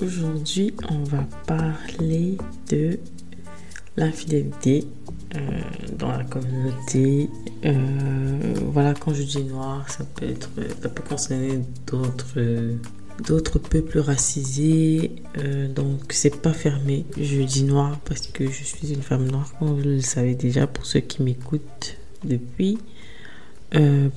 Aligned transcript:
Aujourd'hui, 0.00 0.74
on 0.90 1.02
va 1.02 1.26
parler 1.48 2.38
de 2.70 3.00
l'infidélité 3.96 4.86
euh, 5.34 5.40
dans 5.98 6.08
la 6.08 6.22
communauté. 6.22 7.28
Euh, 7.64 8.54
voilà, 8.66 8.94
quand 8.94 9.12
je 9.12 9.24
dis 9.24 9.42
noir, 9.42 9.90
ça 9.90 10.04
peut 10.04 10.26
être, 10.28 10.50
ça 10.80 10.88
peut 10.88 11.02
concerner 11.02 11.58
d'autres 11.88 12.38
d'autres 13.26 13.58
peuples 13.58 13.98
racisés. 13.98 15.16
Euh, 15.38 15.66
donc 15.66 16.12
c'est 16.12 16.40
pas 16.40 16.52
fermé. 16.52 17.04
Je 17.20 17.42
dis 17.42 17.64
noir 17.64 17.98
parce 18.04 18.28
que 18.28 18.48
je 18.48 18.62
suis 18.62 18.92
une 18.92 19.02
femme 19.02 19.26
noire, 19.28 19.52
comme 19.58 19.80
vous 19.80 19.82
le 19.82 20.00
savez 20.00 20.36
déjà 20.36 20.68
pour 20.68 20.86
ceux 20.86 21.00
qui 21.00 21.24
m'écoutent 21.24 21.96
depuis. 22.22 22.78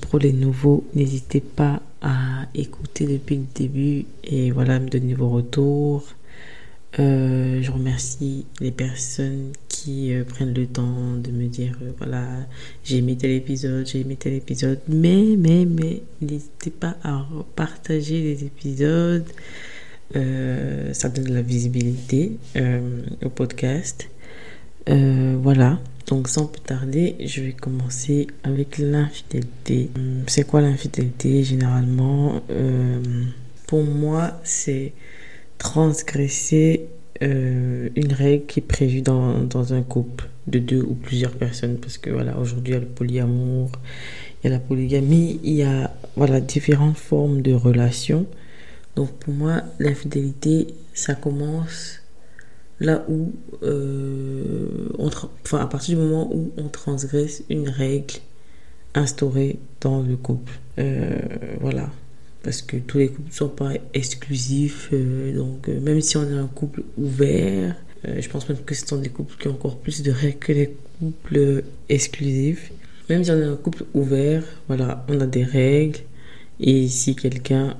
pour 0.00 0.20
les 0.20 0.32
nouveaux, 0.32 0.84
n'hésitez 0.94 1.40
pas 1.40 1.82
à 2.02 2.46
écouter 2.54 3.06
depuis 3.06 3.36
le 3.36 3.46
début 3.54 4.04
et 4.24 4.50
voilà, 4.50 4.78
me 4.80 4.88
donner 4.88 5.14
vos 5.14 5.30
retours. 5.30 6.04
Euh, 6.98 7.62
je 7.62 7.70
remercie 7.70 8.44
les 8.60 8.70
personnes 8.70 9.52
qui 9.68 10.12
euh, 10.12 10.24
prennent 10.24 10.52
le 10.52 10.66
temps 10.66 11.16
de 11.16 11.30
me 11.30 11.46
dire 11.46 11.78
euh, 11.80 11.90
voilà, 11.96 12.26
j'ai 12.84 12.98
aimé 12.98 13.16
tel 13.16 13.30
épisode, 13.30 13.86
j'ai 13.86 14.00
aimé 14.00 14.16
tel 14.16 14.34
épisode. 14.34 14.80
Mais, 14.88 15.36
mais, 15.38 15.64
mais, 15.64 16.02
n'hésitez 16.20 16.70
pas 16.70 16.96
à 17.02 17.26
partager 17.56 18.20
les 18.20 18.44
épisodes. 18.44 19.24
ça 20.12 21.08
donne 21.08 21.24
de 21.24 21.34
la 21.34 21.42
visibilité 21.42 22.36
au 23.24 23.30
podcast. 23.30 24.08
voilà. 24.86 25.80
Donc 26.06 26.28
sans 26.28 26.46
plus 26.46 26.60
tarder, 26.60 27.16
je 27.24 27.42
vais 27.42 27.52
commencer 27.52 28.26
avec 28.42 28.78
l'infidélité. 28.78 29.90
Hum, 29.96 30.22
c'est 30.26 30.46
quoi 30.46 30.60
l'infidélité 30.60 31.44
généralement? 31.44 32.42
Euh, 32.50 33.00
Pour 33.66 33.84
moi, 33.84 34.40
c'est 34.44 34.92
transgresser 35.58 36.86
euh, 37.22 37.88
une 37.94 38.12
règle 38.12 38.46
qui 38.46 38.60
est 38.60 38.62
prévue 38.66 39.00
dans, 39.00 39.38
dans, 39.44 39.74
un 39.74 39.82
couple 39.82 40.28
de 40.48 40.58
deux 40.58 40.82
ou 40.82 40.94
plusieurs 40.94 41.32
personnes. 41.32 41.78
Parce 41.78 41.98
que 41.98 42.10
voilà, 42.10 42.36
aujourd'hui, 42.38 42.72
il 42.72 42.74
y 42.74 42.78
a 42.78 42.80
le 42.80 42.86
polyamour, 42.86 43.70
il 44.42 44.48
y 44.48 44.50
a 44.50 44.50
la 44.50 44.58
polygamie, 44.58 45.40
il 45.44 45.54
y 45.54 45.62
a 45.62 45.94
voilà, 46.16 46.40
différentes 46.40 46.98
formes 46.98 47.42
de 47.42 47.54
relations. 47.54 48.26
Donc 48.96 49.10
pour 49.12 49.32
moi, 49.32 49.62
l'infidélité, 49.78 50.74
ça 50.94 51.14
commence 51.14 52.01
là 52.80 53.04
où, 53.08 53.32
euh, 53.62 54.88
enfin, 54.98 55.58
à 55.58 55.66
partir 55.66 55.96
du 55.96 56.02
moment 56.02 56.28
où 56.32 56.52
on 56.56 56.68
transgresse 56.68 57.44
une 57.48 57.68
règle 57.68 58.14
instaurée 58.94 59.58
dans 59.80 60.02
le 60.02 60.16
couple. 60.16 60.52
Euh, 60.78 61.18
voilà. 61.60 61.90
Parce 62.42 62.60
que 62.60 62.76
tous 62.76 62.98
les 62.98 63.08
couples 63.08 63.28
ne 63.28 63.34
sont 63.34 63.48
pas 63.48 63.72
exclusifs. 63.94 64.88
Euh, 64.92 65.36
donc, 65.36 65.68
même 65.68 66.00
si 66.00 66.16
on 66.16 66.28
est 66.28 66.38
un 66.38 66.48
couple 66.48 66.82
ouvert, 66.98 67.76
je 68.04 68.28
pense 68.28 68.48
même 68.48 68.58
que 68.58 68.74
ce 68.74 68.84
sont 68.84 68.96
des 68.96 69.10
couples 69.10 69.36
qui 69.38 69.46
ont 69.46 69.52
encore 69.52 69.78
plus 69.78 70.02
de 70.02 70.10
règles 70.10 70.38
que 70.38 70.52
les 70.52 70.74
couples 70.98 71.62
exclusifs. 71.88 72.72
Même 73.08 73.22
si 73.22 73.30
on 73.30 73.38
est 73.38 73.44
un 73.44 73.56
couple 73.56 73.84
ouvert, 73.94 74.42
voilà, 74.66 75.04
on 75.08 75.20
a 75.20 75.26
des 75.26 75.44
règles. 75.44 76.00
Et 76.58 76.88
si 76.88 77.14
quelqu'un 77.14 77.76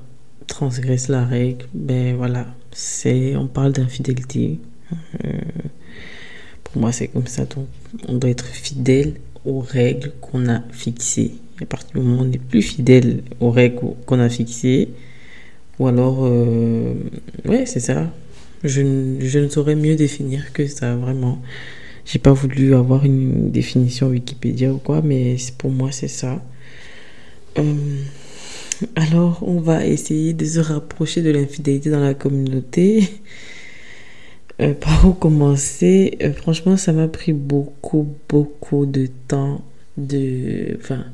transgresse 0.46 1.08
la 1.08 1.24
règle, 1.24 1.66
ben 1.74 2.16
voilà, 2.16 2.46
c'est, 2.72 3.36
on 3.36 3.46
parle 3.46 3.72
d'infidélité. 3.72 4.58
Euh, 5.24 5.30
pour 6.64 6.80
moi, 6.80 6.92
c'est 6.92 7.08
comme 7.08 7.26
ça. 7.26 7.44
Donc, 7.44 7.66
on 8.08 8.16
doit 8.16 8.30
être 8.30 8.46
fidèle 8.46 9.14
aux 9.44 9.60
règles 9.60 10.12
qu'on 10.20 10.48
a 10.48 10.62
fixées. 10.70 11.32
à 11.60 11.66
partir 11.66 11.90
du 11.94 12.00
moment 12.00 12.22
où 12.22 12.24
on 12.24 12.28
n'est 12.28 12.38
plus 12.38 12.62
fidèle 12.62 13.22
aux 13.40 13.50
règles 13.50 13.80
qu'on 14.06 14.20
a 14.20 14.28
fixées, 14.28 14.88
ou 15.78 15.86
alors, 15.86 16.20
euh, 16.22 16.94
ouais, 17.44 17.66
c'est 17.66 17.80
ça. 17.80 18.10
Je, 18.64 18.82
ne 19.38 19.48
saurais 19.48 19.74
mieux 19.74 19.96
définir 19.96 20.52
que 20.52 20.66
ça, 20.66 20.94
vraiment. 20.96 21.40
J'ai 22.04 22.18
pas 22.18 22.32
voulu 22.32 22.74
avoir 22.74 23.04
une 23.04 23.50
définition 23.50 24.08
Wikipédia 24.08 24.72
ou 24.72 24.78
quoi, 24.78 25.02
mais 25.02 25.36
pour 25.58 25.70
moi, 25.70 25.90
c'est 25.92 26.08
ça. 26.08 26.42
Euh, 27.58 27.74
alors, 28.96 29.42
on 29.46 29.61
va 29.61 29.86
essayer 29.86 30.33
de 30.33 30.44
se 30.44 30.58
rapprocher 30.61 31.22
de 31.22 31.30
l'infidélité 31.30 31.90
dans 31.90 32.00
la 32.00 32.14
communauté. 32.14 33.08
Euh, 34.62 34.74
par 34.74 35.05
où 35.06 35.12
commencer? 35.12 36.18
Euh, 36.23 36.33
Franchement, 36.33 36.77
ça 36.77 36.92
m'a 36.92 37.08
pris 37.08 37.33
beaucoup, 37.33 38.06
beaucoup 38.28 38.86
de 38.86 39.08
temps 39.28 39.62
de, 39.96 40.77
enfin, 40.77 41.05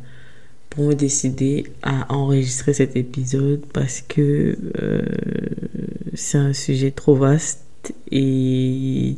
pour 0.70 0.84
me 0.84 0.94
décider 0.94 1.64
à 1.82 2.12
enregistrer 2.14 2.74
cet 2.74 2.96
épisode 2.96 3.62
parce 3.72 4.02
que 4.02 4.58
euh, 4.82 5.02
c'est 6.14 6.38
un 6.38 6.52
sujet 6.52 6.90
trop 6.90 7.14
vaste 7.16 7.94
et 8.10 8.20
il 8.20 9.16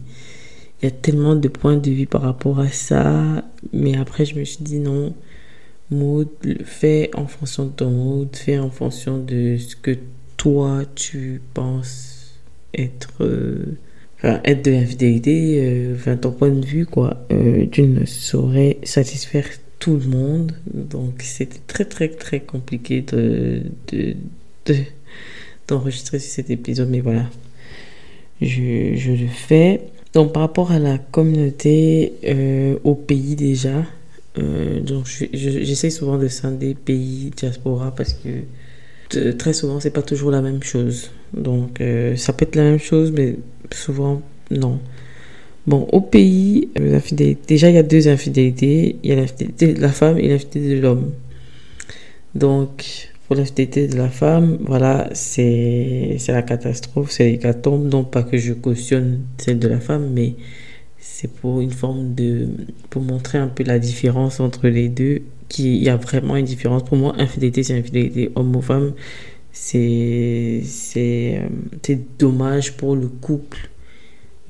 y 0.83 0.87
a 0.87 0.91
tellement 0.91 1.35
de 1.35 1.49
points 1.49 1.77
de 1.77 1.91
vue 1.91 2.07
par 2.07 2.23
rapport 2.23 2.61
à 2.61 2.69
ça. 2.69 3.45
Mais 3.73 3.97
après, 3.97 4.25
je 4.25 4.37
me 4.37 4.45
suis 4.45 4.63
dit 4.63 4.79
non, 4.79 5.13
mood, 5.91 6.29
fais 6.65 7.11
en 7.17 7.27
fonction 7.27 7.67
de 7.67 7.71
ton 7.71 7.91
mood, 7.91 8.37
fais 8.37 8.59
en 8.59 8.71
fonction 8.71 9.19
de 9.19 9.57
ce 9.59 9.75
que 9.75 9.97
toi 10.37 10.83
tu 10.95 11.43
penses 11.53 12.39
être 12.73 13.25
enfin, 14.23 14.41
être 14.45 14.65
de 14.65 14.71
l'infidélité, 14.71 15.57
euh, 15.59 15.95
enfin, 15.95 16.17
ton 16.17 16.33
point 16.33 16.51
de 16.51 16.65
vue, 16.65 16.87
quoi, 16.87 17.27
euh, 17.33 17.67
tu 17.71 17.83
ne 17.83 18.05
saurais 18.05 18.79
satisfaire 18.83 19.47
tout 19.79 19.97
le 19.97 20.07
monde. 20.07 20.53
Donc, 20.73 21.23
c'était 21.23 21.61
très, 21.67 21.85
très, 21.85 22.09
très 22.09 22.41
compliqué 22.41 23.01
de, 23.01 23.63
de, 23.93 24.15
d'enregistrer 25.69 26.19
cet 26.19 26.51
épisode, 26.51 26.91
mais 26.91 27.01
voilà, 27.01 27.27
je, 28.43 28.95
je, 28.97 29.13
le 29.13 29.29
fais. 29.29 29.81
Donc, 30.13 30.33
par 30.33 30.43
rapport 30.43 30.73
à 30.73 30.79
la 30.79 30.99
communauté, 30.99 32.13
euh, 32.25 32.77
au 32.85 32.95
pays 32.95 33.37
déjà, 33.37 33.85
donc 34.37 35.07
j'essaie 35.35 35.91
souvent 35.91 36.17
de 36.17 36.27
scinder 36.27 36.75
pays, 36.75 37.31
diaspora, 37.37 37.95
parce 37.95 38.15
que 38.15 38.29
très 39.39 39.53
souvent, 39.53 39.81
c'est 39.81 39.91
pas 39.91 40.03
toujours 40.03 40.31
la 40.31 40.43
même 40.43 40.63
chose. 40.63 41.11
Donc, 41.33 41.83
ça 42.17 42.33
peut 42.33 42.45
être 42.45 42.57
la 42.57 42.65
même 42.65 42.79
chose, 42.79 43.13
mais 43.13 43.37
souvent, 43.73 44.23
non. 44.51 44.81
Bon, 45.67 45.87
au 45.93 46.01
pays, 46.01 46.69
euh, 46.81 46.99
déjà 47.47 47.69
il 47.69 47.75
y 47.75 47.79
a 47.79 47.83
deux 47.83 48.09
infidélités. 48.09 48.97
Il 49.03 49.11
y 49.11 49.13
a 49.13 49.17
l'infidélité 49.17 49.75
de 49.75 49.81
la 49.81 49.91
femme 49.91 50.19
et 50.19 50.29
l'infidélité 50.29 50.77
de 50.77 50.81
l'homme. 50.81 51.13
Donc, 52.35 53.11
pour 53.27 53.37
l'infidélité 53.37 53.87
de 53.87 53.97
la 53.97 54.09
femme, 54.09 54.59
voilà, 54.63 55.11
c'est 55.13 56.17
la 56.29 56.43
catastrophe, 56.43 57.11
c'est 57.11 57.25
l'hécatombe. 57.25 57.89
Non 57.89 58.05
pas 58.05 58.23
que 58.23 58.39
je 58.39 58.53
cautionne 58.53 59.21
celle 59.39 59.59
de 59.59 59.69
la 59.69 59.81
femme, 59.81 60.11
mais 60.13 60.35
c'est 61.01 61.33
pour 61.33 61.61
une 61.61 61.73
forme 61.73 62.15
de. 62.15 62.49
pour 62.91 63.03
montrer 63.03 63.39
un 63.39 63.49
peu 63.49 63.65
la 63.65 63.79
différence 63.79 64.41
entre 64.41 64.69
les 64.69 64.89
deux. 64.89 65.23
Qu'il 65.49 65.83
y 65.83 65.89
a 65.89 65.97
vraiment 65.97 66.37
une 66.37 66.45
différence. 66.45 66.85
Pour 66.85 66.97
moi, 66.97 67.13
infidélité, 67.19 67.65
c'est 67.65 67.77
infidélité 67.77 68.31
homme 68.37 68.55
ou 68.55 68.63
femme 68.63 68.93
c'est 69.53 70.63
c'est 70.65 71.43
euh, 71.91 71.97
dommage 72.19 72.77
pour 72.77 72.95
le 72.97 73.09
couple 73.09 73.69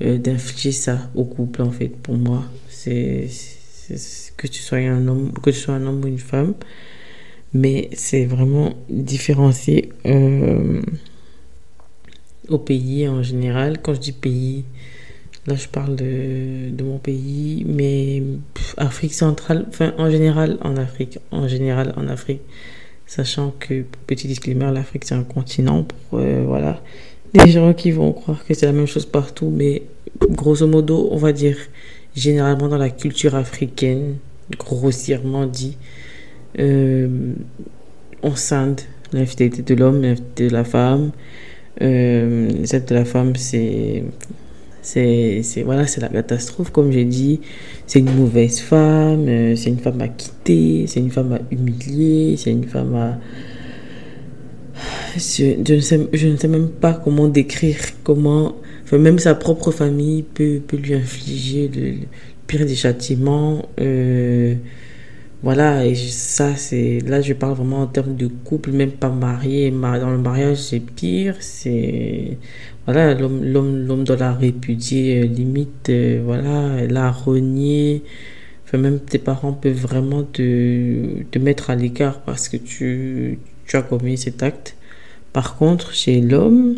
euh, 0.01 0.17
d'infliger 0.17 0.71
ça 0.71 1.09
au 1.15 1.25
couple 1.25 1.61
en 1.61 1.71
fait 1.71 1.89
pour 1.89 2.15
moi 2.15 2.43
c'est 2.69 3.27
que 4.37 4.47
tu 4.47 4.61
sois 4.61 4.79
un 4.79 5.07
homme 5.07 5.31
que 5.33 5.49
tu 5.49 5.57
sois 5.57 5.75
un 5.75 5.85
homme 5.85 6.03
ou 6.03 6.07
une 6.07 6.19
femme 6.19 6.53
mais 7.53 7.89
c'est 7.93 8.25
vraiment 8.25 8.73
différencié 8.89 9.89
euh, 10.05 10.81
au 12.47 12.57
pays 12.57 13.07
en 13.07 13.23
général 13.23 13.81
quand 13.81 13.93
je 13.95 13.99
dis 13.99 14.11
pays 14.13 14.65
là 15.47 15.55
je 15.55 15.67
parle 15.67 15.95
de, 15.95 16.69
de 16.69 16.83
mon 16.83 16.97
pays 16.97 17.65
mais 17.67 18.23
Afrique 18.77 19.13
centrale 19.13 19.65
enfin 19.69 19.93
en 19.97 20.09
général 20.09 20.57
en 20.61 20.77
Afrique 20.77 21.19
en 21.31 21.47
général 21.47 21.93
en 21.97 22.07
Afrique 22.07 22.41
Sachant 23.11 23.53
que, 23.59 23.83
petit 24.07 24.25
disclaimer, 24.25 24.71
l'Afrique 24.71 25.03
c'est 25.03 25.15
un 25.15 25.25
continent 25.25 25.83
pour, 25.83 26.19
euh, 26.19 26.45
voilà, 26.47 26.81
des 27.33 27.51
gens 27.51 27.73
qui 27.73 27.91
vont 27.91 28.13
croire 28.13 28.45
que 28.45 28.53
c'est 28.53 28.65
la 28.65 28.71
même 28.71 28.85
chose 28.85 29.05
partout, 29.05 29.49
mais 29.53 29.83
grosso 30.29 30.65
modo, 30.65 31.09
on 31.11 31.17
va 31.17 31.33
dire, 31.33 31.57
généralement 32.15 32.69
dans 32.69 32.77
la 32.77 32.89
culture 32.89 33.35
africaine, 33.35 34.15
grossièrement 34.57 35.45
dit, 35.45 35.75
euh, 36.57 37.33
on 38.23 38.33
scinde 38.37 38.79
l'infidélité 39.11 39.61
de 39.61 39.77
l'homme, 39.77 40.01
l'infidélité 40.01 40.47
de 40.47 40.53
la 40.53 40.63
femme. 40.63 41.11
Euh, 41.81 42.49
de 42.49 42.93
la 42.93 43.03
femme, 43.03 43.35
c'est 43.35 44.05
c'est 44.81 45.43
voilà 45.63 45.85
la 45.97 46.07
catastrophe 46.09 46.71
comme 46.71 46.91
j'ai 46.91 47.05
dit. 47.05 47.41
C'est 47.87 47.99
une 47.99 48.13
mauvaise 48.15 48.59
femme 48.61 49.27
euh, 49.27 49.55
c'est 49.55 49.69
une 49.69 49.79
femme 49.79 50.01
à 50.01 50.07
quitter 50.07 50.85
c'est 50.87 50.99
une 51.01 51.11
femme 51.11 51.33
à 51.33 51.39
humilier 51.51 52.35
c'est 52.37 52.51
une 52.51 52.63
femme 52.63 52.95
à 52.95 53.19
je, 55.17 55.73
ne 55.73 55.79
sais, 55.79 56.07
je 56.13 56.27
ne 56.27 56.37
sais 56.37 56.47
même 56.47 56.69
pas 56.69 56.93
comment 56.93 57.27
décrire 57.27 57.77
comment 58.03 58.55
même 58.93 59.19
sa 59.19 59.35
propre 59.35 59.71
famille 59.71 60.23
peut, 60.23 60.61
peut 60.65 60.77
lui 60.77 60.93
infliger 60.93 61.69
le, 61.73 62.07
pire 62.47 62.65
des 62.65 62.75
châtiments 62.75 63.69
euh, 63.79 64.55
voilà 65.43 65.85
et 65.85 65.95
ça 65.95 66.55
c'est 66.55 66.99
là 67.05 67.21
je 67.21 67.33
parle 67.33 67.53
vraiment 67.55 67.81
en 67.81 67.87
termes 67.87 68.15
de 68.15 68.27
couple 68.27 68.71
même 68.71 68.91
pas 68.91 69.09
marié 69.09 69.71
dans 69.71 70.09
le 70.09 70.17
mariage 70.17 70.57
c'est 70.57 70.79
pire 70.79 71.35
c'est 71.39 72.37
voilà, 72.85 73.13
l'homme, 73.13 74.03
doit 74.03 74.17
la 74.17 74.33
répudier, 74.33 75.27
limite, 75.27 75.91
voilà, 76.23 76.85
la 76.87 77.11
renier. 77.11 78.03
Même 78.73 78.99
tes 78.99 79.17
parents 79.17 79.51
peuvent 79.53 79.73
vraiment 79.75 80.23
te, 80.23 81.23
te 81.23 81.39
mettre 81.39 81.69
à 81.69 81.75
l'écart 81.75 82.21
parce 82.21 82.47
que 82.47 82.55
tu, 82.57 83.39
tu 83.67 83.75
as 83.75 83.81
commis 83.81 84.17
cet 84.17 84.43
acte. 84.43 84.75
Par 85.33 85.57
contre, 85.57 85.93
chez 85.93 86.21
l'homme, 86.21 86.75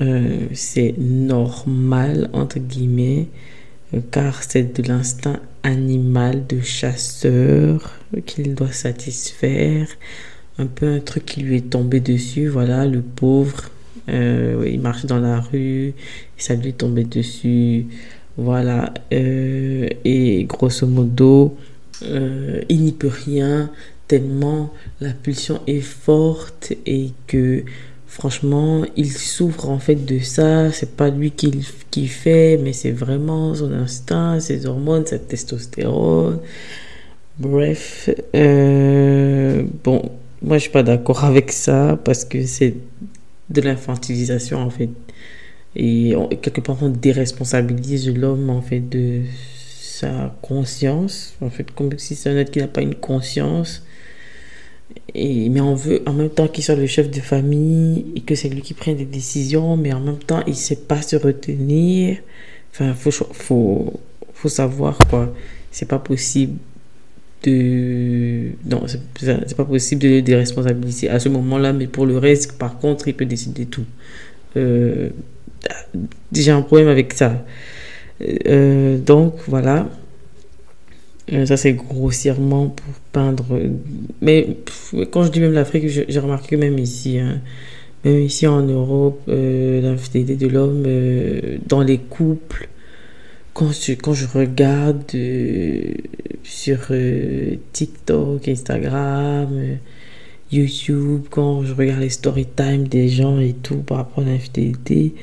euh, 0.00 0.46
c'est 0.52 0.94
normal, 0.98 2.30
entre 2.32 2.58
guillemets, 2.58 3.28
euh, 3.94 4.00
car 4.10 4.42
c'est 4.42 4.80
de 4.80 4.86
l'instinct 4.86 5.40
animal 5.62 6.46
de 6.46 6.60
chasseur 6.60 7.92
qu'il 8.26 8.54
doit 8.54 8.72
satisfaire. 8.72 9.88
Un 10.58 10.66
peu 10.66 10.86
un 10.86 11.00
truc 11.00 11.24
qui 11.26 11.40
lui 11.40 11.56
est 11.56 11.70
tombé 11.70 12.00
dessus, 12.00 12.48
voilà, 12.48 12.86
le 12.86 13.00
pauvre. 13.02 13.70
Euh, 14.10 14.68
il 14.70 14.80
marche 14.80 15.06
dans 15.06 15.18
la 15.18 15.40
rue, 15.40 15.94
ça 16.36 16.54
lui 16.54 16.72
tombé 16.72 17.04
dessus. 17.04 17.86
Voilà. 18.36 18.94
et 19.10 20.46
grosso 20.48 20.86
modo, 20.86 21.56
il 22.02 22.80
n'y 22.82 22.92
peut 22.92 23.08
rien 23.08 23.70
tellement 24.10 24.72
la 25.00 25.10
pulsion 25.10 25.60
est 25.68 25.80
forte 25.80 26.72
et 26.84 27.10
que 27.28 27.62
franchement, 28.08 28.84
il 28.96 29.12
souffre 29.12 29.68
en 29.68 29.78
fait 29.78 29.94
de 29.94 30.18
ça. 30.18 30.72
C'est 30.72 30.96
pas 30.96 31.10
lui 31.10 31.30
qui, 31.30 31.64
qui 31.92 32.08
fait, 32.08 32.58
mais 32.60 32.72
c'est 32.72 32.90
vraiment 32.90 33.54
son 33.54 33.72
instinct, 33.72 34.40
ses 34.40 34.66
hormones, 34.66 35.06
sa 35.06 35.18
testostérone. 35.18 36.40
Bref, 37.38 38.10
euh, 38.34 39.62
bon, 39.84 40.10
moi 40.42 40.58
je 40.58 40.62
suis 40.62 40.72
pas 40.72 40.82
d'accord 40.82 41.24
avec 41.24 41.52
ça 41.52 41.98
parce 42.04 42.24
que 42.24 42.44
c'est 42.44 42.74
de 43.50 43.60
l'infantilisation 43.60 44.60
en 44.60 44.70
fait. 44.70 44.90
Et 45.76 46.14
quelque 46.42 46.60
part, 46.60 46.82
on 46.82 46.88
déresponsabilise 46.88 48.08
l'homme 48.12 48.50
en 48.50 48.62
fait 48.62 48.80
de 48.80 49.22
sa 49.60 50.34
conscience. 50.42 51.34
En 51.40 51.50
fait, 51.50 51.70
comme 51.70 51.96
si 51.98 52.14
c'est 52.16 52.30
un 52.30 52.36
être 52.36 52.50
qui 52.50 52.58
n'a 52.58 52.66
pas 52.66 52.82
une 52.82 52.96
conscience 52.96 53.84
et, 55.14 55.48
mais 55.48 55.60
on 55.60 55.74
veut 55.74 56.02
en 56.06 56.12
même 56.12 56.30
temps 56.30 56.48
qu'il 56.48 56.64
soit 56.64 56.74
le 56.74 56.86
chef 56.86 57.10
de 57.10 57.20
famille 57.20 58.06
et 58.16 58.20
que 58.20 58.34
c'est 58.34 58.48
lui 58.48 58.62
qui 58.62 58.74
prenne 58.74 58.96
des 58.96 59.04
décisions, 59.04 59.76
mais 59.76 59.92
en 59.92 60.00
même 60.00 60.18
temps, 60.18 60.42
il 60.46 60.50
ne 60.50 60.56
sait 60.56 60.76
pas 60.76 61.02
se 61.02 61.16
retenir. 61.16 62.18
Enfin, 62.72 62.94
faut, 62.94 63.10
faut, 63.10 64.00
faut 64.32 64.48
savoir 64.48 64.98
quoi. 65.08 65.34
C'est 65.70 65.88
pas 65.88 65.98
possible 65.98 66.58
de. 67.42 68.50
Non, 68.68 68.84
c'est 68.86 69.56
pas 69.56 69.64
possible 69.64 70.02
de 70.02 70.20
déresponsabiliser 70.20 71.08
à 71.08 71.18
ce 71.18 71.28
moment-là, 71.28 71.72
mais 71.72 71.86
pour 71.86 72.06
le 72.06 72.18
reste, 72.18 72.58
par 72.58 72.78
contre, 72.78 73.08
il 73.08 73.14
peut 73.14 73.26
décider 73.26 73.66
tout. 73.66 73.84
Euh, 74.56 75.10
j'ai 76.32 76.50
un 76.50 76.62
problème 76.62 76.88
avec 76.88 77.12
ça. 77.12 77.44
Euh, 78.46 78.98
donc, 78.98 79.34
voilà. 79.46 79.88
Euh, 81.32 81.46
ça, 81.46 81.56
c'est 81.56 81.74
grossièrement 81.74 82.68
pour 82.68 82.94
peindre. 83.12 83.46
Mais 84.20 84.56
quand 85.10 85.24
je 85.24 85.30
dis 85.30 85.40
même 85.40 85.52
l'Afrique, 85.52 85.86
j'ai 85.86 86.18
remarqué 86.18 86.56
même 86.56 86.78
ici, 86.78 87.18
hein, 87.18 87.40
même 88.04 88.20
ici 88.20 88.46
en 88.46 88.62
Europe, 88.62 89.20
euh, 89.28 89.80
l'infidélité 89.80 90.36
de 90.36 90.48
l'homme 90.48 90.84
dans 91.68 91.82
les 91.82 91.98
couples, 91.98 92.68
quand 93.54 93.72
je, 93.72 93.92
quand 93.92 94.14
je 94.14 94.26
regarde 94.26 95.04
sur 96.44 96.92
TikTok, 97.72 98.48
Instagram, 98.48 99.78
YouTube, 100.52 101.26
quand 101.30 101.64
je 101.64 101.72
regarde 101.74 102.00
les 102.00 102.10
story 102.10 102.46
time 102.46 102.88
des 102.88 103.08
gens 103.08 103.38
et 103.38 103.52
tout 103.52 103.78
par 103.78 103.98
rapport 103.98 104.24
à 104.24 104.26
l'infidélité, 104.26 105.14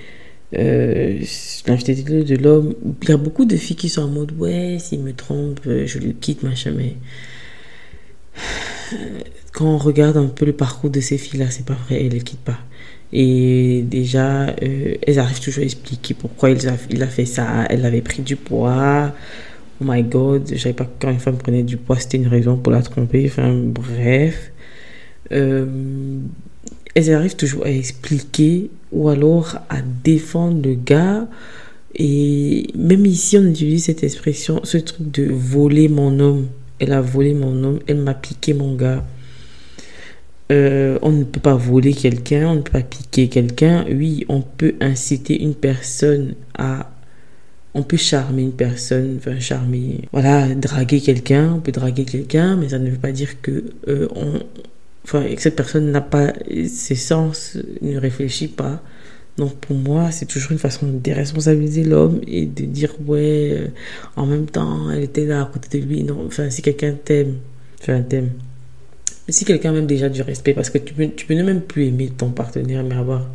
euh, 0.58 1.19
l'infidélité 1.66 2.24
de 2.24 2.42
l'homme, 2.42 2.74
il 3.02 3.10
y 3.10 3.12
a 3.12 3.18
beaucoup 3.18 3.44
de 3.46 3.58
filles 3.58 3.75
qui 3.75 3.90
sont 3.90 4.04
en 4.04 4.08
mode 4.08 4.31
ouais, 4.38 4.78
s'il 4.80 5.02
me 5.02 5.14
trompe, 5.14 5.60
euh, 5.68 5.86
je 5.86 6.00
le 6.00 6.14
quitte, 6.14 6.44
machin, 6.44 6.74
mais 6.75 6.96
quand 9.52 9.66
on 9.66 9.78
regarde 9.78 10.16
un 10.16 10.28
peu 10.28 10.46
le 10.46 10.54
parcours 10.54 10.90
de 10.90 11.02
ces 11.02 11.18
filles-là, 11.18 11.52
c'est 11.52 11.66
pas 11.66 11.78
vrai, 11.88 12.00
elles 12.00 12.13
ne 12.13 12.20
le 12.20 12.24
quittent 12.24 12.40
pas. 12.40 12.60
Et 13.12 13.84
déjà, 13.86 14.48
euh, 14.48 14.96
elles 15.06 15.20
arrivent 15.20 15.40
toujours 15.40 15.62
à 15.63 15.66
expliquer 15.66 16.13
pourquoi 16.13 16.50
il 16.52 16.68
a, 16.68 16.74
il 16.90 17.02
a 17.04 17.08
fait 17.08 17.25
ça. 17.25 17.66
Elle 17.70 17.86
avait 17.86 18.02
pris 18.02 18.22
du 18.22 18.36
poids. 18.36 19.13
Oh 19.79 19.85
my 19.85 20.03
god, 20.03 20.50
je 20.51 20.57
savais 20.57 20.74
pas 20.74 20.89
quand 21.00 21.12
une 21.12 21.19
femme 21.19 21.38
prenait 21.38 21.63
du 21.63 21.77
poids, 21.77 22.00
c'était 22.00 22.18
une 22.18 22.27
raison 22.27 22.57
pour 22.57 22.71
la 22.71 22.81
tromper. 22.81 23.25
Enfin, 23.27 23.53
bref. 23.56 24.51
Euh, 25.31 26.19
elles 26.95 27.13
arrivent 27.13 27.35
toujours 27.35 27.65
à 27.65 27.69
expliquer 27.69 28.71
ou 28.91 29.09
alors 29.09 29.57
à 29.69 29.81
défendre 30.03 30.62
le 30.63 30.74
gars. 30.74 31.27
Et 31.94 32.68
même 32.75 33.06
ici, 33.06 33.38
on 33.38 33.45
utilise 33.45 33.85
cette 33.85 34.03
expression, 34.03 34.62
ce 34.63 34.77
truc 34.77 35.12
de 35.12 35.31
voler 35.31 35.89
mon 35.89 36.19
homme. 36.19 36.47
Elle 36.79 36.94
a 36.94 37.01
volé 37.01 37.33
mon 37.33 37.63
homme, 37.63 37.79
elle 37.88 37.97
m'a 37.97 38.13
piqué 38.13 38.53
mon 38.53 38.75
gars. 38.75 39.03
Euh, 40.51 40.97
on 41.01 41.12
ne 41.12 41.24
peut 41.24 41.39
pas 41.39 41.56
voler 41.56 41.94
quelqu'un, 41.94 42.50
on 42.50 42.56
ne 42.56 42.62
peut 42.62 42.71
pas 42.71 42.81
piquer 42.81 43.27
quelqu'un. 43.27 43.85
Oui, 43.89 44.25
on 44.29 44.41
peut 44.41 44.75
inciter 44.79 45.41
une 45.41 45.56
personne 45.56 46.35
à... 46.57 46.91
On 47.77 47.83
peut 47.83 47.95
charmer 47.95 48.41
une 48.41 48.53
personne, 48.53 49.19
charmer, 49.39 50.01
voilà, 50.12 50.47
draguer 50.56 51.00
quelqu'un, 51.00 51.53
on 51.53 51.59
peut 51.59 51.71
draguer 51.71 52.06
quelqu'un, 52.06 52.56
mais 52.56 52.69
ça 52.69 52.79
ne 52.79 52.89
veut 52.89 52.97
pas 52.97 53.12
dire 53.12 53.39
que 53.39 53.65
euh, 53.88 54.07
que 55.06 55.41
cette 55.41 55.56
personne 55.56 55.91
n'a 55.91 56.01
pas 56.01 56.33
ses 56.68 56.95
sens, 56.95 57.56
ne 57.83 57.97
réfléchit 57.97 58.47
pas. 58.47 58.81
Donc 59.38 59.53
pour 59.57 59.77
moi, 59.77 60.09
c'est 60.09 60.25
toujours 60.25 60.53
une 60.53 60.57
façon 60.57 60.88
de 60.88 60.97
déresponsabiliser 60.97 61.83
l'homme 61.83 62.19
et 62.25 62.47
de 62.47 62.65
dire 62.65 62.95
ouais, 63.06 63.51
euh, 63.53 63.68
en 64.15 64.25
même 64.25 64.47
temps, 64.47 64.89
elle 64.89 65.03
était 65.03 65.25
là 65.25 65.44
à 65.44 65.45
côté 65.45 65.79
de 65.79 65.85
lui. 65.85 66.03
Non, 66.03 66.25
enfin, 66.25 66.50
si 66.50 66.63
quelqu'un 66.63 66.95
t'aime, 67.06 67.35
enfin 67.79 68.01
t'aime. 68.01 68.31
Si 69.29 69.45
quelqu'un 69.45 69.71
même 69.71 69.85
déjà 69.85 70.09
du 70.09 70.24
respect, 70.24 70.56
parce 70.56 70.71
que 70.71 70.79
tu 70.79 70.95
peux, 70.95 71.09
tu 71.15 71.27
peux 71.27 71.35
ne 71.35 71.44
même 71.44 71.62
plus 71.62 71.85
aimer 71.85 72.09
ton 72.09 72.31
partenaire, 72.31 72.83
mais 72.83 72.95
avoir 72.95 73.29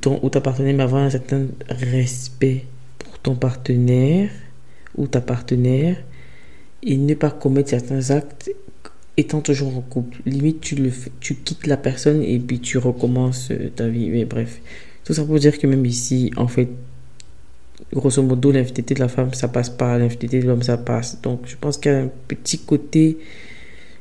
ton 0.00 0.20
ou 0.22 0.28
ta 0.30 0.40
partenaire, 0.40 0.76
mais 0.76 0.84
avoir 0.84 1.02
un 1.02 1.10
certain 1.10 1.46
respect 1.68 2.66
ton 3.22 3.34
partenaire 3.34 4.30
ou 4.96 5.06
ta 5.06 5.20
partenaire 5.20 5.96
et 6.82 6.96
ne 6.96 7.14
pas 7.14 7.30
commettre 7.30 7.70
certains 7.70 8.10
actes 8.10 8.50
étant 9.16 9.40
toujours 9.40 9.76
en 9.76 9.82
couple. 9.82 10.18
Limite, 10.26 10.60
tu, 10.60 10.74
le 10.74 10.90
tu 11.20 11.34
quittes 11.34 11.66
la 11.66 11.76
personne 11.76 12.22
et 12.22 12.38
puis 12.38 12.60
tu 12.60 12.78
recommences 12.78 13.50
euh, 13.50 13.70
ta 13.74 13.88
vie. 13.88 14.08
Mais 14.08 14.24
bref, 14.24 14.60
tout 15.04 15.12
ça 15.12 15.24
pour 15.24 15.38
dire 15.38 15.58
que 15.58 15.66
même 15.66 15.84
ici, 15.84 16.30
en 16.36 16.48
fait, 16.48 16.68
grosso 17.92 18.22
modo, 18.22 18.50
l'infidélité 18.52 18.94
de 18.94 19.00
la 19.00 19.08
femme, 19.08 19.34
ça 19.34 19.48
passe 19.48 19.70
pas, 19.70 19.98
l'infidélité 19.98 20.40
de 20.40 20.46
l'homme, 20.46 20.62
ça 20.62 20.78
passe. 20.78 21.20
Donc, 21.20 21.42
je 21.46 21.56
pense 21.56 21.76
qu'il 21.76 21.92
y 21.92 21.94
a 21.94 21.98
un 21.98 22.10
petit 22.28 22.58
côté 22.58 23.18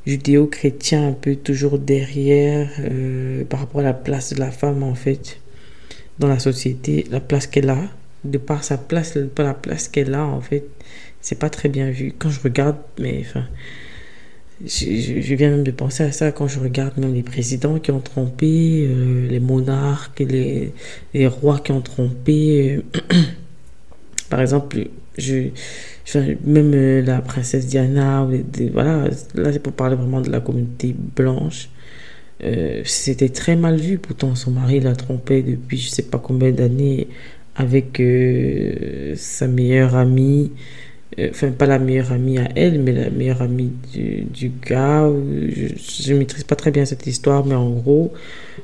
judéo-chrétien 0.05 1.07
un 1.07 1.11
peu 1.11 1.35
toujours 1.35 1.77
derrière 1.77 2.69
euh, 2.79 3.43
par 3.45 3.59
rapport 3.59 3.81
à 3.81 3.83
la 3.83 3.93
place 3.93 4.33
de 4.33 4.39
la 4.39 4.51
femme, 4.51 4.83
en 4.83 4.95
fait, 4.95 5.39
dans 6.19 6.27
la 6.27 6.39
société, 6.39 7.05
la 7.11 7.19
place 7.19 7.47
qu'elle 7.47 7.69
a. 7.69 7.89
De 8.23 8.38
par 8.38 8.63
sa 8.63 8.77
place, 8.77 9.17
pas 9.33 9.43
la 9.43 9.53
place 9.53 9.88
qu'elle 9.88 10.13
a, 10.13 10.25
en 10.25 10.41
fait, 10.41 10.65
c'est 11.21 11.39
pas 11.39 11.49
très 11.49 11.69
bien 11.69 11.89
vu. 11.89 12.13
Quand 12.17 12.29
je 12.29 12.41
regarde, 12.41 12.77
mais 12.99 13.23
enfin 13.25 13.45
je, 14.65 15.35
viens 15.35 15.51
même 15.51 15.63
de 15.63 15.71
penser 15.71 16.03
à 16.03 16.11
ça 16.11 16.31
quand 16.31 16.47
je 16.47 16.59
regarde 16.59 16.97
même 16.97 17.13
les 17.13 17.23
présidents 17.23 17.79
qui 17.79 17.91
ont 17.91 18.01
trompé, 18.01 18.85
euh, 18.89 19.27
les 19.27 19.39
monarques, 19.39 20.19
les, 20.19 20.73
les, 21.13 21.27
rois 21.27 21.59
qui 21.59 21.71
ont 21.71 21.81
trompé. 21.81 22.75
Euh, 22.75 22.99
par 24.29 24.41
exemple, 24.41 24.88
je, 25.17 25.49
même 26.43 26.73
euh, 26.73 27.01
la 27.01 27.21
princesse 27.21 27.67
Diana, 27.67 28.27
voilà, 28.73 29.07
là 29.35 29.53
c'est 29.53 29.63
pour 29.63 29.73
parler 29.73 29.95
vraiment 29.95 30.21
de 30.21 30.29
la 30.29 30.41
communauté 30.41 30.95
blanche. 31.15 31.69
C'était 32.85 33.27
très 33.29 33.57
mal 33.57 33.75
vu, 33.75 33.97
pourtant 33.97 34.33
son 34.33 34.51
mari 34.51 34.79
l'a 34.79 34.95
trompé 34.95 35.43
depuis 35.43 35.77
je 35.77 35.89
sais 35.89 36.03
pas 36.03 36.19
combien 36.19 36.51
d'années 36.51 37.09
avec 37.59 38.01
sa 39.15 39.47
meilleure 39.47 39.95
amie. 39.95 40.51
Euh, 41.17 41.29
enfin 41.31 41.51
pas 41.51 41.65
la 41.65 41.79
meilleure 41.79 42.11
amie 42.11 42.37
à 42.37 42.49
elle, 42.55 42.79
mais 42.81 42.91
la 42.91 43.09
meilleure 43.09 43.41
amie 43.41 43.71
du, 43.93 44.21
du 44.21 44.51
gars. 44.67 45.09
Je 45.09 46.13
ne 46.13 46.19
maîtrise 46.19 46.43
pas 46.43 46.55
très 46.55 46.71
bien 46.71 46.85
cette 46.85 47.05
histoire, 47.07 47.45
mais 47.45 47.55
en 47.55 47.69
gros, 47.71 48.13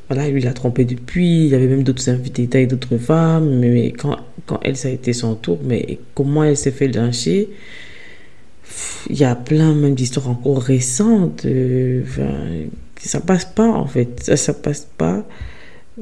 voilà, 0.10 0.30
lui 0.30 0.42
l'a 0.42 0.54
trompé 0.54 0.86
depuis. 0.86 1.46
Il 1.46 1.50
y 1.50 1.56
avait 1.56 1.68
même 1.68 1.84
d'autres 1.84 2.10
invités 2.10 2.62
et 2.62 2.68
d'autres 2.68 2.98
femmes, 2.98 3.60
mais 3.60 3.92
quand, 3.92 4.18
quand 4.46 4.60
elle, 4.64 4.78
ça 4.78 4.88
a 4.88 4.92
été 4.92 5.14
son 5.14 5.36
tour, 5.36 5.60
mais 5.64 6.00
comment 6.14 6.44
elle 6.44 6.58
s'est 6.58 6.72
fait 6.72 6.88
lyncher 6.88 7.50
il 9.10 9.18
y 9.18 9.24
a 9.24 9.36
plein 9.36 9.74
même 9.74 9.94
d'histoires 9.94 10.28
encore 10.30 10.62
récentes. 10.62 11.46
Euh, 11.46 12.02
enfin, 12.04 12.32
ça 12.98 13.20
passe 13.20 13.46
pas 13.46 13.68
en 13.68 13.86
fait. 13.86 14.22
Ça, 14.24 14.38
ça 14.38 14.54
passe 14.54 14.88
pas. 14.98 15.24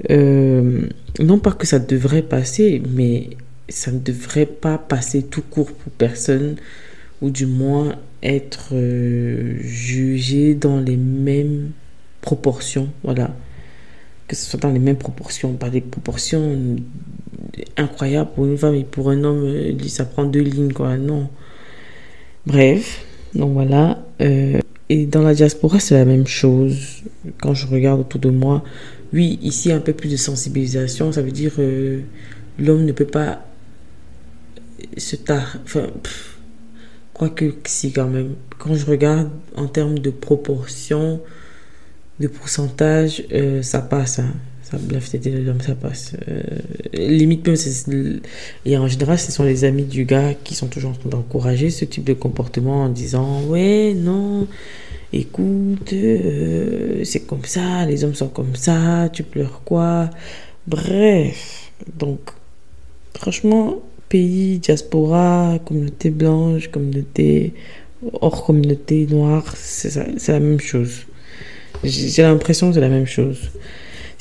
Euh, 0.09 0.87
non 1.19 1.39
pas 1.39 1.51
que 1.51 1.67
ça 1.67 1.79
devrait 1.79 2.23
passer, 2.23 2.81
mais 2.89 3.29
ça 3.69 3.91
ne 3.91 3.99
devrait 3.99 4.45
pas 4.45 4.77
passer 4.77 5.23
tout 5.23 5.41
court 5.41 5.71
pour 5.71 5.91
personne, 5.93 6.55
ou 7.21 7.29
du 7.29 7.45
moins 7.45 7.95
être 8.21 8.69
euh, 8.73 9.57
jugé 9.61 10.55
dans 10.55 10.79
les 10.79 10.97
mêmes 10.97 11.71
proportions, 12.21 12.89
voilà. 13.03 13.35
que 14.27 14.35
ce 14.35 14.45
soit 14.45 14.59
dans 14.59 14.71
les 14.71 14.79
mêmes 14.79 14.97
proportions, 14.97 15.53
pas 15.53 15.69
des 15.69 15.81
proportions 15.81 16.77
incroyables 17.77 18.31
pour 18.33 18.45
une 18.45 18.57
femme 18.57 18.75
et 18.75 18.83
pour 18.83 19.09
un 19.09 19.23
homme, 19.23 19.43
euh, 19.43 19.87
ça 19.87 20.05
prend 20.05 20.23
deux 20.25 20.41
lignes, 20.41 20.73
quoi. 20.73 20.97
Non. 20.97 21.29
Bref, 22.45 23.05
donc 23.35 23.53
voilà. 23.53 24.03
Et 24.89 25.05
dans 25.05 25.21
la 25.21 25.33
diaspora, 25.33 25.79
c'est 25.79 25.95
la 25.95 26.05
même 26.05 26.27
chose. 26.27 27.03
Quand 27.41 27.53
je 27.53 27.67
regarde 27.67 28.01
autour 28.01 28.19
de 28.19 28.29
moi, 28.29 28.63
oui, 29.13 29.37
ici, 29.43 29.71
un 29.71 29.79
peu 29.79 29.93
plus 29.93 30.09
de 30.09 30.17
sensibilisation, 30.17 31.11
ça 31.11 31.21
veut 31.21 31.31
dire 31.31 31.53
euh, 31.59 32.01
l'homme 32.57 32.83
ne 32.83 32.91
peut 32.91 33.05
pas 33.05 33.45
se 34.97 35.15
taire. 35.15 35.59
Enfin, 35.63 35.87
quoique 37.13 37.53
si, 37.65 37.93
quand 37.93 38.07
même. 38.07 38.35
Quand 38.57 38.73
je 38.73 38.85
regarde 38.87 39.29
en 39.55 39.67
termes 39.67 39.99
de 39.99 40.09
proportion, 40.09 41.21
de 42.19 42.27
pourcentage, 42.27 43.23
euh, 43.31 43.61
ça 43.61 43.81
passe. 43.81 44.17
Hein. 44.17 44.33
Ça, 44.73 44.79
la 44.91 44.99
fête 44.99 45.23
de 45.23 45.37
l'homme, 45.39 45.61
ça 45.61 45.75
passe. 45.75 46.13
Euh, 46.27 46.41
limite, 46.93 47.47
même, 48.65 48.77
en 48.77 48.87
général, 48.87 49.19
ce 49.19 49.31
sont 49.31 49.43
les 49.43 49.65
amis 49.65 49.83
du 49.83 50.05
gars 50.05 50.33
qui 50.33 50.55
sont 50.55 50.67
toujours 50.67 50.91
en 50.91 50.93
train 50.93 51.09
d'encourager 51.09 51.69
ce 51.69 51.85
type 51.85 52.03
de 52.03 52.13
comportement 52.13 52.83
en 52.83 52.89
disant 52.89 53.43
Ouais, 53.43 53.93
non, 53.95 54.47
écoute, 55.11 55.93
euh, 55.93 57.03
c'est 57.03 57.21
comme 57.21 57.45
ça, 57.45 57.85
les 57.85 58.03
hommes 58.03 58.15
sont 58.15 58.29
comme 58.29 58.55
ça, 58.55 59.09
tu 59.11 59.23
pleures 59.23 59.61
quoi? 59.63 60.09
Bref, 60.67 61.71
donc, 61.99 62.19
franchement, 63.13 63.81
pays, 64.09 64.59
diaspora, 64.59 65.59
communauté 65.65 66.09
blanche, 66.09 66.69
communauté 66.69 67.53
hors 68.21 68.45
communauté 68.45 69.07
noire, 69.09 69.55
c'est 69.55 70.27
la 70.27 70.39
même 70.39 70.59
chose. 70.59 71.05
J'ai 71.83 72.23
l'impression 72.23 72.69
que 72.69 72.75
c'est 72.75 72.81
la 72.81 72.89
même 72.89 73.05
chose. 73.07 73.51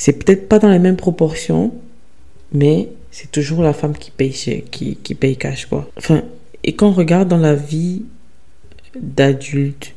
C'est 0.04 0.14
peut-être 0.14 0.48
pas 0.48 0.58
dans 0.58 0.68
les 0.68 0.80
mêmes 0.80 0.96
proportions, 0.96 1.72
mais 2.52 2.88
c'est 3.12 3.30
toujours 3.30 3.62
la 3.62 3.72
femme 3.72 3.96
qui 3.96 4.10
paye, 4.10 4.32
qui, 4.68 4.96
qui 4.96 5.14
paye 5.14 5.36
cash, 5.36 5.66
quoi. 5.66 5.88
Enfin, 5.96 6.24
et 6.64 6.72
quand 6.72 6.88
on 6.88 6.92
regarde 6.92 7.28
dans 7.28 7.38
la 7.38 7.54
vie 7.54 8.02
d'adulte, 8.98 9.94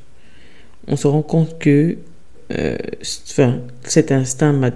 on 0.87 0.95
se 0.95 1.07
rend 1.07 1.23
compte 1.23 1.57
que 1.57 1.97
euh, 2.53 2.77
enfin, 3.31 3.61
cet 3.83 4.11
instinct 4.11 4.71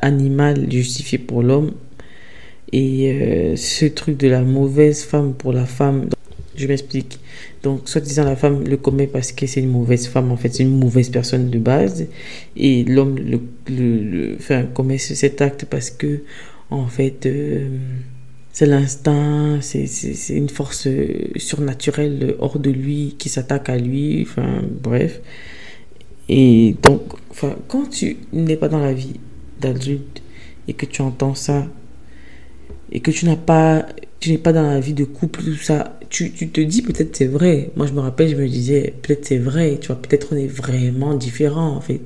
animal 0.00 0.72
justifié 0.72 1.18
pour 1.18 1.42
l'homme 1.42 1.72
et 2.72 3.12
euh, 3.12 3.56
ce 3.56 3.84
truc 3.84 4.16
de 4.16 4.28
la 4.28 4.40
mauvaise 4.40 5.04
femme 5.04 5.34
pour 5.34 5.52
la 5.52 5.66
femme. 5.66 6.08
Je 6.56 6.66
m'explique. 6.66 7.20
Donc, 7.62 7.88
soit 7.88 8.00
disant 8.00 8.24
la 8.24 8.36
femme 8.36 8.64
le 8.64 8.76
commet 8.76 9.06
parce 9.06 9.32
que 9.32 9.46
c'est 9.46 9.60
une 9.60 9.70
mauvaise 9.70 10.06
femme, 10.06 10.32
en 10.32 10.36
fait, 10.36 10.54
c'est 10.54 10.62
une 10.62 10.78
mauvaise 10.78 11.10
personne 11.10 11.50
de 11.50 11.58
base. 11.58 12.06
Et 12.56 12.84
l'homme 12.84 13.16
le, 13.16 13.40
le, 13.68 14.36
enfin, 14.36 14.64
commet 14.64 14.98
cet 14.98 15.42
acte 15.42 15.66
parce 15.66 15.90
que, 15.90 16.22
en 16.70 16.86
fait, 16.86 17.26
euh, 17.26 17.68
c'est 18.52 18.66
l'instinct, 18.66 19.58
c'est 19.60 19.86
une 20.30 20.48
force 20.48 20.88
surnaturelle 21.36 22.34
hors 22.38 22.58
de 22.58 22.70
lui 22.70 23.16
qui 23.18 23.28
s'attaque 23.28 23.68
à 23.68 23.76
lui. 23.76 24.22
Enfin, 24.22 24.62
bref. 24.82 25.20
Et 26.28 26.76
donc, 26.82 27.02
enfin, 27.30 27.56
quand 27.68 27.90
tu 27.90 28.16
n'es 28.32 28.56
pas 28.56 28.68
dans 28.68 28.78
la 28.78 28.92
vie 28.92 29.20
d'adulte 29.60 30.22
et 30.68 30.74
que 30.74 30.86
tu 30.86 31.02
entends 31.02 31.34
ça, 31.34 31.66
et 32.92 33.00
que 33.00 33.10
tu 33.10 33.26
n'as 33.26 33.36
pas, 33.36 33.86
tu 34.20 34.30
n'es 34.30 34.38
pas 34.38 34.52
dans 34.52 34.62
la 34.62 34.80
vie 34.80 34.92
de 34.92 35.04
couple, 35.04 35.42
tout 35.42 35.54
ça, 35.54 35.98
tu, 36.10 36.30
tu 36.30 36.48
te 36.48 36.60
dis 36.60 36.82
peut-être 36.82 37.16
c'est 37.16 37.26
vrai. 37.26 37.70
Moi, 37.74 37.86
je 37.86 37.92
me 37.92 38.00
rappelle, 38.00 38.28
je 38.28 38.36
me 38.36 38.46
disais 38.46 38.94
peut-être 39.02 39.24
c'est 39.24 39.38
vrai, 39.38 39.78
tu 39.80 39.88
vois, 39.88 39.96
peut-être 39.96 40.28
on 40.32 40.36
est 40.36 40.46
vraiment 40.46 41.14
différents, 41.14 41.74
en 41.74 41.80
fait. 41.80 42.00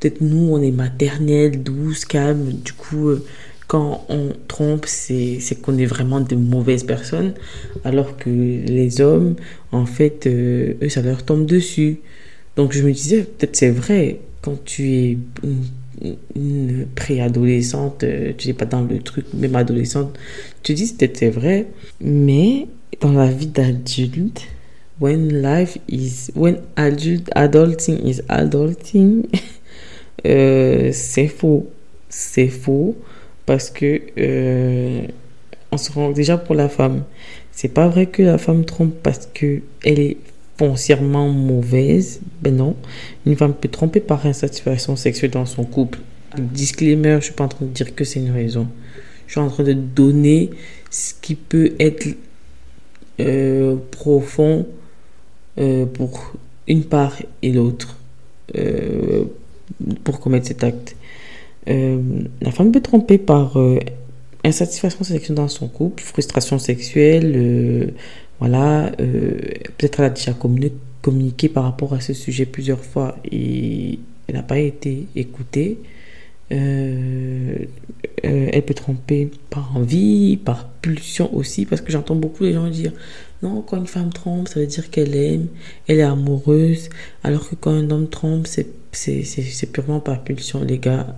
Peut-être 0.00 0.20
nous, 0.20 0.50
on 0.52 0.60
est 0.60 0.72
maternelle, 0.72 1.62
douce, 1.62 2.04
calme. 2.04 2.52
Du 2.64 2.72
coup, 2.72 3.08
euh, 3.08 3.24
quand 3.68 4.04
on 4.08 4.30
trompe, 4.48 4.86
c'est 4.86 5.38
qu'on 5.62 5.78
est 5.78 5.86
vraiment 5.86 6.20
de 6.20 6.34
mauvaises 6.34 6.82
personnes. 6.82 7.34
Alors 7.84 8.16
que 8.16 8.28
les 8.30 9.00
hommes, 9.00 9.36
en 9.70 9.86
fait, 9.86 10.26
euh, 10.26 10.74
eux, 10.82 10.88
ça 10.88 11.02
leur 11.02 11.24
tombe 11.24 11.46
dessus. 11.46 12.00
Donc, 12.56 12.72
je 12.72 12.82
me 12.82 12.92
disais 12.92 13.22
peut-être 13.22 13.54
c'est 13.54 13.70
vrai 13.70 14.20
quand 14.42 14.64
tu 14.64 14.90
es 14.90 15.18
préadolescente, 16.94 18.04
euh, 18.04 18.32
tu 18.36 18.48
n'es 18.48 18.54
pas 18.54 18.64
dans 18.64 18.82
le 18.82 18.98
truc, 19.00 19.26
même 19.34 19.56
adolescente, 19.56 20.18
tu 20.62 20.74
dis 20.74 20.94
peut-être 20.94 21.16
c'est 21.16 21.30
vrai, 21.30 21.66
mais 22.00 22.66
dans 23.00 23.12
la 23.12 23.26
vie 23.26 23.46
d'adulte, 23.46 24.46
when 25.00 25.42
life 25.42 25.78
is, 25.88 26.30
when 26.34 26.58
adult, 26.76 27.30
adulting 27.34 28.06
is 28.06 28.20
adulting, 28.28 29.26
euh, 30.26 30.90
c'est 30.92 31.28
faux. 31.28 31.68
C'est 32.08 32.48
faux 32.48 32.96
parce 33.46 33.70
que 33.70 34.00
euh, 34.18 35.02
on 35.72 35.76
se 35.76 35.92
rend 35.92 36.10
déjà 36.10 36.36
pour 36.36 36.54
la 36.54 36.68
femme. 36.68 37.04
C'est 37.52 37.68
pas 37.68 37.88
vrai 37.88 38.06
que 38.06 38.22
la 38.22 38.38
femme 38.38 38.64
trompe 38.64 38.94
parce 39.02 39.28
que 39.32 39.60
elle 39.84 40.00
est 40.00 40.16
foncièrement 40.60 41.30
mauvaise. 41.30 42.20
Ben 42.42 42.54
non. 42.54 42.76
Une 43.24 43.34
femme 43.34 43.54
peut 43.54 43.68
tromper 43.68 44.00
par 44.00 44.26
insatisfaction 44.26 44.94
sexuelle 44.94 45.30
dans 45.30 45.46
son 45.46 45.64
couple. 45.64 46.00
Disclaimer, 46.36 47.16
je 47.20 47.26
suis 47.26 47.32
pas 47.32 47.44
en 47.44 47.48
train 47.48 47.64
de 47.64 47.70
dire 47.70 47.94
que 47.94 48.04
c'est 48.04 48.20
une 48.20 48.30
raison. 48.30 48.68
Je 49.26 49.32
suis 49.32 49.40
en 49.40 49.48
train 49.48 49.64
de 49.64 49.72
donner 49.72 50.50
ce 50.90 51.14
qui 51.22 51.34
peut 51.34 51.72
être 51.80 52.08
euh, 53.20 53.76
profond 53.90 54.66
euh, 55.58 55.86
pour 55.86 56.34
une 56.68 56.84
part 56.84 57.16
et 57.40 57.52
l'autre 57.52 57.96
euh, 58.56 59.24
pour 60.04 60.20
commettre 60.20 60.46
cet 60.46 60.62
acte. 60.62 60.94
la 61.66 62.50
femme 62.52 62.70
peut 62.70 62.82
tromper 62.82 63.16
par 63.16 63.56
insatisfaction 64.44 65.04
sexuelle 65.04 65.36
dans 65.36 65.48
son 65.48 65.68
couple, 65.68 66.02
frustration 66.02 66.58
sexuelle, 66.58 67.92
voilà, 68.40 68.90
peut-être 68.96 70.00
elle 70.00 70.06
a 70.06 70.10
déjà 70.10 70.34
communiqué 71.02 71.48
par 71.48 71.64
rapport 71.64 71.94
à 71.94 72.00
ce 72.00 72.14
sujet 72.14 72.46
plusieurs 72.46 72.82
fois 72.82 73.16
et 73.30 73.98
elle 74.28 74.34
n'a 74.34 74.42
pas 74.42 74.58
été 74.58 75.06
écoutée. 75.14 75.78
Euh, 76.52 77.54
euh, 78.24 78.48
elle 78.52 78.62
peut 78.62 78.74
tromper 78.74 79.30
par 79.50 79.76
envie, 79.76 80.36
par 80.36 80.68
pulsion 80.68 81.32
aussi, 81.34 81.64
parce 81.64 81.80
que 81.80 81.92
j'entends 81.92 82.16
beaucoup 82.16 82.44
les 82.44 82.52
gens 82.52 82.68
dire 82.68 82.92
non, 83.42 83.62
quand 83.62 83.76
une 83.76 83.86
femme 83.86 84.12
trompe, 84.12 84.48
ça 84.48 84.60
veut 84.60 84.66
dire 84.66 84.90
qu'elle 84.90 85.14
aime, 85.14 85.46
elle 85.86 86.00
est 86.00 86.02
amoureuse, 86.02 86.90
alors 87.22 87.48
que 87.48 87.54
quand 87.54 87.70
un 87.70 87.90
homme 87.90 88.08
trompe, 88.08 88.46
c'est 88.46 89.72
purement 89.72 90.00
par 90.00 90.22
pulsion. 90.24 90.62
Les 90.64 90.78
gars, 90.78 91.16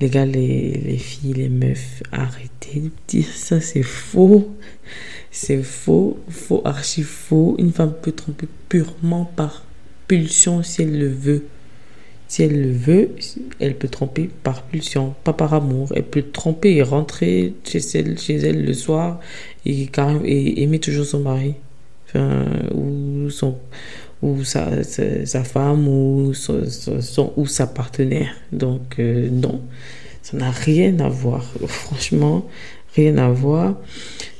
les 0.00 0.08
gars, 0.08 0.26
les 0.26 0.96
filles, 0.98 1.34
les 1.34 1.48
meufs, 1.48 2.02
arrêtez 2.12 2.80
de 2.80 2.90
dire 3.08 3.28
ça, 3.34 3.60
c'est 3.60 3.82
faux. 3.82 4.54
C'est 5.34 5.62
faux, 5.62 6.18
faux, 6.28 6.60
archi 6.66 7.02
faux. 7.02 7.56
Une 7.58 7.72
femme 7.72 7.94
peut 8.00 8.12
tromper 8.12 8.46
purement 8.68 9.24
par 9.24 9.64
pulsion 10.06 10.62
si 10.62 10.82
elle 10.82 10.98
le 10.98 11.08
veut. 11.08 11.46
Si 12.28 12.42
elle 12.42 12.60
le 12.62 12.72
veut, 12.72 13.10
elle 13.58 13.74
peut 13.76 13.88
tromper 13.88 14.28
par 14.42 14.62
pulsion, 14.62 15.14
pas 15.24 15.32
par 15.32 15.54
amour. 15.54 15.90
Elle 15.96 16.04
peut 16.04 16.22
tromper 16.22 16.76
et 16.76 16.82
rentrer 16.82 17.54
chez 17.64 17.80
elle, 17.94 18.18
chez 18.18 18.36
elle 18.36 18.64
le 18.64 18.74
soir 18.74 19.20
et, 19.64 19.88
et 20.24 20.62
aimer 20.62 20.78
toujours 20.78 21.06
son 21.06 21.20
mari. 21.20 21.54
Ou, 22.14 23.30
son, 23.30 23.56
ou 24.20 24.44
sa, 24.44 24.84
sa, 24.84 25.44
femme 25.44 25.88
ou, 25.88 26.34
son, 26.34 27.32
ou 27.36 27.46
sa 27.46 27.66
partenaire. 27.66 28.34
Donc, 28.52 28.98
euh, 28.98 29.30
non, 29.30 29.62
ça 30.20 30.36
n'a 30.36 30.50
rien 30.50 31.00
à 31.00 31.08
voir. 31.08 31.42
Franchement, 31.66 32.46
rien 32.94 33.16
à 33.18 33.30
voir. 33.30 33.74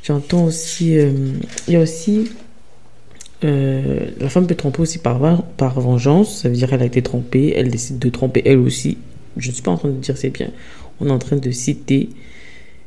J'entends 0.02 0.44
aussi, 0.44 0.98
euh, 0.98 1.12
il 1.68 1.74
y 1.74 1.76
a 1.76 1.80
aussi 1.80 2.30
euh, 3.44 4.10
la 4.20 4.28
femme 4.28 4.46
peut 4.46 4.54
tromper 4.54 4.82
aussi 4.82 4.98
par, 4.98 5.44
par 5.56 5.80
vengeance, 5.80 6.42
ça 6.42 6.48
veut 6.48 6.54
dire 6.54 6.68
qu'elle 6.70 6.82
a 6.82 6.86
été 6.86 7.02
trompée, 7.02 7.52
elle 7.56 7.70
décide 7.70 7.98
de 7.98 8.08
tromper 8.08 8.42
elle 8.44 8.58
aussi. 8.58 8.98
Je 9.36 9.48
ne 9.48 9.54
suis 9.54 9.62
pas 9.62 9.72
en 9.72 9.76
train 9.76 9.88
de 9.88 9.94
dire 9.94 10.16
c'est 10.16 10.30
bien, 10.30 10.50
on 11.00 11.08
est 11.08 11.10
en 11.10 11.18
train 11.18 11.36
de 11.36 11.50
citer, 11.50 12.10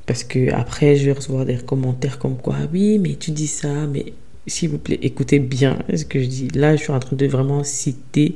parce 0.05 0.23
que 0.23 0.51
après 0.53 0.95
je 0.95 1.05
vais 1.05 1.11
recevoir 1.11 1.45
des 1.45 1.57
commentaires 1.57 2.19
comme 2.19 2.37
quoi, 2.37 2.55
oui, 2.71 2.99
mais 2.99 3.15
tu 3.15 3.31
dis 3.31 3.47
ça, 3.47 3.87
mais 3.87 4.13
s'il 4.47 4.69
vous 4.69 4.77
plaît, 4.77 4.99
écoutez 5.01 5.39
bien 5.39 5.79
ce 5.93 6.05
que 6.05 6.21
je 6.21 6.27
dis. 6.27 6.47
Là, 6.49 6.75
je 6.75 6.83
suis 6.83 6.91
en 6.91 6.99
train 6.99 7.15
de 7.15 7.25
vraiment 7.25 7.63
citer 7.63 8.35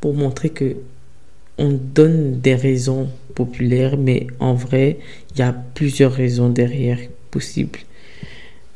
pour 0.00 0.14
montrer 0.14 0.50
que 0.50 0.76
on 1.58 1.70
donne 1.70 2.40
des 2.40 2.54
raisons 2.54 3.08
populaires, 3.34 3.96
mais 3.96 4.26
en 4.40 4.54
vrai, 4.54 4.98
il 5.32 5.38
y 5.38 5.42
a 5.42 5.52
plusieurs 5.52 6.12
raisons 6.12 6.48
derrière 6.48 6.98
possibles. 7.30 7.80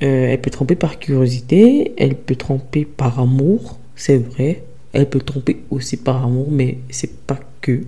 Euh, 0.03 0.29
elle 0.31 0.41
peut 0.41 0.51
tromper 0.51 0.77
par 0.77 0.99
curiosité, 0.99 1.93
elle 1.99 2.15
peut 2.15 2.37
tromper 2.37 2.85
par 2.85 3.21
amour, 3.21 3.79
c'est 3.97 4.17
vrai. 4.17 4.65
Elle 4.93 5.09
peut 5.09 5.21
tromper 5.21 5.59
aussi 5.71 5.97
par 5.97 6.25
amour, 6.25 6.49
mais 6.51 6.79
c'est 6.91 7.27
pas 7.27 7.39
que. 7.61 7.83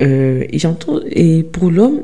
Euh, 0.00 0.44
et 0.50 0.58
j'entends, 0.58 1.00
et 1.10 1.42
pour 1.42 1.70
l'homme, 1.70 2.02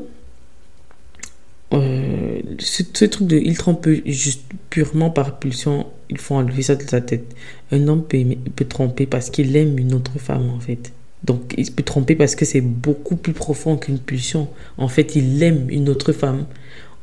euh, 1.73 2.41
ce, 2.59 3.05
truc 3.05 3.27
de 3.27 3.37
il 3.37 3.57
trompe 3.57 3.87
juste 4.05 4.43
purement 4.69 5.09
par 5.09 5.39
pulsion, 5.39 5.87
il 6.09 6.17
faut 6.17 6.35
enlever 6.35 6.61
ça 6.63 6.75
de 6.75 6.83
sa 6.83 7.01
tête. 7.01 7.35
Un 7.71 7.87
homme 7.87 8.03
peut 8.03 8.65
tromper 8.65 9.05
parce 9.05 9.29
qu'il 9.29 9.55
aime 9.55 9.77
une 9.77 9.93
autre 9.93 10.19
femme 10.19 10.49
en 10.49 10.59
fait. 10.59 10.91
Donc, 11.25 11.55
il 11.57 11.71
peut 11.71 11.83
tromper 11.83 12.15
parce 12.15 12.35
que 12.35 12.45
c'est 12.45 12.61
beaucoup 12.61 13.15
plus 13.15 13.33
profond 13.33 13.77
qu'une 13.77 13.97
pulsion. 13.97 14.47
En 14.77 14.87
fait, 14.87 15.15
il 15.15 15.41
aime 15.41 15.67
une 15.69 15.89
autre 15.89 16.13
femme. 16.13 16.45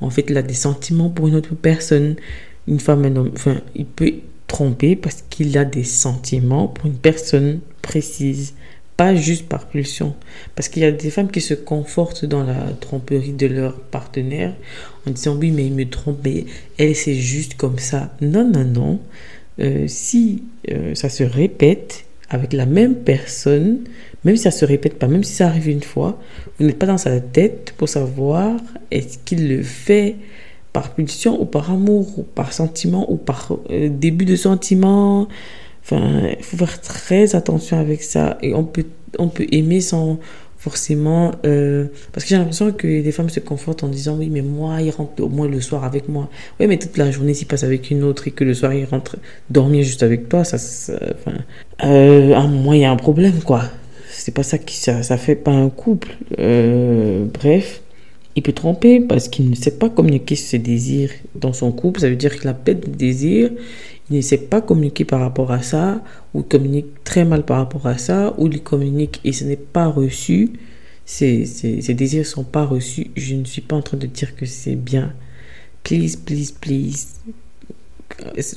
En 0.01 0.11
fait, 0.11 0.27
il 0.29 0.37
a 0.37 0.43
des 0.43 0.55
sentiments 0.55 1.11
pour 1.11 1.29
une 1.29 1.35
autre 1.35 1.55
personne. 1.55 2.17
Une 2.69 2.79
femme, 2.79 3.05
un 3.05 3.17
homme. 3.17 3.33
Enfin, 3.35 3.61
il 3.75 3.87
peut 3.87 4.15
tromper 4.47 4.95
parce 4.95 5.25
qu'il 5.29 5.57
a 5.59 5.65
des 5.65 5.83
sentiments 5.83 6.69
pour 6.69 6.87
une 6.87 6.97
personne 6.97 7.61
précise. 7.81 8.55
Pas 8.97 9.17
juste 9.17 9.49
par 9.49 9.67
pulsion. 9.67 10.15
Parce 10.55 10.69
qu'il 10.69 10.83
y 10.83 10.87
a 10.87 10.93
des 10.93 11.11
femmes 11.11 11.31
qui 11.31 11.41
se 11.41 11.55
confortent 11.55 12.25
dans 12.25 12.45
la 12.45 12.73
tromperie 12.81 13.33
de 13.33 13.47
leur 13.47 13.81
partenaire 13.81 14.55
en 15.07 15.11
disant 15.11 15.35
oui, 15.35 15.51
mais 15.51 15.67
il 15.67 15.73
me 15.73 15.89
trompe, 15.89 16.25
elle, 16.79 16.95
c'est 16.95 17.15
juste 17.15 17.55
comme 17.55 17.79
ça. 17.79 18.15
Non, 18.21 18.49
non, 18.49 18.65
non. 18.65 19.01
Euh, 19.59 19.87
si 19.89 20.45
euh, 20.71 20.95
ça 20.95 21.09
se 21.09 21.25
répète 21.25 22.05
avec 22.33 22.53
la 22.53 22.67
même 22.67 22.97
personne, 22.97 23.81
même 24.25 24.37
si 24.37 24.43
ça 24.43 24.51
se 24.51 24.65
répète 24.65 24.99
pas, 24.99 25.07
même 25.07 25.23
si 25.23 25.35
ça 25.35 25.47
arrive 25.47 25.69
une 25.69 25.83
fois, 25.83 26.19
vous 26.59 26.67
n'êtes 26.67 26.79
pas 26.79 26.87
dans 26.87 26.99
sa 26.99 27.21
tête 27.21 27.75
pour 27.77 27.89
savoir 27.89 28.59
est-ce 28.91 29.19
qu'il 29.19 29.49
le 29.49 29.63
fait 29.63 30.17
par 30.73 30.95
pulsion 30.95 31.41
ou 31.41 31.45
par 31.45 31.71
amour 31.71 32.19
ou 32.19 32.23
par 32.23 32.53
sentiment 32.53 33.11
ou 33.13 33.17
par 33.17 33.53
euh, 33.71 33.91
début 33.91 34.25
de 34.25 34.37
sentiment. 34.37 35.29
Enfin, 35.85 36.23
il 36.39 36.43
faut 36.43 36.57
faire 36.57 36.81
très 36.81 37.35
attention 37.35 37.79
avec 37.79 38.03
ça 38.03 38.39
et 38.41 38.55
on 38.55 38.65
peut, 38.65 38.87
on 39.19 39.29
peut 39.29 39.47
aimer 39.53 39.81
sans 39.81 40.19
forcément 40.63 41.33
euh, 41.45 41.87
parce 42.13 42.23
que 42.23 42.31
j'ai 42.31 42.37
l'impression 42.37 42.71
que 42.71 42.87
des 42.87 43.11
femmes 43.11 43.29
se 43.31 43.41
confortent 43.41 43.83
en 43.83 43.89
disant 43.89 44.17
oui 44.17 44.29
mais 44.31 44.43
moi 44.43 44.81
il 44.81 44.91
rentre 44.91 45.21
au 45.21 45.29
moins 45.29 45.49
le 45.49 45.61
soir 45.61 45.83
avec 45.83 46.09
moi. 46.09 46.31
Oui 46.61 46.69
mais 46.69 46.79
toute 46.79 46.97
la 46.99 47.11
journée 47.11 47.35
s'il 47.35 47.49
passe 47.49 47.65
avec 47.65 47.91
une 47.91 48.05
autre 48.05 48.29
et 48.29 48.31
que 48.31 48.45
le 48.45 48.55
soir 48.55 48.73
il 48.73 48.85
rentre 48.85 49.17
dormir 49.51 49.83
juste 49.83 50.05
avec 50.05 50.29
toi 50.29 50.45
ça, 50.45 50.59
enfin 51.15 51.39
euh, 51.83 52.35
à 52.35 52.43
un 52.43 52.75
il 52.75 52.81
y 52.81 52.85
a 52.85 52.93
un 52.93 52.97
problème 52.97 53.41
quoi. 53.43 53.65
C'est 54.09 54.33
pas 54.33 54.45
ça 54.45 54.57
qui 54.57 54.77
ça, 54.77 55.03
ça 55.03 55.17
fait 55.17 55.35
pas 55.35 55.51
un 55.51 55.69
couple. 55.69 56.17
Euh, 56.39 57.25
bref 57.35 57.83
il 58.37 58.43
peut 58.43 58.53
tromper 58.53 59.01
parce 59.01 59.29
qu'il 59.29 59.51
ne 59.51 59.57
sait 59.57 59.77
pas 59.77 59.91
communiquer 59.91 60.37
ses 60.37 60.59
désirs 60.59 61.11
dans 61.35 61.53
son 61.53 61.73
couple. 61.73 62.01
Ça 62.01 62.09
veut 62.09 62.17
dire 62.17 62.39
qu'il 62.39 62.49
a 62.49 62.55
peut-être 62.55 62.89
des 62.89 62.97
désirs 62.97 63.51
ne 64.17 64.21
sait 64.21 64.39
pas 64.39 64.61
communiquer 64.61 65.05
par 65.05 65.21
rapport 65.21 65.53
à 65.53 65.63
ça, 65.63 66.03
ou 66.35 66.43
communique 66.43 67.05
très 67.05 67.25
mal 67.25 67.45
par 67.45 67.59
rapport 67.59 67.87
à 67.87 67.99
ça, 67.99 68.35
ou 68.39 68.49
il 68.49 68.63
communique 68.63 69.21
et 69.25 69.33
ce 69.33 69.45
n'est 69.45 69.57
pas 69.57 69.87
reçu, 69.87 70.53
ses, 71.05 71.45
désirs 71.95 72.21
ne 72.21 72.25
sont 72.25 72.45
pas 72.45 72.65
reçus, 72.65 73.11
je 73.17 73.35
ne 73.35 73.45
suis 73.45 73.63
pas 73.63 73.77
en 73.77 73.83
train 73.83 73.97
de 73.97 74.07
dire 74.07 74.35
que 74.37 74.47
c'est 74.47 74.77
bien. 74.77 75.13
Please, 75.83 76.17
please, 76.17 76.53
please. 76.61 77.17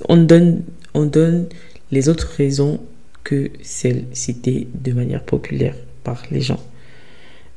On 0.07 0.17
donne, 0.17 0.63
on 0.93 1.05
donne 1.05 1.47
les 1.91 2.09
autres 2.09 2.33
raisons 2.37 2.79
que 3.23 3.49
celles 3.61 4.05
citées 4.13 4.67
de 4.73 4.93
manière 4.93 5.23
populaire 5.23 5.75
par 6.03 6.23
les 6.31 6.41
gens. 6.41 6.59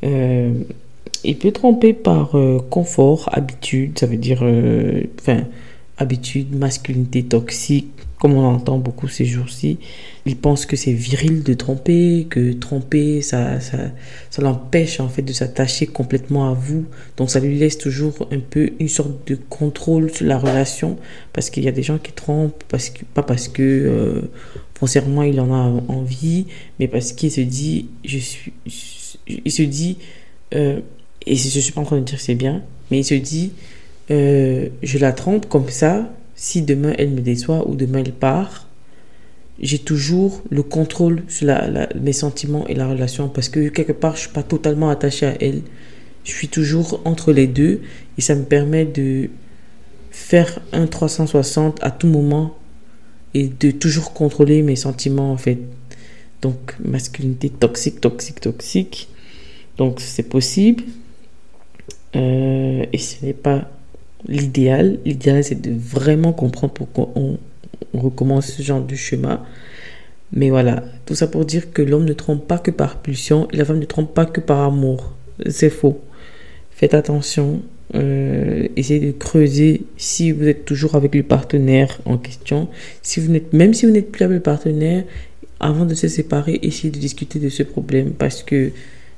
Euh, 0.05 0.53
il 1.25 1.37
peut 1.39 1.53
tromper 1.53 1.93
par 1.93 2.37
euh, 2.37 2.59
confort, 2.71 3.29
habitude, 3.33 3.99
ça 3.99 4.07
veut 4.07 4.17
dire, 4.17 4.41
euh, 4.43 5.03
enfin, 5.21 5.45
habitude, 5.99 6.55
masculinité 6.55 7.25
toxique, 7.25 7.91
comme 8.19 8.35
on 8.35 8.45
entend 8.45 8.79
beaucoup 8.79 9.09
ces 9.09 9.25
jours-ci. 9.25 9.79
Il 10.27 10.37
pense 10.37 10.67
que 10.67 10.77
c'est 10.77 10.93
viril 10.93 11.43
de 11.43 11.55
tromper, 11.55 12.27
que 12.29 12.53
tromper, 12.53 13.23
ça, 13.23 13.61
ça, 13.61 13.79
ça 14.31 14.43
l'empêche 14.43 15.01
en 15.01 15.09
fait 15.09 15.23
de 15.23 15.33
s'attacher 15.33 15.87
complètement 15.87 16.51
à 16.51 16.55
vous. 16.55 16.85
Donc 17.17 17.31
ça 17.31 17.41
lui 17.41 17.57
laisse 17.57 17.79
toujours 17.79 18.29
un 18.33 18.41
peu 18.41 18.71
une 18.81 18.89
sorte 18.89 19.29
de 19.29 19.37
contrôle 19.49 20.13
sur 20.13 20.27
la 20.27 20.39
relation, 20.39 20.99
parce 21.33 21.51
qu'il 21.51 21.65
y 21.65 21.69
a 21.69 21.73
des 21.73 21.83
gens 21.83 21.99
qui 21.99 22.13
trompent, 22.13 22.65
parce 22.69 22.91
que, 22.91 23.05
pas 23.05 23.23
parce 23.23 23.49
que 23.49 23.63
euh, 23.63 24.23
foncièrement 24.75 25.23
il 25.23 25.41
en 25.41 25.53
a 25.53 25.83
envie, 25.89 26.47
mais 26.79 26.89
parce 26.89 27.13
qu'il 27.13 27.31
se 27.31 27.41
dit, 27.41 27.87
je 28.05 28.19
suis, 28.19 28.53
il 29.29 29.53
se 29.53 29.63
dit, 29.63 29.99
euh, 30.55 30.81
et 31.27 31.37
je 31.37 31.61
suis 31.61 31.73
pas 31.73 31.81
en 31.81 31.85
train 31.85 31.99
de 31.99 32.05
dire 32.05 32.17
que 32.17 32.23
c'est 32.23 32.35
bien, 32.35 32.63
mais 32.91 32.99
il 32.99 33.05
se 33.05 33.15
dit, 33.15 33.53
euh, 34.11 34.69
je 34.83 34.99
la 34.99 35.13
trompe 35.13 35.49
comme 35.49 35.69
ça, 35.69 36.11
si 36.35 36.63
demain 36.63 36.95
elle 36.99 37.11
me 37.11 37.21
déçoit 37.21 37.69
ou 37.69 37.75
demain 37.75 38.03
elle 38.05 38.13
part, 38.13 38.69
j'ai 39.61 39.79
toujours 39.79 40.43
le 40.51 40.63
contrôle 40.63 41.25
sur 41.29 41.49
mes 42.01 42.13
sentiments 42.13 42.67
et 42.69 42.75
la 42.75 42.87
relation 42.87 43.29
parce 43.29 43.49
que 43.49 43.69
quelque 43.69 43.93
part 43.93 44.15
je 44.15 44.21
suis 44.21 44.31
pas 44.31 44.43
totalement 44.43 44.89
attaché 44.89 45.27
à 45.27 45.35
elle. 45.41 45.63
Je 46.25 46.33
suis 46.33 46.49
toujours 46.49 47.01
entre 47.05 47.33
les 47.33 47.47
deux 47.47 47.81
et 48.17 48.21
ça 48.21 48.35
me 48.35 48.45
permet 48.45 48.85
de 48.85 49.31
faire 50.11 50.61
un 50.73 50.87
360 50.87 51.83
à 51.83 51.91
tout 51.91 52.07
moment 52.07 52.57
et 53.35 53.49
de 53.49 53.71
toujours 53.71 54.13
contrôler 54.13 54.63
mes 54.63 54.77
sentiments 54.77 55.33
en 55.33 55.37
fait. 55.37 55.59
Donc 56.41 56.77
masculinité 56.79 57.51
toxique, 57.51 58.01
toxique, 58.01 58.41
toxique. 58.41 59.09
Donc 59.77 60.01
c'est 60.01 60.29
possible. 60.29 60.85
Euh, 62.17 62.87
et 62.93 62.99
ce 62.99 63.25
n'est 63.25 63.33
pas 63.33 63.69
l'idéal. 64.27 64.99
L'idéal, 65.05 65.45
c'est 65.45 65.61
de 65.61 65.73
vraiment 65.73 66.33
comprendre 66.33 66.73
pourquoi 66.73 67.11
on, 67.15 67.39
recommence 67.95 68.53
ce 68.53 68.63
genre 68.63 68.83
de 68.83 68.95
chemin. 68.95 69.43
Mais 70.33 70.51
voilà, 70.51 70.85
tout 71.07 71.15
ça 71.15 71.27
pour 71.27 71.45
dire 71.45 71.73
que 71.73 71.81
l'homme 71.81 72.05
ne 72.05 72.13
trompe 72.13 72.47
pas 72.47 72.59
que 72.59 72.71
par 72.71 73.01
pulsion 73.01 73.49
et 73.51 73.57
la 73.57 73.65
femme 73.65 73.79
ne 73.79 73.85
trompe 73.87 74.13
pas 74.13 74.27
que 74.27 74.41
par 74.41 74.61
amour. 74.61 75.15
C'est 75.49 75.71
faux. 75.71 76.01
Faites 76.71 76.95
attention. 76.95 77.63
Euh, 77.95 78.69
essayez 78.77 79.01
de 79.01 79.13
creuser 79.13 79.85
si 79.97 80.33
vous 80.33 80.47
êtes 80.47 80.67
toujours 80.67 80.97
avec 80.97 81.15
le 81.15 81.23
partenaire 81.23 81.99
en 82.05 82.19
question. 82.19 82.69
Si 83.03 83.21
vous 83.21 83.33
n'êtes, 83.33 83.53
même 83.55 83.73
si 83.73 83.87
vous 83.87 83.93
n'êtes 83.93 84.13
plus 84.13 84.25
avec 84.25 84.37
le 84.37 84.43
partenaire, 84.43 85.05
avant 85.61 85.87
de 85.87 85.95
se 85.95 86.09
séparer, 86.09 86.59
essayez 86.63 86.91
de 86.91 86.99
discuter 86.99 87.39
de 87.39 87.49
ce 87.49 87.63
problème 87.63 88.11
parce 88.11 88.43
que 88.43 88.71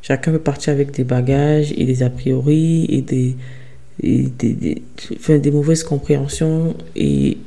chacun 0.02 0.32
peut 0.32 0.38
partir 0.38 0.72
avec 0.72 0.92
des 0.92 1.04
bagages 1.04 1.72
et 1.76 1.84
des 1.84 2.02
a 2.02 2.10
priori 2.10 2.86
et 2.88 3.02
des, 3.02 3.36
des, 4.02 4.82
des, 5.38 5.50
mauvaises 5.50 5.84
compréhensions 5.84 6.74
et 6.96 7.38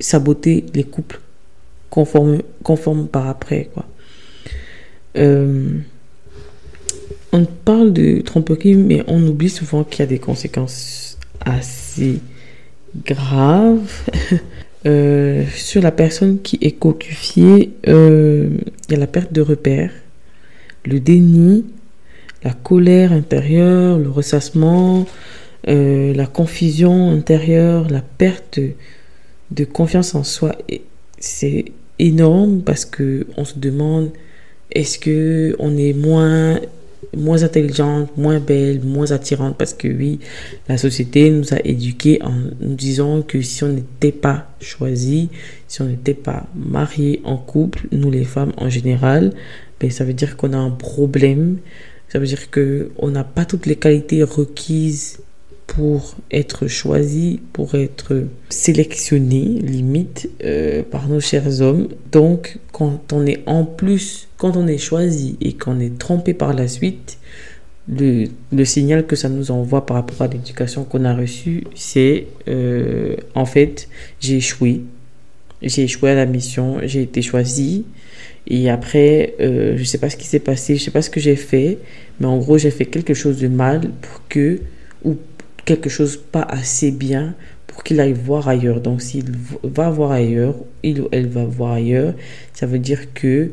saboter 0.00 0.64
les 0.74 0.84
couples 0.84 1.20
conformes, 1.90 2.42
conformes 2.62 3.06
par 3.06 3.28
après. 3.28 3.70
Quoi. 3.72 3.86
Euh, 5.16 5.78
on 7.32 7.44
parle 7.44 7.92
de 7.92 8.20
tromperie, 8.20 8.74
mais 8.74 9.02
on 9.06 9.24
oublie 9.26 9.50
souvent 9.50 9.84
qu'il 9.84 10.00
y 10.00 10.02
a 10.02 10.06
des 10.06 10.18
conséquences 10.18 11.18
assez 11.40 12.20
graves. 13.04 13.90
euh, 14.86 15.44
sur 15.54 15.82
la 15.82 15.92
personne 15.92 16.40
qui 16.42 16.58
est 16.60 16.72
cocufiée, 16.72 17.72
euh, 17.88 18.50
il 18.88 18.92
y 18.92 18.94
a 18.94 18.98
la 18.98 19.06
perte 19.06 19.32
de 19.32 19.40
repères, 19.40 19.92
le 20.84 21.00
déni, 21.00 21.64
la 22.44 22.52
colère 22.52 23.12
intérieure, 23.12 23.98
le 23.98 24.10
ressassement, 24.10 25.06
euh, 25.68 26.12
la 26.12 26.26
confusion 26.26 27.10
intérieure, 27.10 27.88
la 27.88 28.02
perte 28.02 28.60
de, 29.50 29.64
confiance 29.64 30.14
en 30.14 30.24
soi, 30.24 30.56
c'est 31.18 31.66
énorme 31.98 32.60
parce 32.62 32.84
que 32.84 33.26
on 33.36 33.44
se 33.44 33.58
demande 33.58 34.10
est-ce 34.70 34.98
que 34.98 35.56
on 35.58 35.76
est 35.76 35.92
moins 35.92 36.60
moins 37.16 37.44
intelligente, 37.44 38.10
moins 38.16 38.40
belle, 38.40 38.82
moins 38.82 39.12
attirante? 39.12 39.56
Parce 39.56 39.72
que 39.72 39.88
oui, 39.88 40.18
la 40.68 40.76
société 40.76 41.30
nous 41.30 41.54
a 41.54 41.58
éduqués 41.64 42.20
en 42.22 42.32
nous 42.60 42.74
disant 42.74 43.22
que 43.22 43.40
si 43.40 43.62
on 43.62 43.68
n'était 43.68 44.12
pas 44.12 44.48
choisi, 44.60 45.28
si 45.68 45.80
on 45.82 45.86
n'était 45.86 46.14
pas 46.14 46.46
marié 46.54 47.20
en 47.24 47.36
couple, 47.36 47.86
nous 47.92 48.10
les 48.10 48.24
femmes 48.24 48.52
en 48.56 48.68
général, 48.68 49.32
ben 49.80 49.90
ça 49.90 50.04
veut 50.04 50.14
dire 50.14 50.36
qu'on 50.36 50.52
a 50.52 50.58
un 50.58 50.70
problème. 50.70 51.58
Ça 52.08 52.18
veut 52.18 52.26
dire 52.26 52.50
que 52.50 52.90
on 52.98 53.10
n'a 53.10 53.24
pas 53.24 53.44
toutes 53.44 53.66
les 53.66 53.76
qualités 53.76 54.22
requises 54.22 55.18
pour 55.66 56.16
être 56.30 56.66
choisi, 56.66 57.40
pour 57.52 57.74
être 57.74 58.24
sélectionné, 58.48 59.40
limite, 59.40 60.30
euh, 60.44 60.82
par 60.82 61.08
nos 61.08 61.20
chers 61.20 61.60
hommes. 61.60 61.88
Donc, 62.12 62.58
quand 62.72 63.12
on 63.12 63.26
est 63.26 63.42
en 63.46 63.64
plus, 63.64 64.28
quand 64.36 64.56
on 64.56 64.66
est 64.66 64.78
choisi 64.78 65.36
et 65.40 65.54
qu'on 65.54 65.80
est 65.80 65.98
trompé 65.98 66.34
par 66.34 66.52
la 66.52 66.68
suite, 66.68 67.18
le, 67.88 68.64
signal 68.64 69.06
que 69.06 69.16
ça 69.16 69.28
nous 69.28 69.50
envoie 69.50 69.84
par 69.84 69.96
rapport 69.96 70.22
à 70.22 70.28
l'éducation 70.28 70.84
qu'on 70.84 71.04
a 71.04 71.14
reçue, 71.14 71.64
c'est 71.74 72.26
euh, 72.48 73.16
en 73.34 73.44
fait, 73.44 73.88
j'ai 74.20 74.36
échoué. 74.36 74.82
J'ai 75.62 75.84
échoué 75.84 76.10
à 76.10 76.14
la 76.14 76.26
mission, 76.26 76.78
j'ai 76.82 77.02
été 77.02 77.22
choisi. 77.22 77.84
Et 78.46 78.68
après, 78.68 79.34
euh, 79.40 79.74
je 79.76 79.84
sais 79.84 79.98
pas 79.98 80.10
ce 80.10 80.16
qui 80.16 80.26
s'est 80.26 80.38
passé, 80.38 80.76
je 80.76 80.82
sais 80.82 80.90
pas 80.90 81.02
ce 81.02 81.10
que 81.10 81.20
j'ai 81.20 81.36
fait, 81.36 81.78
mais 82.20 82.26
en 82.26 82.38
gros, 82.38 82.58
j'ai 82.58 82.70
fait 82.70 82.84
quelque 82.84 83.14
chose 83.14 83.38
de 83.38 83.48
mal 83.48 83.80
pour 84.02 84.22
que, 84.28 84.60
ou 85.04 85.16
quelque 85.64 85.88
chose 85.88 86.16
pas 86.16 86.42
assez 86.42 86.90
bien 86.90 87.34
pour 87.66 87.82
qu'il 87.82 88.00
aille 88.00 88.12
voir 88.12 88.48
ailleurs. 88.48 88.80
Donc 88.80 89.02
s'il 89.02 89.32
va 89.62 89.90
voir 89.90 90.12
ailleurs, 90.12 90.54
il 90.82 91.00
ou 91.00 91.08
elle 91.12 91.28
va 91.28 91.44
voir 91.44 91.72
ailleurs, 91.72 92.14
ça 92.52 92.66
veut 92.66 92.78
dire 92.78 93.12
que 93.14 93.50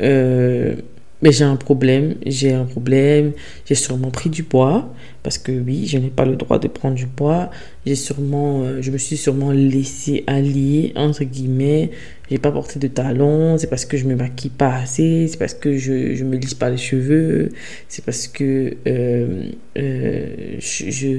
euh, 0.00 0.74
mais 1.22 1.30
j'ai 1.32 1.44
un 1.44 1.56
problème, 1.56 2.16
j'ai 2.26 2.52
un 2.52 2.64
problème, 2.64 3.32
j'ai 3.64 3.76
sûrement 3.76 4.10
pris 4.10 4.28
du 4.28 4.42
poids, 4.42 4.92
parce 5.22 5.38
que 5.38 5.52
oui, 5.52 5.86
je 5.86 5.98
n'ai 5.98 6.10
pas 6.10 6.24
le 6.24 6.34
droit 6.36 6.58
de 6.58 6.66
prendre 6.66 6.96
du 6.96 7.06
poids, 7.06 7.50
j'ai 7.86 7.94
sûrement, 7.94 8.62
euh, 8.62 8.82
je 8.82 8.90
me 8.90 8.98
suis 8.98 9.16
sûrement 9.16 9.52
laissé 9.52 10.24
allier, 10.26 10.92
entre 10.96 11.22
guillemets, 11.24 11.90
j'ai 12.28 12.38
pas 12.38 12.50
porté 12.50 12.80
de 12.80 12.88
talons, 12.88 13.56
c'est 13.56 13.68
parce 13.68 13.84
que 13.84 13.96
je 13.96 14.04
me 14.04 14.16
maquille 14.16 14.50
pas 14.50 14.74
assez, 14.74 15.28
c'est 15.28 15.38
parce 15.38 15.54
que 15.54 15.78
je, 15.78 16.14
je 16.14 16.24
me 16.24 16.36
lisse 16.36 16.54
pas 16.54 16.70
les 16.70 16.76
cheveux, 16.76 17.50
c'est 17.88 18.04
parce 18.04 18.26
que 18.26 18.76
euh, 18.88 19.50
euh, 19.78 20.56
je, 20.58 20.90
je, 20.90 21.18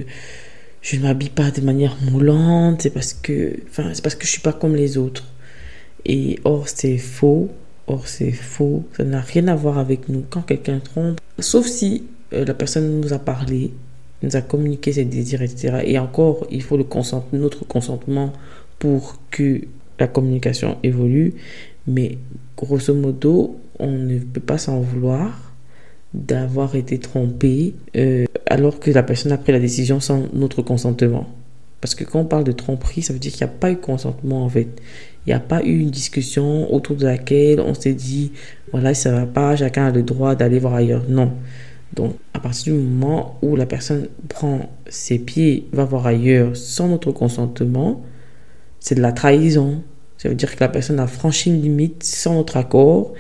je 0.82 0.98
ne 0.98 1.02
m'habille 1.04 1.30
pas 1.30 1.50
de 1.50 1.62
manière 1.62 1.96
moulante, 2.12 2.82
c'est 2.82 2.94
parce 2.94 3.14
que, 3.14 3.54
enfin, 3.70 3.92
c'est 3.94 4.04
parce 4.04 4.16
que 4.16 4.26
je 4.26 4.32
suis 4.32 4.42
pas 4.42 4.54
comme 4.54 4.76
les 4.76 4.98
autres. 4.98 5.24
Et 6.06 6.40
or, 6.44 6.68
c'est 6.68 6.98
faux 6.98 7.50
Or, 7.88 8.08
c'est 8.08 8.32
faux. 8.32 8.84
Ça 8.96 9.04
n'a 9.04 9.22
rien 9.22 9.48
à 9.48 9.56
voir 9.56 9.78
avec 9.78 10.10
nous. 10.10 10.24
Quand 10.30 10.42
quelqu'un 10.42 10.80
trompe, 10.80 11.20
sauf 11.40 11.66
si 11.66 12.04
euh, 12.34 12.46
la 12.46 12.54
personne 12.54 13.02
nous 13.02 13.14
a 13.14 13.20
parlé, 13.20 13.72
nous 14.22 14.36
a 14.36 14.42
communiqué 14.42 14.94
ses 14.94 15.06
désirs, 15.06 15.42
etc. 15.42 15.84
Et 15.86 16.00
encore, 16.00 16.48
il 16.50 16.62
faut 16.62 16.78
le 16.78 16.86
notre 17.34 17.66
consentement 17.66 18.32
pour 18.80 19.18
que 19.32 19.62
la 20.00 20.08
communication 20.08 20.78
évolue. 20.84 21.34
Mais 21.88 22.18
grosso 22.56 22.94
modo, 22.94 23.60
on 23.80 23.92
ne 23.92 24.20
peut 24.20 24.42
pas 24.42 24.58
s'en 24.58 24.80
vouloir 24.80 25.54
d'avoir 26.14 26.76
été 26.76 27.00
trompé 27.00 27.74
euh, 27.98 28.26
alors 28.46 28.80
que 28.80 28.92
la 28.92 29.04
personne 29.04 29.32
a 29.32 29.38
pris 29.38 29.52
la 29.52 29.60
décision 29.60 30.00
sans 30.00 30.28
notre 30.34 30.62
consentement. 30.62 31.28
Parce 31.84 31.96
que 31.96 32.06
quand 32.06 32.22
on 32.22 32.26
parle 32.26 32.46
de 32.46 32.54
tromperie, 32.54 33.02
ça 33.02 33.12
veut 33.12 33.20
dire 33.20 33.34
qu'il 33.34 33.46
n'y 33.46 33.52
a 33.52 33.56
pas 33.56 33.70
eu 33.70 33.76
consentement 33.76 34.46
en 34.46 34.48
fait. 34.48 34.70
Il 35.26 35.30
n'y 35.30 35.34
a 35.34 35.42
pas 35.42 35.62
eu 35.62 35.80
une 35.80 35.90
discussion 35.90 36.74
autour 36.74 36.96
de 36.96 37.04
laquelle 37.04 37.60
on 37.60 37.74
s'est 37.74 37.94
dit, 37.94 38.32
voilà, 38.72 38.94
ça 38.94 39.12
va 39.12 39.26
pas, 39.26 39.58
chacun 39.58 39.88
a 39.88 39.92
le 39.92 40.02
droit 40.02 40.34
d'aller 40.34 40.60
voir 40.60 40.76
ailleurs. 40.76 41.04
Non. 41.10 41.34
Donc, 41.94 42.16
à 42.34 42.40
partir 42.40 42.74
du 42.74 42.80
moment 42.80 43.38
où 43.42 43.58
la 43.58 43.66
personne 43.66 44.08
prend 44.30 44.70
ses 44.88 45.20
pieds, 45.20 45.68
va 45.74 45.84
voir 45.84 46.08
ailleurs 46.08 46.56
sans 46.56 46.88
notre 46.88 47.12
consentement, 47.12 48.02
c'est 48.80 48.96
de 48.96 49.02
la 49.02 49.12
trahison. 49.12 49.84
Ça 50.18 50.30
veut 50.30 50.36
dire 50.36 50.56
que 50.56 50.62
la 50.62 50.70
personne 50.70 51.02
a 51.02 51.08
franchi 51.08 51.50
une 51.50 51.62
limite 51.62 52.02
sans 52.02 52.36
notre 52.36 52.56
accord, 52.56 53.14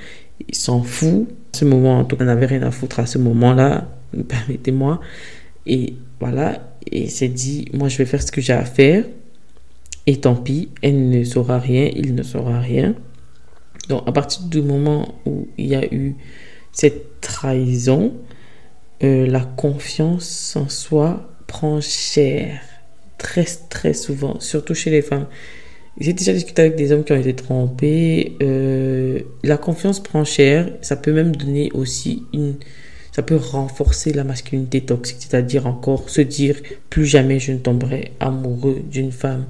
il 0.48 0.56
s'en 0.56 0.84
fout. 0.84 1.28
À 1.54 1.58
ce 1.58 1.66
moment, 1.66 2.00
en 2.00 2.06
tout 2.06 2.16
cas, 2.16 2.24
on 2.24 2.28
n'avait 2.28 2.46
rien 2.46 2.62
à 2.62 2.72
foutre 2.72 3.02
à 3.02 3.08
ce 3.08 3.18
moment-là, 3.18 3.90
permettez-moi. 4.30 5.02
Et 5.66 5.96
voilà, 6.22 6.62
et 6.92 7.08
s'est 7.08 7.28
dit, 7.28 7.68
moi 7.74 7.90
je 7.90 7.98
vais 7.98 8.06
faire 8.06 8.22
ce 8.22 8.32
que 8.32 8.42
j'ai 8.42 8.54
à 8.54 8.66
faire. 8.66 9.06
Et 10.06 10.18
tant 10.18 10.36
pis, 10.36 10.70
elle 10.82 11.10
ne 11.10 11.24
saura 11.24 11.60
rien, 11.60 11.90
il 11.96 12.14
ne 12.16 12.24
saura 12.24 12.60
rien. 12.60 12.96
Donc 13.90 14.04
à 14.08 14.12
partir 14.12 14.44
du 14.44 14.62
moment 14.62 15.16
où 15.26 15.48
il 15.58 15.68
y 15.68 15.76
a 15.76 15.86
eu 15.94 16.16
cette 16.72 17.22
trahison, 17.22 18.14
euh, 19.04 19.26
la 19.28 19.42
confiance 19.42 20.56
en 20.56 20.70
soi 20.70 21.30
prend 21.48 21.82
cher. 21.82 22.62
Très 23.18 23.46
très 23.70 23.94
souvent, 23.94 24.40
surtout 24.40 24.74
chez 24.74 24.90
les 24.90 25.02
femmes. 25.02 25.28
J'ai 26.00 26.14
déjà 26.14 26.34
discuté 26.34 26.64
avec 26.64 26.76
des 26.76 26.92
hommes 26.92 27.04
qui 27.04 27.14
ont 27.14 27.20
été 27.20 27.36
trompés. 27.36 28.36
Euh, 28.42 29.20
la 29.44 29.58
confiance 29.58 30.02
prend 30.02 30.26
cher. 30.26 30.70
Ça 30.82 30.96
peut 30.96 31.14
même 31.14 31.36
donner 31.36 31.72
aussi 31.74 32.24
une 32.34 32.56
ça 33.14 33.22
peut 33.22 33.36
renforcer 33.36 34.12
la 34.12 34.24
masculinité 34.24 34.82
toxique, 34.82 35.20
c'est-à-dire 35.20 35.68
encore 35.68 36.10
se 36.10 36.20
dire 36.20 36.56
plus 36.90 37.06
jamais 37.06 37.40
je 37.40 37.52
ne 37.52 37.60
tomberai 37.60 38.12
amoureux 38.20 38.82
d'une 38.92 39.12
femme. 39.12 39.46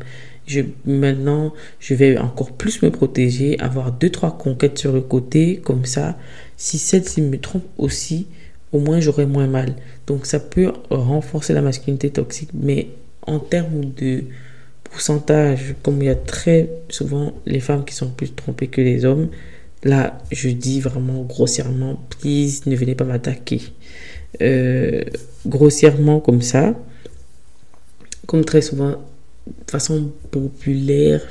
Je, 0.46 0.60
maintenant, 0.86 1.54
je 1.80 1.94
vais 1.96 2.18
encore 2.18 2.52
plus 2.52 2.82
me 2.82 2.92
protéger, 2.92 3.58
avoir 3.60 3.94
deux, 3.94 4.10
trois 4.10 4.38
conquêtes 4.38 4.78
sur 4.78 4.92
le 4.92 5.00
côté, 5.00 5.62
comme 5.64 5.86
ça, 5.86 6.18
si 6.58 6.78
celle-ci 6.78 7.22
me 7.22 7.38
trompe 7.40 7.64
aussi, 7.78 8.28
au 8.74 8.80
moins 8.80 9.00
j'aurai 9.00 9.26
moins 9.26 9.48
mal. 9.48 9.76
Donc 10.08 10.26
ça 10.26 10.42
peut 10.42 10.74
renforcer 10.90 11.54
la 11.54 11.62
masculinité 11.62 12.10
toxique, 12.10 12.50
mais 12.54 12.90
en 13.26 13.40
termes 13.40 13.86
de 13.96 14.26
pourcentage, 14.84 15.76
comme 15.84 16.02
il 16.02 16.08
y 16.08 16.10
a 16.10 16.16
très 16.16 16.70
souvent 16.90 17.34
les 17.46 17.62
femmes 17.62 17.86
qui 17.86 17.96
sont 17.96 18.10
plus 18.10 18.36
trompées 18.36 18.68
que 18.68 18.82
les 18.82 19.06
hommes, 19.06 19.30
Là, 19.84 20.18
je 20.32 20.50
dis 20.50 20.80
vraiment 20.80 21.24
grossièrement, 21.24 22.00
please, 22.22 22.62
ne 22.68 22.76
venez 22.76 22.96
pas 22.96 23.04
m'attaquer. 23.04 23.62
Euh, 24.42 25.04
grossièrement 25.46 26.22
comme 26.22 26.42
ça, 26.42 26.74
comme 28.26 28.46
très 28.46 28.62
souvent, 28.62 28.92
de 29.48 29.72
façon 29.72 30.12
populaire, 30.32 31.22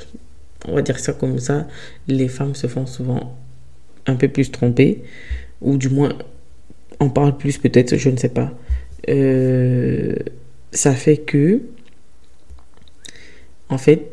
on 0.67 0.75
va 0.75 0.83
dire 0.83 0.99
ça 0.99 1.13
comme 1.13 1.39
ça, 1.39 1.67
les 2.07 2.27
femmes 2.27 2.53
se 2.53 2.67
font 2.67 2.85
souvent 2.85 3.35
un 4.05 4.15
peu 4.15 4.27
plus 4.27 4.51
tromper, 4.51 5.03
ou 5.61 5.77
du 5.77 5.89
moins, 5.89 6.13
on 6.99 7.09
parle 7.09 7.37
plus 7.37 7.57
peut-être, 7.57 7.97
je 7.97 8.09
ne 8.09 8.17
sais 8.17 8.29
pas. 8.29 8.53
Euh, 9.09 10.15
ça 10.71 10.93
fait 10.93 11.17
que, 11.17 11.61
en 13.69 13.79
fait, 13.79 14.11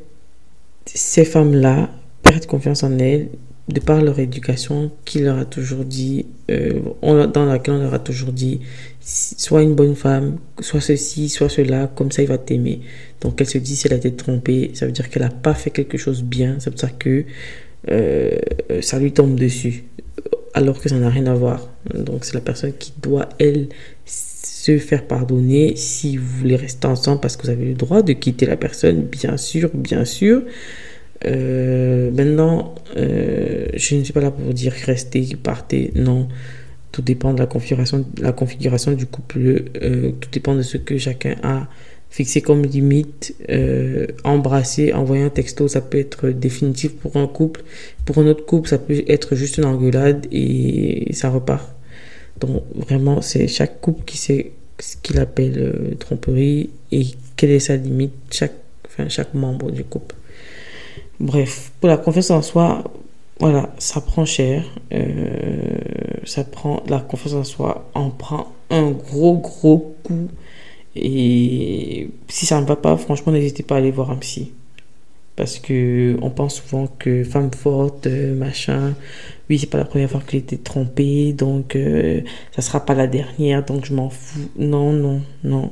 ces 0.87 1.25
femmes-là 1.25 1.91
perdent 2.23 2.47
confiance 2.47 2.83
en 2.83 2.99
elles 2.99 3.29
de 3.73 3.81
par 3.81 4.03
leur 4.03 4.19
éducation, 4.19 4.91
qui 5.05 5.21
leur 5.21 5.39
a 5.39 5.45
toujours 5.45 5.85
dit, 5.85 6.27
euh, 6.51 6.81
dans 7.03 7.45
laquelle 7.45 7.75
on 7.75 7.83
leur 7.83 7.95
a 7.95 7.99
toujours 7.99 8.33
dit, 8.33 8.61
soit 9.01 9.63
une 9.63 9.75
bonne 9.75 9.95
femme, 9.95 10.39
soit 10.61 10.81
ceci, 10.81 11.29
soit 11.29 11.49
cela, 11.49 11.91
comme 11.95 12.11
ça 12.11 12.23
il 12.23 12.29
va 12.29 12.39
t'aimer. 12.39 12.81
Donc 13.21 13.41
elle 13.41 13.49
se 13.49 13.59
dit, 13.59 13.77
si 13.77 13.87
elle 13.87 13.95
a 13.95 13.97
été 13.97 14.13
trompée, 14.13 14.71
ça 14.75 14.87
veut 14.87 14.93
dire 14.93 15.09
qu'elle 15.11 15.23
n'a 15.23 15.31
pas 15.31 15.55
fait 15.55 15.71
quelque 15.71 15.99
chose 15.99 16.23
bien, 16.23 16.57
c'est 16.59 16.71
pour 16.71 16.81
ça 16.81 16.89
que 16.89 17.25
euh, 17.91 18.39
ça 18.81 18.99
lui 18.99 19.13
tombe 19.13 19.37
dessus, 19.37 19.85
alors 20.55 20.81
que 20.81 20.89
ça 20.89 20.97
n'a 20.97 21.11
rien 21.11 21.27
à 21.27 21.35
voir. 21.35 21.69
Donc 21.95 22.25
c'est 22.25 22.35
la 22.35 22.41
personne 22.41 22.73
qui 22.73 22.93
doit, 23.01 23.29
elle, 23.39 23.69
se 24.61 24.77
faire 24.79 25.07
pardonner 25.07 25.75
si 25.77 26.19
vous 26.19 26.27
voulez 26.39 26.57
rester 26.57 26.87
ensemble 26.87 27.21
parce 27.21 27.37
que 27.37 27.45
vous 27.45 27.51
avez 27.51 27.65
le 27.65 27.75
droit 27.75 28.03
de 28.03 28.13
quitter 28.13 28.45
la 28.45 28.57
personne, 28.57 29.03
bien 29.03 29.39
sûr, 29.39 29.71
bien 29.73 30.05
sûr. 30.05 30.43
Euh, 31.27 32.11
maintenant, 32.11 32.75
euh, 32.97 33.67
je 33.75 33.97
ne 33.97 34.05
suis 34.05 34.13
pas 34.13 34.21
là 34.21 34.31
pour 34.31 34.53
dire 34.55 34.73
restez, 34.73 35.37
partez. 35.43 35.93
Non, 35.95 36.29
tout 36.93 37.03
dépend 37.03 37.35
de 37.35 37.39
la 37.39 37.47
configuration, 37.47 38.05
la 38.21 38.33
configuration 38.33 38.93
du 38.93 39.07
couple. 39.07 39.65
Euh, 39.83 40.13
tout 40.21 40.31
dépend 40.33 40.55
de 40.55 40.63
ce 40.63 40.77
que 40.77 40.99
chacun 40.99 41.37
a 41.43 41.69
fixé 42.11 42.41
comme 42.41 42.65
limite. 42.65 43.35
embrasser, 44.25 44.93
envoyer 44.93 45.23
un 45.23 45.31
texto, 45.31 45.69
ça 45.69 45.81
peut 45.81 45.99
être 45.99 46.31
définitif 46.31 46.97
pour 46.97 47.17
un 47.17 47.27
couple. 47.27 47.63
Pour 48.05 48.19
un 48.19 48.27
autre 48.27 48.45
couple, 48.47 48.69
ça 48.69 48.79
peut 48.79 49.03
être 49.07 49.37
juste 49.37 49.59
une 49.59 49.67
engueulade 49.67 50.27
et 50.33 51.13
ça 51.13 51.31
repart. 51.31 51.69
Donc 52.41 52.63
vraiment, 52.75 53.21
c'est 53.21 53.47
chaque 53.49 53.81
couple 53.81 54.05
qui 54.07 54.17
sait 54.17 54.53
ce 54.79 54.97
qu'il 54.97 55.19
appelle 55.19 55.95
tromperie 55.99 56.71
et 56.91 57.07
quelle 57.37 57.51
est 57.51 57.61
sa 57.61 57.77
limite, 57.77 58.15
chaque, 58.31 58.55
enfin, 58.87 59.09
chaque 59.11 59.35
membre 59.35 59.71
du 59.71 59.85
couple. 59.85 60.15
Bref, 61.21 61.73
pour 61.81 61.89
la 61.91 61.99
confiance 61.99 62.31
en 62.31 62.41
soi, 62.41 62.83
voilà, 63.41 63.71
ça 63.79 64.01
prend 64.01 64.25
cher. 64.25 64.65
Euh, 64.93 65.79
ça 66.25 66.45
prend 66.45 66.83
la 66.89 66.99
confiance 67.01 67.35
en 67.35 67.45
soi, 67.45 67.91
on 67.95 68.11
prend 68.11 68.53
un 68.71 68.91
gros 68.91 69.37
gros 69.37 69.95
coup. 70.03 70.29
Et 70.97 72.09
si 72.29 72.47
ça 72.47 72.61
ne 72.61 72.67
va 72.67 72.77
pas, 72.77 72.97
franchement, 72.97 73.33
n'hésitez 73.33 73.63
pas 73.63 73.77
à 73.77 73.79
aller 73.79 73.91
voir 73.91 74.11
un 74.11 74.17
psy. 74.17 74.53
Parce 75.37 75.59
que 75.59 76.17
on 76.23 76.31
pense 76.31 76.57
souvent 76.63 76.87
que 76.99 77.23
femme 77.25 77.51
forte, 77.53 78.07
euh, 78.07 78.35
machin, 78.35 78.95
oui, 79.49 79.59
c'est 79.59 79.69
pas 79.69 79.79
la 79.79 79.85
première 79.85 80.11
fois 80.11 80.21
que 80.21 80.33
j'ai 80.33 80.39
été 80.39 80.59
trompée, 80.59 81.33
donc 81.33 81.77
euh, 81.77 82.23
ça 82.53 82.63
sera 82.63 82.85
pas 82.85 82.95
la 82.95 83.07
dernière, 83.07 83.65
donc 83.65 83.85
je 83.85 83.95
m'en 83.95 84.11
fous. 84.11 84.51
Non, 84.57 84.93
non, 84.93 85.23
non. 85.45 85.71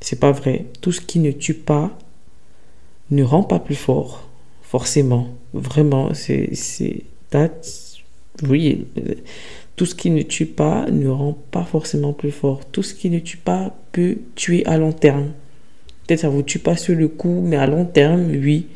C'est 0.00 0.20
pas 0.20 0.32
vrai. 0.32 0.66
Tout 0.82 0.92
ce 0.92 1.00
qui 1.00 1.18
ne 1.18 1.30
tue 1.32 1.54
pas 1.54 1.90
ne 3.10 3.22
rend 3.24 3.42
pas 3.42 3.58
plus 3.58 3.74
fort 3.74 4.25
forcément. 4.66 5.28
Vraiment, 5.54 6.12
c'est. 6.14 6.50
Oui, 8.42 8.86
tout 9.76 9.86
ce 9.86 9.94
qui 9.94 10.10
ne 10.10 10.22
tue 10.22 10.46
pas 10.46 10.86
ne 10.90 11.08
rend 11.08 11.36
pas 11.50 11.64
forcément 11.64 12.12
plus 12.12 12.30
fort. 12.30 12.60
Tout 12.70 12.82
ce 12.82 12.94
qui 12.94 13.10
ne 13.10 13.18
tue 13.18 13.36
pas 13.36 13.74
peut 13.92 14.16
tuer 14.34 14.64
à 14.66 14.78
long 14.78 14.92
terme. 14.92 15.32
Peut-être 16.06 16.20
ça 16.20 16.28
vous 16.28 16.42
tue 16.42 16.58
pas 16.58 16.76
sur 16.76 16.94
le 16.94 17.08
coup, 17.08 17.40
mais 17.42 17.56
à 17.56 17.66
long 17.66 17.84
terme, 17.84 18.30
oui, 18.30 18.66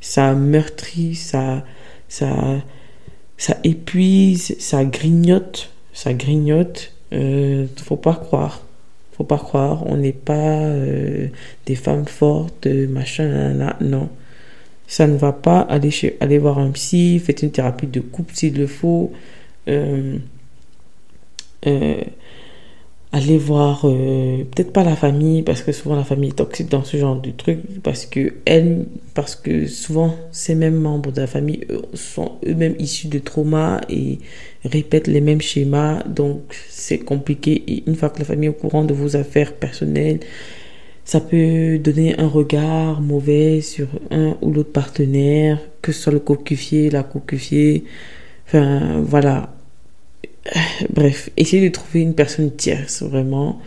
ça 0.00 0.34
meurtrit, 0.34 1.14
ça, 1.14 1.64
ça, 2.08 2.62
ça 3.36 3.56
épuise, 3.64 4.56
ça 4.58 4.84
grignote, 4.84 5.70
ça 5.92 6.14
grignote. 6.14 6.92
Euh, 7.12 7.66
faut 7.76 7.96
pas 7.96 8.14
croire, 8.14 8.62
faut 9.12 9.24
pas 9.24 9.38
croire. 9.38 9.86
On 9.86 9.96
n'est 9.96 10.12
pas 10.12 10.60
euh, 10.62 11.28
des 11.66 11.74
femmes 11.74 12.06
fortes, 12.06 12.66
machin, 12.66 13.52
non 13.80 14.08
ça 14.86 15.06
ne 15.06 15.16
va 15.16 15.32
pas, 15.32 15.60
aller, 15.60 15.90
chez, 15.90 16.16
voir 16.38 16.58
un 16.58 16.70
psy, 16.70 17.18
faites 17.18 17.42
une 17.42 17.50
thérapie 17.50 17.86
de 17.86 18.00
couple 18.00 18.34
s'il 18.34 18.56
le 18.56 18.66
faut. 18.66 19.12
Euh, 19.68 20.18
euh, 21.66 22.02
aller 23.12 23.38
voir 23.38 23.82
euh, 23.84 24.44
peut-être 24.44 24.72
pas 24.72 24.84
la 24.84 24.96
famille 24.96 25.42
parce 25.42 25.62
que 25.62 25.72
souvent 25.72 25.96
la 25.96 26.04
famille 26.04 26.30
est 26.30 26.34
toxique 26.34 26.68
dans 26.68 26.84
ce 26.84 26.96
genre 26.96 27.20
de 27.20 27.30
truc 27.30 27.60
parce 27.82 28.04
que 28.04 28.34
elle 28.44 28.84
parce 29.14 29.36
que 29.36 29.66
souvent 29.66 30.14
ces 30.32 30.54
mêmes 30.54 30.74
membres 30.76 31.12
de 31.12 31.20
la 31.20 31.26
famille 31.26 31.66
sont 31.94 32.32
eux-mêmes 32.46 32.74
issus 32.78 33.08
de 33.08 33.18
traumas 33.18 33.80
et 33.88 34.18
répètent 34.64 35.06
les 35.06 35.20
mêmes 35.20 35.40
schémas 35.40 36.02
donc 36.02 36.40
c'est 36.68 36.98
compliqué 36.98 37.62
et 37.66 37.84
une 37.86 37.94
fois 37.94 38.10
que 38.10 38.18
la 38.18 38.24
famille 38.24 38.48
est 38.48 38.50
au 38.50 38.54
courant 38.54 38.84
de 38.84 38.92
vos 38.92 39.16
affaires 39.16 39.54
personnelles 39.54 40.20
ça 41.06 41.20
peut 41.20 41.78
donner 41.78 42.18
un 42.20 42.28
regard 42.28 43.00
mauvais 43.00 43.62
sur 43.62 43.88
un 44.10 44.36
ou 44.42 44.52
l'autre 44.52 44.72
partenaire 44.72 45.58
que 45.80 45.92
ce 45.92 46.02
soit 46.02 46.12
le 46.12 46.20
cocufié 46.20 46.90
la 46.90 47.02
cocufiée 47.02 47.84
enfin 48.46 49.00
voilà 49.02 49.56
Bref, 50.92 51.30
essayez 51.36 51.68
de 51.68 51.72
trouver 51.72 52.00
une 52.00 52.14
personne 52.14 52.50
tierce, 52.54 53.02
vraiment, 53.02 53.60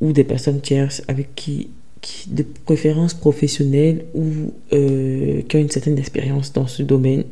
ou 0.00 0.12
des 0.12 0.24
personnes 0.24 0.60
tierces 0.60 1.02
avec 1.08 1.34
qui, 1.34 1.70
qui 2.00 2.30
de 2.30 2.44
préférence 2.64 3.14
professionnelle 3.14 4.04
ou 4.14 4.52
euh, 4.72 5.42
qui 5.42 5.56
ont 5.56 5.60
une 5.60 5.70
certaine 5.70 5.98
expérience 5.98 6.52
dans 6.52 6.66
ce 6.66 6.82
domaine 6.82 7.24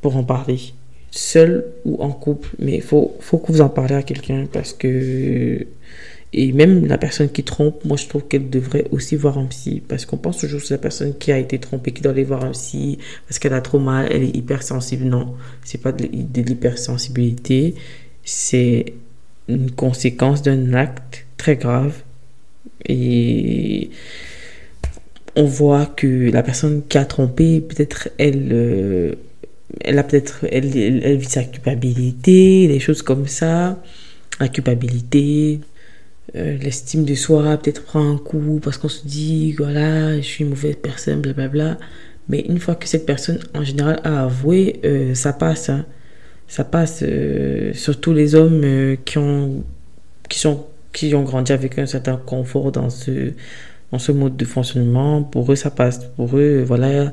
pour 0.00 0.16
en 0.16 0.24
parler. 0.24 0.58
Seul 1.10 1.64
ou 1.84 2.02
en 2.02 2.10
couple, 2.10 2.50
mais 2.58 2.76
il 2.76 2.82
faut, 2.82 3.16
faut 3.20 3.38
que 3.38 3.50
vous 3.52 3.60
en 3.60 3.68
parlez 3.68 3.94
à 3.94 4.02
quelqu'un 4.02 4.46
parce 4.52 4.72
que 4.72 5.66
et 6.38 6.52
même 6.52 6.84
la 6.84 6.98
personne 6.98 7.30
qui 7.30 7.42
trompe, 7.42 7.82
moi 7.86 7.96
je 7.96 8.06
trouve 8.08 8.24
qu'elle 8.28 8.50
devrait 8.50 8.84
aussi 8.90 9.16
voir 9.16 9.38
un 9.38 9.46
psy. 9.46 9.82
Parce 9.88 10.04
qu'on 10.04 10.18
pense 10.18 10.36
toujours 10.36 10.60
que 10.60 10.66
c'est 10.66 10.74
la 10.74 10.78
personne 10.78 11.16
qui 11.16 11.32
a 11.32 11.38
été 11.38 11.58
trompée 11.58 11.92
qui 11.92 12.02
doit 12.02 12.12
aller 12.12 12.24
voir 12.24 12.44
un 12.44 12.50
psy 12.50 12.98
parce 13.26 13.38
qu'elle 13.38 13.54
a 13.54 13.62
trop 13.62 13.78
mal, 13.78 14.08
elle 14.12 14.22
est 14.22 14.36
hypersensible. 14.36 15.06
Non, 15.06 15.34
c'est 15.64 15.80
pas 15.80 15.92
de, 15.92 16.04
l'hypersensibilité, 16.04 17.74
c'est 18.22 18.92
une 19.48 19.70
conséquence 19.70 20.42
d'un 20.42 20.74
acte 20.74 21.24
très 21.38 21.56
grave. 21.56 21.94
Et 22.86 23.88
on 25.36 25.44
voit 25.44 25.86
que 25.86 26.30
la 26.30 26.42
personne 26.42 26.82
qui 26.86 26.98
a 26.98 27.06
trompé, 27.06 27.62
peut-être 27.62 28.10
elle, 28.18 28.50
euh, 28.52 29.14
elle 29.80 29.98
a 29.98 30.04
peut-être, 30.04 30.44
elle, 30.52 30.76
elle 30.76 31.16
vit 31.16 31.24
sa 31.30 31.44
culpabilité, 31.44 32.68
des 32.68 32.78
choses 32.78 33.00
comme 33.00 33.26
ça. 33.26 33.82
La 34.38 34.48
culpabilité, 34.48 35.60
euh, 36.34 36.58
l'estime 36.58 37.04
de 37.04 37.14
soi 37.14 37.56
peut-être 37.56 37.84
prend 37.84 38.10
un 38.12 38.18
coup 38.18 38.60
parce 38.62 38.78
qu'on 38.78 38.88
se 38.88 39.06
dit, 39.06 39.52
voilà, 39.52 40.16
je 40.16 40.22
suis 40.22 40.44
une 40.44 40.50
mauvaise 40.50 40.76
personne, 40.76 41.20
blablabla. 41.20 41.78
Mais 42.28 42.40
une 42.40 42.58
fois 42.58 42.74
que 42.74 42.88
cette 42.88 43.06
personne, 43.06 43.38
en 43.54 43.62
général, 43.62 44.00
a 44.02 44.24
avoué, 44.24 44.80
euh, 44.84 45.14
ça 45.14 45.32
passe. 45.32 45.68
Hein. 45.68 45.86
Ça 46.48 46.64
passe. 46.64 47.04
Euh, 47.06 47.72
surtout 47.74 48.12
les 48.12 48.34
hommes 48.34 48.96
qui, 49.04 49.18
ont, 49.18 49.64
qui, 50.28 50.38
sont, 50.38 50.66
qui 50.92 51.14
ont 51.14 51.22
grandi 51.22 51.52
avec 51.52 51.78
un 51.78 51.86
certain 51.86 52.16
confort 52.16 52.72
dans 52.72 52.90
ce, 52.90 53.32
dans 53.92 53.98
ce 54.00 54.10
mode 54.12 54.36
de 54.36 54.44
fonctionnement. 54.44 55.22
Pour 55.22 55.52
eux, 55.52 55.56
ça 55.56 55.70
passe. 55.70 56.00
Pour 56.16 56.36
eux, 56.36 56.64
voilà, 56.66 57.12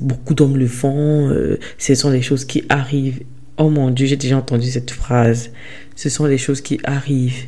beaucoup 0.00 0.34
d'hommes 0.34 0.58
le 0.58 0.66
font. 0.66 1.34
ce 1.78 1.94
sont 1.94 2.10
des 2.10 2.22
choses 2.22 2.44
qui 2.44 2.64
arrivent. 2.68 3.22
Oh 3.56 3.70
mon 3.70 3.90
Dieu, 3.90 4.06
j'ai 4.06 4.16
déjà 4.16 4.36
entendu 4.36 4.70
cette 4.70 4.90
phrase. 4.90 5.50
Ce 5.96 6.10
sont 6.10 6.28
des 6.28 6.38
choses 6.38 6.60
qui 6.60 6.78
arrivent 6.84 7.46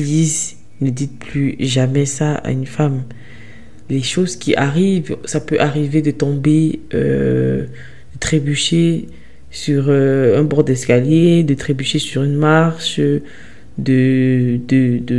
ne 0.00 0.90
dites 0.90 1.18
plus 1.18 1.56
jamais 1.60 2.06
ça 2.06 2.34
à 2.36 2.50
une 2.50 2.66
femme. 2.66 3.02
Les 3.90 4.02
choses 4.02 4.36
qui 4.36 4.54
arrivent, 4.54 5.16
ça 5.24 5.40
peut 5.40 5.60
arriver 5.60 6.02
de 6.02 6.10
tomber, 6.10 6.80
euh, 6.94 7.64
de 8.14 8.18
trébucher 8.18 9.06
sur 9.50 9.86
euh, 9.88 10.38
un 10.40 10.44
bord 10.44 10.64
d'escalier, 10.64 11.42
de 11.42 11.54
trébucher 11.54 11.98
sur 11.98 12.22
une 12.22 12.36
marche, 12.36 13.00
de 13.78 14.60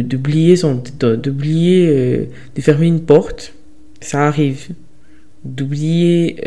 d'oublier 0.01 0.55
son 0.55 0.81
d'oublier 0.99 1.87
euh, 1.89 2.25
de 2.55 2.61
fermer 2.61 2.87
une 2.87 3.01
porte. 3.01 3.53
Ça 4.01 4.27
arrive. 4.27 4.69
D'oublier 5.43 6.37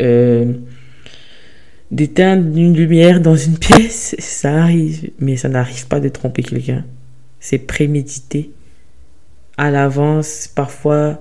d'éteindre 1.91 2.59
une 2.59 2.77
lumière 2.77 3.21
dans 3.21 3.37
une 3.37 3.59
pièce 3.67 4.17
ça 4.19 4.62
arrive. 4.62 5.11
Mais 5.21 5.37
ça 5.37 5.49
n'arrive 5.49 5.87
pas 5.87 6.01
de 6.01 6.09
tromper 6.09 6.43
quelqu'un 6.43 6.85
c'est 7.40 7.59
prémédité. 7.59 8.51
À 9.57 9.70
l'avance, 9.70 10.48
parfois, 10.55 11.20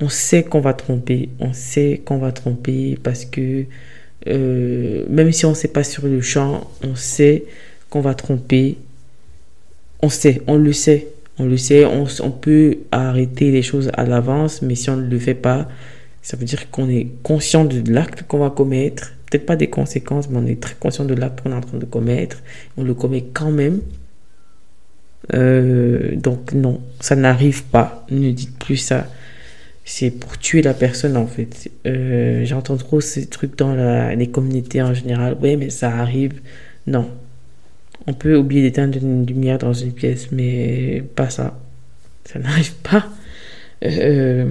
on 0.00 0.08
sait 0.08 0.42
qu'on 0.42 0.60
va 0.60 0.74
tromper. 0.74 1.28
On 1.40 1.52
sait 1.52 2.02
qu'on 2.04 2.18
va 2.18 2.32
tromper 2.32 2.98
parce 3.02 3.24
que 3.24 3.64
euh, 4.28 5.04
même 5.08 5.32
si 5.32 5.46
on 5.46 5.50
ne 5.50 5.54
sait 5.54 5.68
pas 5.68 5.84
sur 5.84 6.06
le 6.06 6.20
champ, 6.20 6.70
on 6.82 6.96
sait 6.96 7.44
qu'on 7.90 8.00
va 8.00 8.14
tromper. 8.14 8.76
On 10.02 10.08
sait, 10.08 10.42
on 10.46 10.56
le 10.56 10.72
sait. 10.72 11.08
On 11.38 11.44
le 11.44 11.56
sait, 11.58 11.84
on, 11.84 12.06
on 12.20 12.30
peut 12.30 12.78
arrêter 12.92 13.50
les 13.50 13.62
choses 13.62 13.90
à 13.94 14.06
l'avance, 14.06 14.62
mais 14.62 14.74
si 14.74 14.88
on 14.88 14.96
ne 14.96 15.06
le 15.06 15.18
fait 15.18 15.34
pas, 15.34 15.68
ça 16.22 16.36
veut 16.36 16.46
dire 16.46 16.70
qu'on 16.70 16.88
est 16.88 17.08
conscient 17.22 17.66
de 17.66 17.92
l'acte 17.92 18.22
qu'on 18.22 18.38
va 18.38 18.48
commettre. 18.50 19.12
Peut-être 19.30 19.44
pas 19.44 19.56
des 19.56 19.68
conséquences, 19.68 20.30
mais 20.30 20.38
on 20.38 20.46
est 20.46 20.60
très 20.60 20.74
conscient 20.80 21.04
de 21.04 21.12
l'acte 21.14 21.42
qu'on 21.42 21.52
est 21.52 21.54
en 21.54 21.60
train 21.60 21.78
de 21.78 21.84
commettre. 21.84 22.38
On 22.78 22.84
le 22.84 22.94
commet 22.94 23.24
quand 23.34 23.50
même. 23.50 23.80
Euh, 25.34 26.14
donc 26.16 26.52
non, 26.52 26.80
ça 27.00 27.16
n'arrive 27.16 27.64
pas. 27.64 28.06
Ne 28.10 28.30
dites 28.30 28.58
plus 28.58 28.76
ça. 28.76 29.06
C'est 29.84 30.10
pour 30.10 30.38
tuer 30.38 30.62
la 30.62 30.74
personne 30.74 31.16
en 31.16 31.26
fait. 31.26 31.70
Euh, 31.86 32.44
j'entends 32.44 32.76
trop 32.76 33.00
ces 33.00 33.26
trucs 33.26 33.56
dans 33.56 33.74
les 34.14 34.28
communautés 34.28 34.82
en 34.82 34.94
général. 34.94 35.36
Oui, 35.40 35.56
mais 35.56 35.70
ça 35.70 35.90
arrive. 35.96 36.40
Non. 36.86 37.08
On 38.08 38.12
peut 38.12 38.36
oublier 38.36 38.62
d'éteindre 38.62 38.98
une 38.98 39.26
lumière 39.26 39.58
dans 39.58 39.72
une 39.72 39.92
pièce, 39.92 40.30
mais 40.32 41.02
pas 41.14 41.30
ça. 41.30 41.58
Ça 42.24 42.38
n'arrive 42.40 42.74
pas. 42.76 43.06
Euh, 43.84 44.50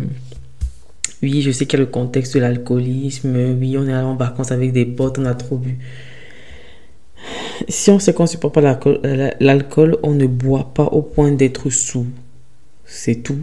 oui, 1.21 1.41
je 1.41 1.51
sais 1.51 1.65
qu'il 1.65 1.79
y 1.79 1.81
a 1.81 1.85
le 1.85 1.91
contexte 1.91 2.35
de 2.35 2.39
l'alcoolisme. 2.39 3.35
Oui, 3.59 3.77
on 3.77 3.87
est 3.87 3.93
allé 3.93 4.05
en 4.05 4.15
vacances 4.15 4.51
avec 4.51 4.71
des 4.73 4.85
potes, 4.85 5.19
on 5.19 5.25
a 5.25 5.33
trop 5.33 5.57
bu 5.57 5.77
si 7.69 7.89
on 7.89 7.99
sait 7.99 8.13
qu'on 8.13 8.23
ne 8.23 8.27
supporte 8.27 8.53
pas 8.53 8.79
euh, 8.87 9.31
l'alcool, 9.39 9.97
on 10.03 10.13
ne 10.13 10.27
boit 10.27 10.71
pas 10.73 10.85
au 10.85 11.01
point 11.01 11.31
d'être 11.31 11.69
sous. 11.69 12.07
C'est 12.85 13.23
tout. 13.23 13.39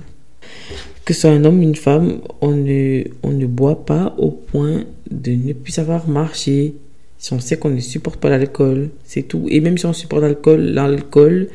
Que 1.05 1.15
ce 1.15 1.23
soit 1.23 1.31
un 1.31 1.45
homme 1.45 1.59
ou 1.59 1.63
une 1.63 1.75
femme, 1.75 2.21
on 2.41 2.53
ne, 2.53 3.05
on 3.23 3.31
ne 3.31 3.47
boit 3.47 3.85
pas 3.85 4.15
au 4.19 4.31
point 4.31 4.85
de 5.11 5.33
ne 5.33 5.53
plus 5.53 5.73
savoir 5.73 6.09
marcher. 6.09 6.75
Si 7.19 7.33
on 7.33 7.41
sait 7.41 7.57
qu'on 7.57 7.71
ne 7.71 7.81
supporte 7.81 8.21
pas 8.21 8.31
l'alcool, 8.31 8.91
c'est 9.05 9.23
tout. 9.23 9.47
Et 9.49 9.61
même 9.61 9.79
si 9.79 9.87
on 9.87 9.93
supporte 9.93 10.23
l'alcool, 10.23 10.61
l'alcool, 10.61 11.49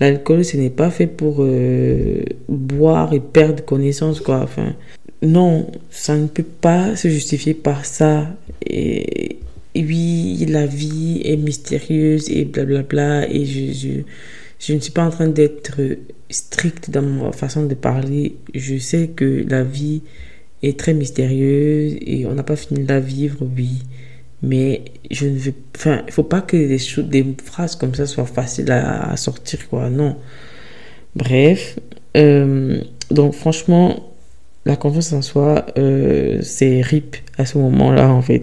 l'alcool, 0.00 0.44
ce 0.44 0.56
n'est 0.56 0.70
pas 0.70 0.90
fait 0.90 1.06
pour 1.06 1.36
euh, 1.40 2.22
boire 2.48 3.12
et 3.12 3.20
perdre 3.20 3.64
connaissance, 3.64 4.20
quoi. 4.20 4.40
Enfin, 4.42 4.74
non, 5.22 5.66
ça 5.90 6.16
ne 6.16 6.26
peut 6.26 6.42
pas 6.42 6.96
se 6.96 7.08
justifier 7.08 7.54
par 7.54 7.84
ça. 7.84 8.28
Et, 8.64 9.38
oui, 9.84 10.46
la 10.48 10.66
vie 10.66 11.20
est 11.24 11.36
mystérieuse 11.36 12.30
et 12.30 12.44
blablabla. 12.44 13.28
Et 13.30 13.44
je, 13.44 13.72
je, 13.72 13.88
je 14.58 14.72
ne 14.74 14.80
suis 14.80 14.92
pas 14.92 15.04
en 15.04 15.10
train 15.10 15.28
d'être 15.28 15.80
stricte 16.30 16.90
dans 16.90 17.02
ma 17.02 17.32
façon 17.32 17.66
de 17.66 17.74
parler. 17.74 18.36
Je 18.54 18.78
sais 18.78 19.08
que 19.08 19.44
la 19.48 19.62
vie 19.62 20.02
est 20.62 20.78
très 20.78 20.94
mystérieuse 20.94 21.96
et 22.00 22.26
on 22.26 22.34
n'a 22.34 22.42
pas 22.42 22.56
fini 22.56 22.84
de 22.84 22.88
la 22.88 23.00
vivre, 23.00 23.38
oui. 23.56 23.82
Mais 24.42 24.82
je 25.10 25.26
ne 25.26 25.38
veux. 25.38 25.54
Enfin, 25.76 26.02
il 26.06 26.12
faut 26.12 26.22
pas 26.22 26.40
que 26.40 26.56
des, 26.56 27.02
des 27.02 27.34
phrases 27.42 27.76
comme 27.76 27.94
ça 27.94 28.06
soient 28.06 28.26
faciles 28.26 28.70
à, 28.70 29.16
sortir, 29.16 29.68
quoi. 29.68 29.90
Non. 29.90 30.16
Bref. 31.14 31.78
Euh, 32.16 32.80
donc, 33.10 33.34
franchement, 33.34 34.12
la 34.64 34.76
confiance 34.76 35.12
en 35.12 35.22
soi, 35.22 35.66
euh, 35.78 36.40
c'est 36.42 36.80
RIP 36.82 37.16
à 37.38 37.46
ce 37.46 37.58
moment-là, 37.58 38.10
en 38.10 38.22
fait. 38.22 38.42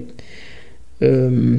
Euh, 1.03 1.57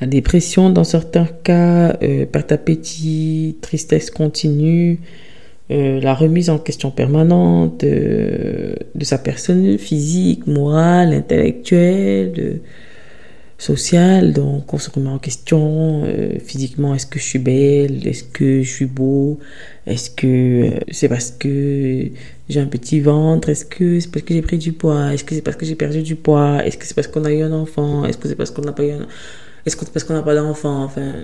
la 0.00 0.06
dépression 0.06 0.70
dans 0.70 0.84
certains 0.84 1.26
cas, 1.26 1.96
euh, 2.02 2.26
perte 2.26 2.50
d'appétit, 2.50 3.56
tristesse 3.60 4.10
continue, 4.10 4.98
euh, 5.70 6.00
la 6.00 6.14
remise 6.14 6.50
en 6.50 6.58
question 6.58 6.90
permanente 6.90 7.84
de 7.84 8.76
sa 9.02 9.18
personne 9.18 9.78
physique, 9.78 10.46
morale, 10.46 11.12
intellectuelle, 11.12 12.60
sociale. 13.58 14.32
Donc 14.32 14.72
on 14.74 14.78
se 14.78 14.90
remet 14.90 15.08
en 15.08 15.18
question 15.18 16.04
physiquement, 16.44 16.94
est-ce 16.94 17.06
que 17.06 17.18
je 17.18 17.24
suis 17.24 17.38
belle, 17.38 18.06
est-ce 18.06 18.24
que 18.24 18.62
je 18.62 18.70
suis 18.70 18.86
beau, 18.86 19.38
est-ce 19.86 20.10
que 20.10 20.72
c'est 20.90 21.08
parce 21.08 21.30
que 21.30 22.10
j'ai 22.48 22.60
un 22.60 22.66
petit 22.66 23.00
ventre 23.00 23.48
Est-ce 23.48 23.64
que 23.64 24.00
c'est 24.00 24.10
parce 24.10 24.24
que 24.24 24.34
j'ai 24.34 24.42
pris 24.42 24.58
du 24.58 24.72
poids 24.72 25.12
Est-ce 25.12 25.24
que 25.24 25.34
c'est 25.34 25.42
parce 25.42 25.56
que 25.56 25.66
j'ai 25.66 25.74
perdu 25.74 26.02
du 26.02 26.16
poids 26.16 26.64
Est-ce 26.64 26.76
que 26.76 26.86
c'est 26.86 26.94
parce 26.94 27.08
qu'on 27.08 27.24
a 27.24 27.32
eu 27.32 27.42
un 27.42 27.52
enfant 27.52 28.04
Est-ce 28.04 28.18
que 28.18 28.28
c'est 28.28 28.36
parce 28.36 28.50
qu'on 28.50 28.62
n'a 28.62 28.72
pas 28.72 28.84
eu 28.84 28.92
un... 28.92 29.06
Est-ce 29.64 29.76
que 29.76 29.84
c'est 29.84 29.92
parce 29.92 30.04
qu'on 30.04 30.14
n'a 30.14 30.22
pas 30.22 30.36
d'enfant 30.36 30.84
Enfin, 30.84 31.14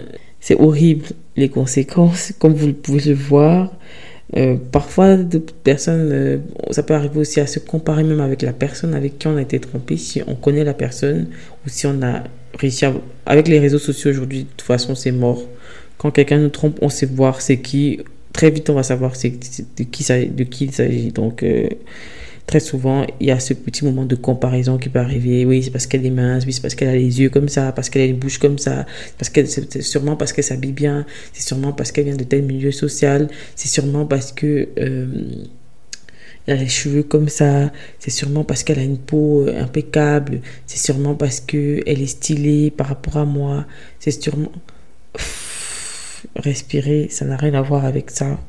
c'est 0.41 0.59
horrible 0.61 1.07
les 1.37 1.49
conséquences, 1.49 2.33
comme 2.39 2.55
vous 2.55 2.73
pouvez 2.73 3.11
le 3.11 3.15
voir. 3.15 3.73
Euh, 4.37 4.57
parfois, 4.71 5.17
de 5.17 5.39
personnes, 5.39 6.09
euh, 6.11 6.39
ça 6.71 6.83
peut 6.83 6.95
arriver 6.95 7.21
aussi 7.21 7.39
à 7.41 7.47
se 7.47 7.59
comparer 7.59 8.03
même 8.03 8.21
avec 8.21 8.43
la 8.43 8.53
personne 8.53 8.95
avec 8.95 9.19
qui 9.19 9.27
on 9.27 9.37
a 9.37 9.43
été 9.43 9.61
trompé, 9.61 9.97
si 9.97 10.23
on 10.27 10.35
connaît 10.35 10.65
la 10.65 10.73
personne 10.75 11.27
ou 11.67 11.69
si 11.69 11.87
on 11.87 12.03
a 12.03 12.25
réussi 12.59 12.87
à... 12.87 12.95
Avec 13.27 13.49
les 13.49 13.59
réseaux 13.59 13.79
sociaux 13.79 14.11
aujourd'hui, 14.11 14.45
de 14.45 14.49
toute 14.49 14.63
façon, 14.63 14.95
c'est 14.95 15.13
mort. 15.13 15.43
Quand 15.99 16.11
quelqu'un 16.11 16.39
nous 16.39 16.49
trompe, 16.49 16.79
on 16.81 16.89
sait 16.89 17.07
voir 17.07 17.41
c'est 17.43 17.59
qui, 17.59 18.01
très 18.33 18.51
vite, 18.51 18.71
on 18.71 18.75
va 18.75 18.83
savoir 18.83 19.13
de 19.13 19.85
qui, 19.85 20.29
de 20.31 20.45
qui 20.45 20.65
il 20.65 20.73
s'agit. 20.73 21.13
Donc, 21.13 21.43
euh, 21.43 21.69
très 22.47 22.61
souvent, 22.61 23.07
il 23.21 23.29
y 23.29 23.31
a 23.31 23.41
ce 23.41 23.55
petit 23.55 23.85
moment 23.85 24.05
de 24.05 24.17
comparaison 24.17 24.79
qui 24.79 24.89
peut 24.89 24.99
arriver. 24.99 25.45
Oui, 25.45 25.63
c'est 25.63 25.71
parce 25.71 25.87
qu'elle 25.87 26.05
est 26.05 26.11
mince, 26.11 26.45
oui, 26.45 26.53
c'est 26.53 26.61
parce 26.61 26.75
qu'elle 26.75 26.89
a 26.89 26.95
les 26.95 27.21
yeux 27.21 27.31
comme 27.31 27.49
ça, 27.49 27.73
parce 27.73 27.89
qu'elle 27.89 28.03
a 28.03 28.07
une 28.07 28.19
bouche 28.19 28.39
comme 28.39 28.59
ça, 28.59 28.87
parce 29.19 29.31
qu'elle, 29.31 29.49
c'est 29.49 29.83
sûrement 29.83 30.17
parce 30.17 30.33
qu'elle 30.33 30.45
s'habille 30.45 30.73
bien, 30.73 31.07
c'est 31.33 31.43
sûrement 31.43 31.73
parce 31.73 31.93
qu'elle 31.93 32.05
vient 32.07 32.17
de 32.17 32.25
tel 32.25 32.43
milieu 32.43 32.73
social, 32.73 33.29
c'est 33.55 33.69
sûrement 33.69 34.07
parce 34.07 34.33
que 34.33 34.69
euh, 34.79 35.07
elle 36.47 36.59
a 36.59 36.63
les 36.63 36.69
cheveux 36.69 37.05
comme 37.05 37.29
ça, 37.29 37.71
c'est 37.99 38.11
sûrement 38.11 38.45
parce 38.45 38.65
qu'elle 38.65 38.81
a 38.81 38.83
une 38.83 38.99
peau 38.99 39.47
euh, 39.47 39.63
impeccable, 39.63 40.41
c'est 40.67 40.79
sûrement 40.79 41.15
parce 41.15 41.41
qu'elle 41.41 41.83
est 41.87 42.07
stylée 42.07 42.71
par 42.71 42.89
rapport 42.89 43.17
à 43.17 43.25
moi, 43.25 43.67
c'est 44.01 44.11
sûrement 44.11 44.53
respirer, 46.37 47.09
ça 47.11 47.25
n'a 47.25 47.37
rien 47.37 47.55
à 47.55 47.63
voir 47.63 47.85
avec 47.85 48.11
ça. 48.11 48.41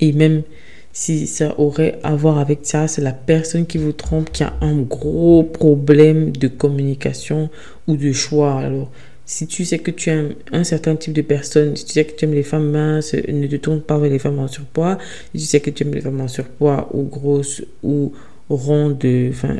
Et 0.00 0.12
même 0.12 0.42
si 0.92 1.26
ça 1.26 1.58
aurait 1.58 1.98
à 2.02 2.14
voir 2.14 2.38
avec 2.38 2.60
ça, 2.62 2.88
c'est 2.88 3.02
la 3.02 3.12
personne 3.12 3.66
qui 3.66 3.78
vous 3.78 3.92
trompe 3.92 4.30
qui 4.30 4.42
a 4.42 4.54
un 4.60 4.76
gros 4.80 5.42
problème 5.42 6.32
de 6.32 6.48
communication 6.48 7.48
ou 7.86 7.96
de 7.96 8.12
choix. 8.12 8.58
Alors, 8.58 8.90
si 9.24 9.46
tu 9.46 9.64
sais 9.64 9.78
que 9.78 9.90
tu 9.90 10.10
aimes 10.10 10.34
un 10.52 10.64
certain 10.64 10.96
type 10.96 11.12
de 11.12 11.22
personne, 11.22 11.76
si 11.76 11.84
tu 11.84 11.92
sais 11.92 12.04
que 12.04 12.16
tu 12.16 12.24
aimes 12.24 12.34
les 12.34 12.42
femmes 12.42 12.70
minces, 12.70 13.14
ne 13.14 13.46
te 13.46 13.56
tourne 13.56 13.80
pas 13.80 13.98
vers 13.98 14.10
les 14.10 14.18
femmes 14.18 14.40
en 14.40 14.48
surpoids. 14.48 14.98
Si 15.34 15.40
tu 15.42 15.46
sais 15.46 15.60
que 15.60 15.70
tu 15.70 15.84
aimes 15.84 15.94
les 15.94 16.00
femmes 16.00 16.20
en 16.20 16.28
surpoids 16.28 16.88
ou 16.92 17.04
grosses 17.04 17.62
ou 17.82 18.12
rondes, 18.48 19.06
enfin, 19.30 19.58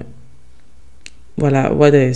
voilà, 1.36 1.70
voilà, 1.70 2.10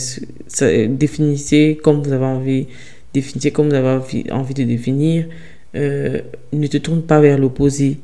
définissez 0.89 1.79
comme 1.83 2.03
vous 2.03 2.13
avez 2.13 2.25
envie 2.25 2.67
définissez 3.15 3.53
comme 3.53 3.69
vous 3.69 3.75
avez 3.75 3.89
envie, 4.31 4.55
de 4.55 4.65
définir. 4.65 5.27
Euh, 5.75 6.21
ne 6.53 6.67
te 6.67 6.77
tourne 6.77 7.03
pas 7.03 7.21
vers 7.21 7.39
l'opposé. 7.39 7.99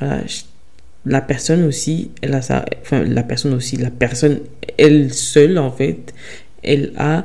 La 0.00 1.20
personne 1.20 1.64
aussi, 1.64 2.10
elle 2.22 2.34
a 2.34 2.40
enfin, 2.82 3.04
la 3.04 3.22
personne 3.22 3.52
aussi, 3.52 3.76
la 3.76 3.90
personne, 3.90 4.40
elle 4.78 5.12
seule, 5.12 5.58
en 5.58 5.70
fait, 5.70 6.14
elle 6.62 6.92
a 6.96 7.24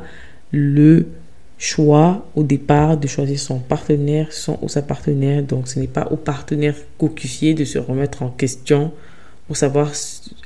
le 0.52 1.06
choix 1.58 2.26
au 2.36 2.44
départ 2.44 2.98
de 2.98 3.08
choisir 3.08 3.40
son 3.40 3.60
partenaire, 3.60 4.32
son 4.32 4.58
ou 4.62 4.70
sa 4.70 4.82
partenaire. 4.82 5.44
Donc, 5.44 5.68
ce 5.68 5.80
n'est 5.80 5.88
pas 5.88 6.08
au 6.12 6.16
partenaire 6.16 6.76
cocufier 6.98 7.54
de 7.54 7.66
se 7.66 7.78
remettre 7.78 8.24
en 8.24 8.30
question 8.30 8.92
pour 9.48 9.58
savoir 9.58 9.92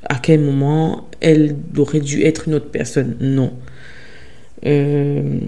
à 0.06 0.16
quel 0.16 0.40
moment 0.40 1.08
elle 1.22 1.56
aurait 1.78 2.00
dû 2.00 2.24
être 2.24 2.48
une 2.48 2.56
autre 2.56 2.72
personne. 2.72 3.16
Non. 3.20 3.54
Euh, 4.66 5.40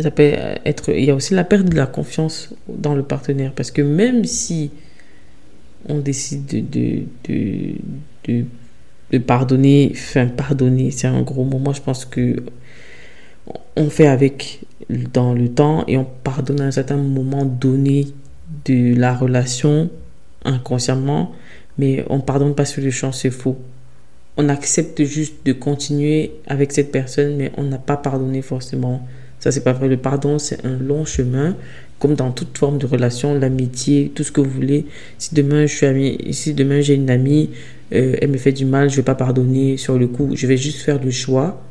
ça 0.00 0.10
peut 0.10 0.32
être, 0.64 0.90
il 0.90 1.04
y 1.04 1.10
a 1.10 1.14
aussi 1.14 1.34
la 1.34 1.44
perte 1.44 1.66
de 1.66 1.76
la 1.76 1.86
confiance 1.86 2.50
dans 2.68 2.94
le 2.94 3.02
partenaire. 3.02 3.52
Parce 3.54 3.70
que 3.70 3.82
même 3.82 4.24
si 4.24 4.70
on 5.88 5.98
décide 5.98 6.46
de, 6.46 7.04
de, 7.28 7.74
de, 9.10 9.18
pardonner, 9.18 9.94
pardonner, 10.36 10.90
c'est 10.90 11.06
un 11.06 11.22
gros 11.22 11.44
mot. 11.44 11.58
Moi, 11.58 11.72
je 11.72 11.80
pense 11.80 12.04
que 12.04 12.36
on 13.76 13.90
fait 13.90 14.06
avec 14.06 14.60
dans 15.12 15.34
le 15.34 15.48
temps 15.48 15.84
et 15.88 15.96
on 15.96 16.04
pardonne 16.04 16.60
à 16.60 16.64
un 16.64 16.70
certain 16.70 16.96
moment 16.96 17.44
donné 17.44 18.08
de 18.64 18.94
la 18.94 19.14
relation 19.14 19.90
inconsciemment, 20.44 21.32
mais 21.78 22.04
on 22.08 22.20
pardonne 22.20 22.54
pas 22.54 22.64
sur 22.64 22.82
le 22.82 22.90
champ, 22.90 23.12
c'est 23.12 23.30
faux. 23.30 23.58
On 24.36 24.48
accepte 24.48 25.02
juste 25.04 25.44
de 25.44 25.52
continuer 25.52 26.32
avec 26.46 26.72
cette 26.72 26.90
personne, 26.90 27.36
mais 27.36 27.52
on 27.56 27.64
n'a 27.64 27.78
pas 27.78 27.96
pardonné 27.96 28.42
forcément 28.42 29.06
ça, 29.42 29.50
c'est 29.50 29.64
pas 29.64 29.72
vrai. 29.72 29.88
Le 29.88 29.96
pardon, 29.96 30.38
c'est 30.38 30.64
un 30.64 30.76
long 30.76 31.04
chemin, 31.04 31.56
comme 32.02 32.16
dans 32.16 32.32
toute 32.32 32.58
forme 32.58 32.78
de 32.78 32.86
relation, 32.86 33.32
l'amitié, 33.32 34.10
tout 34.12 34.24
ce 34.24 34.32
que 34.32 34.40
vous 34.40 34.50
voulez. 34.50 34.86
Si 35.18 35.36
demain, 35.36 35.66
je 35.66 35.76
suis 35.76 35.86
ami, 35.86 36.18
si 36.32 36.52
demain 36.52 36.80
j'ai 36.80 36.94
une 36.94 37.10
amie, 37.10 37.50
euh, 37.94 38.16
elle 38.20 38.30
me 38.30 38.38
fait 38.38 38.50
du 38.50 38.64
mal, 38.64 38.90
je 38.90 38.96
vais 38.96 39.04
pas 39.04 39.14
pardonner 39.14 39.76
sur 39.76 39.96
le 39.96 40.08
coup. 40.08 40.30
Je 40.34 40.48
vais 40.48 40.56
juste 40.56 40.80
faire 40.80 41.00
le 41.00 41.12
choix 41.12 41.62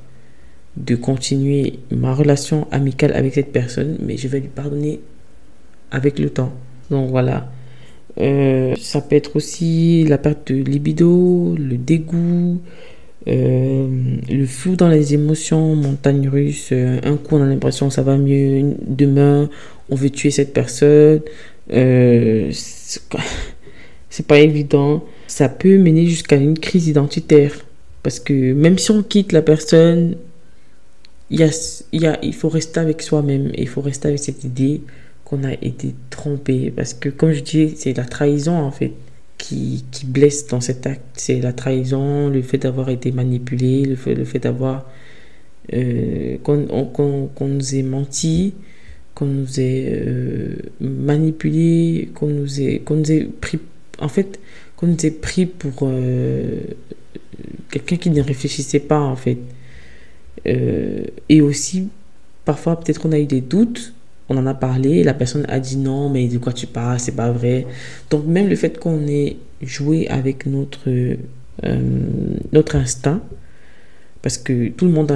de 0.77 0.95
continuer 0.95 1.79
ma 1.91 2.13
relation 2.13 2.65
amicale 2.71 3.11
avec 3.11 3.33
cette 3.33 3.51
personne, 3.51 3.97
mais 4.01 4.15
je 4.15 4.29
vais 4.29 4.39
lui 4.39 4.47
pardonner 4.47 5.01
avec 5.91 6.17
le 6.17 6.29
temps. 6.29 6.53
Donc 6.89 7.09
voilà. 7.09 7.51
Euh, 8.17 8.73
ça 8.79 9.01
peut 9.01 9.17
être 9.17 9.35
aussi 9.35 10.05
la 10.05 10.17
perte 10.17 10.53
de 10.53 10.63
libido, 10.63 11.57
le 11.59 11.75
dégoût, 11.75 12.61
euh, 13.27 14.15
le 14.29 14.45
flou 14.45 14.77
dans 14.77 14.87
les 14.87 15.13
émotions, 15.13 15.75
montagne 15.75 16.29
russe, 16.29 16.71
un 16.71 17.17
coup 17.17 17.35
on 17.35 17.41
a 17.41 17.45
l'impression 17.45 17.89
que 17.89 17.93
ça 17.93 18.01
va 18.01 18.17
mieux, 18.17 18.75
demain 18.87 19.49
on 19.91 19.95
veut 19.95 20.09
tuer 20.09 20.31
cette 20.31 20.53
personne, 20.53 21.21
euh, 21.71 22.51
c'est 24.09 24.25
pas 24.25 24.39
évident. 24.39 25.05
Ça 25.27 25.49
peut 25.49 25.77
mener 25.77 26.07
jusqu'à 26.07 26.37
une 26.37 26.57
crise 26.57 26.87
identitaire. 26.87 27.53
Parce 28.03 28.19
que 28.19 28.53
même 28.53 28.77
si 28.77 28.91
on 28.91 29.03
quitte 29.03 29.31
la 29.31 29.41
personne, 29.41 30.15
y 31.29 31.43
a, 31.43 31.49
y 31.93 32.05
a, 32.07 32.17
il 32.23 32.33
faut 32.33 32.49
rester 32.49 32.79
avec 32.79 33.01
soi-même. 33.01 33.51
Il 33.55 33.67
faut 33.67 33.81
rester 33.81 34.07
avec 34.07 34.19
cette 34.19 34.43
idée 34.43 34.81
qu'on 35.23 35.43
a 35.43 35.53
été 35.53 35.93
trompé. 36.09 36.73
Parce 36.75 36.93
que 36.93 37.09
comme 37.09 37.33
je 37.33 37.41
dis, 37.41 37.73
c'est 37.75 37.95
la 37.95 38.05
trahison 38.05 38.55
en 38.55 38.71
fait 38.71 38.93
qui, 39.37 39.85
qui 39.91 40.05
blesse 40.05 40.47
dans 40.47 40.61
cet 40.61 40.87
acte. 40.87 41.03
C'est 41.13 41.39
la 41.39 41.53
trahison, 41.53 42.29
le 42.29 42.41
fait 42.41 42.57
d'avoir 42.57 42.89
été 42.89 43.11
manipulé, 43.11 43.83
le 43.83 43.95
fait, 43.95 44.15
le 44.15 44.25
fait 44.25 44.39
d'avoir. 44.39 44.89
Euh, 45.73 46.37
qu'on 46.43 47.47
nous 47.47 47.75
ait 47.75 47.83
menti, 47.83 48.55
qu'on 49.15 49.25
nous 49.25 49.59
ait 49.59 49.93
euh, 49.93 50.55
manipulé, 50.79 52.09
qu'on 52.13 52.27
nous 52.27 52.61
ait, 52.61 52.79
qu'on 52.79 52.95
nous 52.95 53.11
ait 53.11 53.27
pris. 53.39 53.59
En 53.99 54.07
fait, 54.07 54.39
qu'on 54.75 54.87
nous 54.87 55.05
ait 55.05 55.11
pris 55.11 55.45
pour 55.45 55.73
euh, 55.83 56.61
quelqu'un 57.69 57.97
qui 57.97 58.09
ne 58.09 58.21
réfléchissait 58.21 58.79
pas, 58.79 58.99
en 58.99 59.15
fait. 59.15 59.37
et 60.45 61.41
aussi, 61.41 61.89
parfois, 62.45 62.79
peut-être 62.79 63.05
on 63.05 63.11
a 63.11 63.19
eu 63.19 63.25
des 63.25 63.41
doutes 63.41 63.93
on 64.31 64.37
en 64.37 64.47
a 64.47 64.53
parlé, 64.53 65.03
la 65.03 65.13
personne 65.13 65.45
a 65.49 65.59
dit 65.59 65.77
non, 65.77 66.09
mais 66.09 66.27
de 66.27 66.37
quoi 66.37 66.53
tu 66.53 66.65
parles, 66.65 66.99
c'est 66.99 67.15
pas 67.15 67.31
vrai. 67.31 67.67
Donc 68.09 68.25
même 68.25 68.47
le 68.47 68.55
fait 68.55 68.79
qu'on 68.79 69.05
ait 69.07 69.35
joué 69.61 70.07
avec 70.07 70.45
notre, 70.45 70.89
euh, 70.89 71.15
notre 72.53 72.77
instinct, 72.77 73.21
parce 74.21 74.37
que 74.37 74.69
tout 74.69 74.85
le 74.85 74.91
monde 74.91 75.11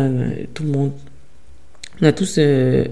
tout 0.53 0.63
le 0.63 0.69
monde, 0.69 0.91
on 2.01 2.05
a 2.05 2.11
tous 2.11 2.35
euh, 2.37 2.85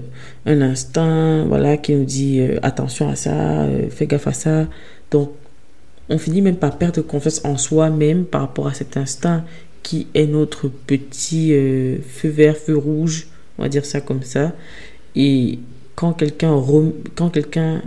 un 0.46 0.60
instinct, 0.60 1.44
voilà, 1.46 1.76
qui 1.76 1.94
nous 1.94 2.04
dit 2.04 2.40
euh, 2.40 2.58
attention 2.62 3.08
à 3.08 3.16
ça, 3.16 3.66
fais 3.90 4.06
gaffe 4.06 4.26
à 4.26 4.32
ça. 4.32 4.66
Donc 5.10 5.32
on 6.08 6.18
finit 6.18 6.42
même 6.42 6.56
par 6.56 6.78
perdre 6.78 7.02
confiance 7.02 7.44
en 7.44 7.56
soi-même 7.56 8.24
par 8.24 8.42
rapport 8.42 8.66
à 8.66 8.74
cet 8.74 8.96
instinct 8.96 9.44
qui 9.82 10.06
est 10.14 10.26
notre 10.26 10.68
petit 10.68 11.50
feu 12.02 12.28
vert, 12.28 12.56
feu 12.56 12.76
rouge, 12.76 13.28
on 13.58 13.62
va 13.62 13.68
dire 13.68 13.84
ça 13.84 14.00
comme 14.00 14.22
ça. 14.22 14.52
Et 15.14 15.58
quand 15.94 16.14
quelqu'un 16.14 16.58
quand 17.14 17.30
quelqu'un 17.30 17.82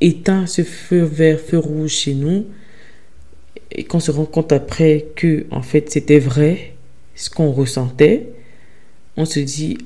éteint 0.00 0.46
ce 0.46 0.62
feu 0.62 1.02
vert, 1.02 1.38
feu 1.38 1.58
rouge 1.58 1.90
chez 1.90 2.14
nous, 2.14 2.46
et 3.72 3.84
qu'on 3.84 4.00
se 4.00 4.10
rend 4.10 4.24
compte 4.24 4.52
après 4.52 5.06
que 5.14 5.46
en 5.50 5.62
fait 5.62 5.90
c'était 5.90 6.18
vrai 6.18 6.74
ce 7.14 7.30
qu'on 7.30 7.52
ressentait, 7.52 8.28
on 9.16 9.24
se 9.24 9.40
dit 9.40 9.78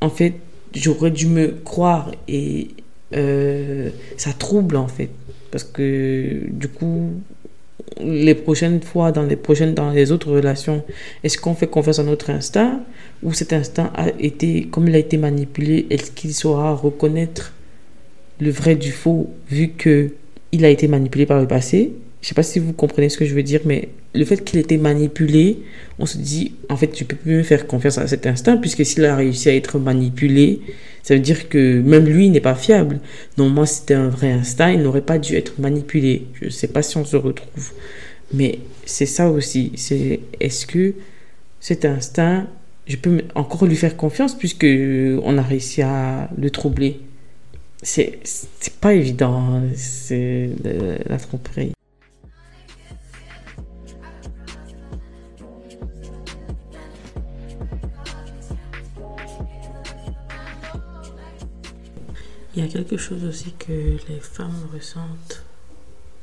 en 0.00 0.10
fait 0.10 0.34
j'aurais 0.74 1.10
dû 1.10 1.26
me 1.26 1.48
croire 1.48 2.12
et 2.28 2.68
euh, 3.14 3.90
ça 4.16 4.32
trouble 4.32 4.76
en 4.76 4.88
fait. 4.88 5.10
Parce 5.50 5.64
que 5.64 6.42
du 6.48 6.68
coup 6.68 7.12
les 8.00 8.34
prochaines 8.34 8.82
fois, 8.82 9.12
dans 9.12 9.22
les 9.22 9.36
prochaines, 9.36 9.74
dans 9.74 9.90
les 9.90 10.12
autres 10.12 10.30
relations, 10.30 10.82
est-ce 11.24 11.38
qu'on 11.38 11.54
fait 11.54 11.66
confiance 11.66 11.98
à 11.98 12.02
notre 12.02 12.30
instinct 12.30 12.80
ou 13.22 13.32
cet 13.32 13.52
instinct 13.52 13.90
a 13.94 14.08
été, 14.18 14.66
comme 14.66 14.88
il 14.88 14.94
a 14.94 14.98
été 14.98 15.16
manipulé, 15.16 15.86
est-ce 15.90 16.10
qu'il 16.10 16.34
saura 16.34 16.74
reconnaître 16.74 17.54
le 18.40 18.50
vrai 18.50 18.74
du 18.74 18.92
faux 18.92 19.30
vu 19.48 19.68
que 19.68 20.10
il 20.52 20.64
a 20.64 20.68
été 20.68 20.88
manipulé 20.88 21.26
par 21.26 21.40
le 21.40 21.46
passé? 21.46 21.92
Je 22.20 22.28
sais 22.28 22.34
pas 22.34 22.42
si 22.42 22.58
vous 22.58 22.72
comprenez 22.72 23.08
ce 23.08 23.18
que 23.18 23.24
je 23.24 23.34
veux 23.34 23.42
dire, 23.42 23.60
mais 23.64 23.88
le 24.16 24.24
fait 24.24 24.42
qu'il 24.44 24.58
ait 24.58 24.62
été 24.62 24.78
manipulé, 24.78 25.58
on 25.98 26.06
se 26.06 26.18
dit, 26.18 26.54
en 26.68 26.76
fait, 26.76 26.88
tu 26.88 27.04
peux 27.04 27.16
plus 27.16 27.36
me 27.36 27.42
faire 27.42 27.66
confiance 27.66 27.98
à 27.98 28.06
cet 28.06 28.26
instinct 28.26 28.56
puisque 28.56 28.84
s'il 28.84 29.04
a 29.04 29.16
réussi 29.16 29.48
à 29.48 29.54
être 29.54 29.78
manipulé, 29.78 30.60
ça 31.02 31.14
veut 31.14 31.20
dire 31.20 31.48
que 31.48 31.80
même 31.80 32.04
lui 32.04 32.30
n'est 32.30 32.40
pas 32.40 32.54
fiable. 32.54 33.00
Non, 33.38 33.48
moi, 33.48 33.66
c'était 33.66 33.94
un 33.94 34.08
vrai 34.08 34.32
instinct, 34.32 34.72
il 34.72 34.82
n'aurait 34.82 35.02
pas 35.02 35.18
dû 35.18 35.36
être 35.36 35.60
manipulé. 35.60 36.26
Je 36.40 36.46
ne 36.46 36.50
sais 36.50 36.68
pas 36.68 36.82
si 36.82 36.96
on 36.96 37.04
se 37.04 37.16
retrouve. 37.16 37.72
Mais 38.32 38.58
c'est 38.84 39.06
ça 39.06 39.30
aussi. 39.30 39.72
C'est 39.76 40.20
est-ce 40.40 40.66
que 40.66 40.94
cet 41.60 41.84
instinct, 41.84 42.46
je 42.86 42.96
peux 42.96 43.22
encore 43.34 43.66
lui 43.66 43.76
faire 43.76 43.96
confiance 43.96 44.36
puisque 44.36 44.66
on 44.66 45.38
a 45.38 45.42
réussi 45.42 45.82
à 45.82 46.28
le 46.36 46.50
troubler? 46.50 47.00
C'est 47.82 48.18
pas 48.80 48.94
évident, 48.94 49.38
hein. 49.38 49.62
c'est 49.76 50.50
la 51.08 51.18
tromperie. 51.18 51.75
Il 62.56 62.64
y 62.64 62.66
a 62.66 62.68
quelque 62.68 62.96
chose 62.96 63.22
aussi 63.24 63.52
que 63.52 63.98
les 64.08 64.18
femmes 64.18 64.66
ressentent, 64.72 65.44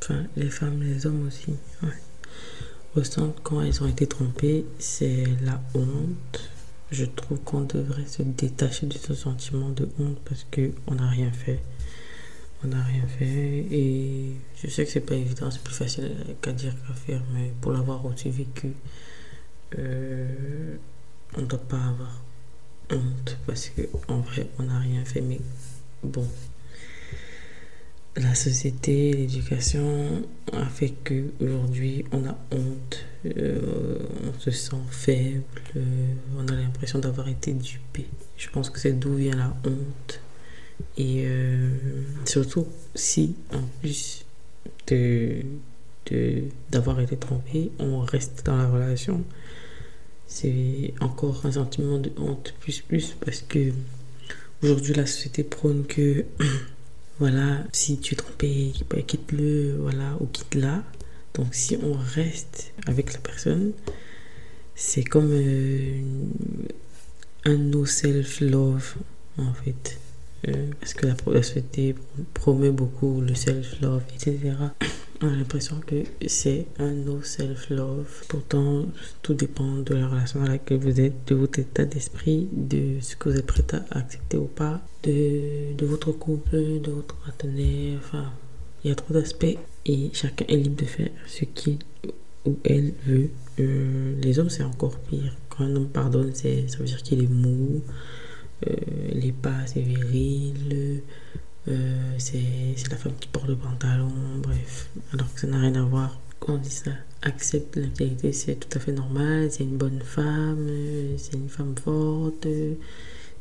enfin 0.01 0.23
les 0.36 0.49
femmes, 0.49 0.81
les 0.81 1.05
hommes 1.05 1.27
aussi, 1.27 1.53
ressentent 2.95 3.38
quand 3.43 3.61
elles 3.61 3.84
ont 3.84 3.88
été 3.88 4.07
trompées, 4.07 4.65
c'est 4.79 5.25
la 5.43 5.61
honte. 5.75 6.49
Je 6.89 7.05
trouve 7.05 7.38
qu'on 7.41 7.61
devrait 7.61 8.07
se 8.07 8.23
détacher 8.23 8.88
de 8.88 8.97
ce 8.97 9.13
sentiment 9.13 9.69
de 9.69 9.88
honte 9.99 10.17
parce 10.25 10.43
qu'on 10.51 10.95
n'a 10.95 11.07
rien 11.07 11.31
fait. 11.31 11.61
On 12.63 12.69
n'a 12.69 12.81
rien 12.81 13.05
fait 13.05 13.67
et 13.69 14.31
je 14.55 14.67
sais 14.71 14.86
que 14.86 14.91
c'est 14.91 15.01
pas 15.01 15.13
évident, 15.15 15.51
c'est 15.51 15.61
plus 15.61 15.75
facile 15.75 16.15
qu'à 16.41 16.51
dire 16.51 16.73
qu'à 16.88 16.95
faire, 16.95 17.21
mais 17.36 17.53
pour 17.61 17.73
l'avoir 17.73 18.03
aussi 18.07 18.31
vécu, 18.31 18.73
euh, 19.77 20.77
on 21.38 21.41
ne 21.41 21.45
doit 21.45 21.59
pas 21.59 21.77
avoir 21.77 22.23
honte 22.89 23.38
parce 23.45 23.69
qu'en 23.69 24.21
vrai, 24.21 24.47
on 24.57 24.63
n'a 24.63 24.79
rien 24.79 25.05
fait, 25.05 25.21
mais 25.21 25.39
bon, 26.03 26.27
la 28.15 28.35
société, 28.35 29.13
l'éducation 29.13 30.23
a 30.51 30.65
fait 30.65 30.93
que 31.03 31.31
aujourd'hui 31.41 32.05
on 32.11 32.25
a 32.25 32.37
honte, 32.51 33.05
euh, 33.25 33.97
on 34.23 34.39
se 34.39 34.51
sent 34.51 34.75
faible, 34.91 35.43
euh, 35.75 36.13
on 36.37 36.47
a 36.47 36.55
l'impression 36.55 36.99
d'avoir 36.99 37.27
été 37.27 37.53
dupé. 37.53 38.05
Je 38.37 38.49
pense 38.49 38.69
que 38.69 38.79
c'est 38.79 38.93
d'où 38.93 39.15
vient 39.15 39.35
la 39.35 39.55
honte. 39.65 40.21
Et 40.97 41.23
euh, 41.25 41.69
surtout 42.25 42.67
si 42.93 43.35
en 43.53 43.63
plus 43.81 44.25
de 44.87 45.41
d'avoir 46.69 46.99
été 46.99 47.15
trompé, 47.15 47.71
on 47.79 47.99
reste 47.99 48.45
dans 48.45 48.57
la 48.57 48.69
relation, 48.69 49.23
c'est 50.27 50.93
encore 50.99 51.45
un 51.45 51.53
sentiment 51.53 51.97
de 51.97 52.11
honte 52.17 52.53
plus 52.59 52.81
plus 52.81 53.15
parce 53.23 53.41
que 53.41 53.71
Aujourd'hui, 54.64 54.93
la 54.93 55.05
société 55.05 55.43
prône 55.43 55.86
que, 55.86 56.24
voilà, 57.20 57.66
si 57.74 57.97
tu 57.97 58.14
es 58.14 58.16
trompé, 58.16 58.72
bah, 58.89 59.01
quitte-le, 59.01 59.76
voilà, 59.78 60.16
ou 60.22 60.26
quitte-la. 60.26 60.86
Donc, 61.34 61.47
si 61.53 61.78
on 61.84 61.91
reste 61.91 62.72
avec 62.88 63.11
la 63.11 63.20
personne, 63.20 63.74
c'est 64.74 65.03
comme 65.03 65.32
euh, 65.34 66.01
un 67.43 67.57
no 67.57 67.86
self-love, 67.86 68.95
en 69.38 69.53
fait. 69.53 69.99
Euh, 70.47 70.67
parce 70.79 70.93
que 70.93 71.07
la, 71.07 71.43
société 71.43 71.95
promet 72.33 72.71
beaucoup 72.71 73.21
le 73.21 73.33
self-love, 73.33 74.03
etc 74.13 74.55
on 75.21 75.27
a 75.27 75.35
l'impression 75.37 75.79
que 75.85 76.03
c'est 76.27 76.65
un 76.79 76.91
no 76.91 77.21
self-love. 77.21 78.25
Pourtant, 78.27 78.85
tout 79.21 79.33
dépend 79.33 79.77
de 79.77 79.95
la 79.95 80.07
relation 80.07 80.41
dans 80.41 80.47
laquelle 80.47 80.79
vous 80.79 80.99
êtes, 80.99 81.27
de 81.27 81.35
votre 81.35 81.59
état 81.59 81.85
d'esprit, 81.85 82.49
de 82.51 82.99
ce 83.01 83.15
que 83.15 83.29
vous 83.29 83.37
êtes 83.37 83.45
prêt 83.45 83.63
à 83.71 83.99
accepter 83.99 84.37
ou 84.37 84.47
pas, 84.47 84.81
de, 85.03 85.73
de 85.75 85.85
votre 85.85 86.11
couple, 86.11 86.81
de 86.81 86.91
votre 86.91 87.15
partenaire. 87.15 87.99
Enfin, 87.99 88.31
il 88.83 88.89
y 88.89 88.91
a 88.91 88.95
trop 88.95 89.13
d'aspects 89.13 89.57
et 89.85 90.09
chacun 90.13 90.45
est 90.47 90.57
libre 90.57 90.81
de 90.81 90.85
faire 90.85 91.09
ce 91.27 91.45
qu'il 91.45 91.79
ou 92.45 92.57
elle 92.65 92.93
veut. 93.05 93.29
Euh, 93.59 94.15
les 94.21 94.39
hommes, 94.39 94.49
c'est 94.49 94.63
encore 94.63 94.97
pire. 94.99 95.35
Quand 95.49 95.63
un 95.63 95.75
homme 95.75 95.87
pardonne, 95.87 96.33
ça 96.35 96.49
veut 96.49 96.85
dire 96.85 97.01
qu'il 97.01 97.23
est 97.23 97.29
mou, 97.29 97.81
euh, 98.68 98.76
il 99.11 99.26
n'est 99.26 99.32
pas 99.32 99.55
assez 99.64 99.82
viril. 99.82 101.01
Euh, 101.68 102.16
c'est 102.18 102.89
la 102.89 102.97
femme 102.97 103.14
qui 103.20 103.28
porte 103.30 103.47
le 103.47 103.55
pantalon, 103.55 104.11
bref. 104.41 104.89
Alors 105.14 105.34
que 105.34 105.39
ça 105.41 105.47
n'a 105.47 105.59
rien 105.59 105.76
à 105.76 105.84
voir. 105.84 106.20
Quand 106.39 106.55
on 106.55 106.57
dit 106.57 106.70
ça, 106.70 106.91
accepte 107.22 107.78
la 107.78 107.88
qualité, 107.88 108.34
c'est 108.34 108.55
tout 108.55 108.78
à 108.78 108.82
fait 108.82 108.91
normal. 108.91 109.49
C'est 109.51 109.64
une 109.64 109.78
bonne 109.78 110.01
femme, 110.01 110.68
c'est 111.18 111.34
une 111.36 111.49
femme 111.49 111.76
forte, 111.82 112.47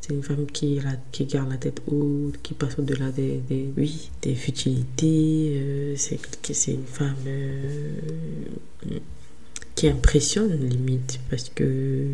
c'est 0.03 0.15
une 0.15 0.23
femme 0.25 0.47
qui, 0.47 0.81
garde 1.27 1.51
la 1.51 1.57
tête 1.57 1.81
haute, 1.87 2.35
qui 2.43 2.55
passe 2.55 2.77
au-delà 2.77 3.13
des, 3.13 3.41
oui, 3.77 4.11
des 4.23 4.35
futilités. 4.35 5.55
Euh, 5.61 5.95
c'est 5.97 6.73
une 6.73 6.87
femme 6.87 7.15
euh, 7.27 7.93
qui 9.77 9.87
impressionne 9.87 10.69
limite 10.69 11.21
parce 11.31 11.51
que, 11.51 12.09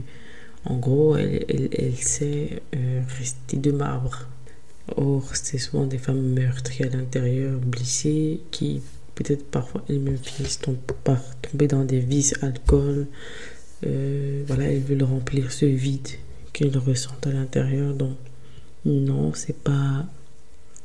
en 0.68 0.76
gros, 0.76 1.16
elle, 1.16 1.44
elle, 1.48 1.68
elle 1.72 1.96
sait 1.96 2.62
rester 3.18 3.56
de 3.56 3.72
marbre 3.72 4.28
Or, 4.96 5.36
c'est 5.36 5.58
souvent 5.58 5.86
des 5.86 5.98
femmes 5.98 6.32
meurtries 6.32 6.84
à 6.84 6.88
l'intérieur, 6.88 7.58
blessées, 7.58 8.40
qui 8.50 8.80
peut-être 9.14 9.44
parfois 9.44 9.84
elles-mêmes 9.88 10.16
finissent 10.16 10.60
par 11.04 11.20
tomber 11.40 11.66
dans 11.66 11.84
des 11.84 12.00
vices, 12.00 12.34
alcool. 12.42 13.06
Euh, 13.86 14.42
voilà, 14.46 14.64
elles 14.64 14.82
veulent 14.82 15.02
remplir 15.02 15.52
ce 15.52 15.66
vide 15.66 16.08
qu'elles 16.52 16.76
ressentent 16.78 17.26
à 17.26 17.32
l'intérieur. 17.32 17.94
Donc, 17.94 18.16
non, 18.84 19.32
c'est 19.34 19.56
pas. 19.56 20.06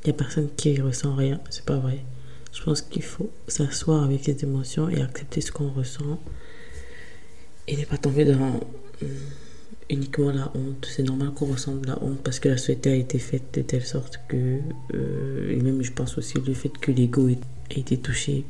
Il 0.04 0.08
n'y 0.08 0.12
a 0.12 0.14
personne 0.14 0.50
qui 0.58 0.80
ressent 0.82 1.16
rien, 1.16 1.40
c'est 1.50 1.64
pas 1.64 1.78
vrai. 1.78 2.00
Je 2.52 2.62
pense 2.62 2.82
qu'il 2.82 3.04
faut 3.04 3.32
s'asseoir 3.48 4.04
avec 4.04 4.26
ses 4.26 4.44
émotions 4.44 4.90
et 4.90 5.02
accepter 5.02 5.40
ce 5.42 5.52
qu'on 5.52 5.72
ressent 5.72 6.20
et 7.68 7.78
ne 7.78 7.86
pas 7.86 7.98
tomber 7.98 8.26
dans 8.26 8.60
uniquement 9.90 10.32
la 10.32 10.52
honte. 10.56 10.88
C'est 10.90 11.04
normal 11.04 11.32
qu'on 11.34 11.48
ressente 11.48 11.86
la 11.86 12.02
honte 12.04 12.20
parce 12.24 12.40
que 12.40 12.50
la 12.50 12.58
société 12.58 12.92
a 12.92 12.96
été 12.96 13.20
faite 13.20 13.54
de 13.54 13.62
telle 13.62 13.86
sorte 13.86 14.20
que, 14.28 14.60
euh, 14.94 15.52
et 15.52 15.62
même 15.62 15.82
je 15.84 15.92
pense 15.92 16.18
aussi 16.18 16.36
le 16.46 16.54
fait 16.54 16.70
que 16.70 16.92
l'ego 16.92 17.28
a 17.28 17.80
été 17.80 17.98
touché. 17.98 18.46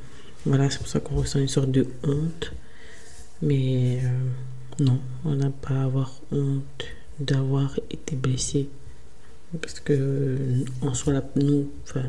Voilà, 0.46 0.70
c'est 0.70 0.80
pour 0.80 0.88
ça 0.88 1.00
qu'on 1.00 1.16
ressent 1.16 1.40
une 1.40 1.48
sorte 1.48 1.72
de 1.72 1.88
honte. 2.04 2.54
Mais 3.42 4.00
euh, 4.04 4.84
non, 4.84 5.00
on 5.26 5.36
n'a 5.36 5.50
pas 5.50 5.76
à 5.76 5.84
avoir 5.84 6.22
honte 6.32 6.86
d'avoir 7.20 7.80
été 7.90 8.16
blessé. 8.16 8.70
Parce 9.62 9.80
que 9.80 10.38
en 10.82 10.94
soi, 10.94 11.22
nous, 11.36 11.70
enfin, 11.84 12.06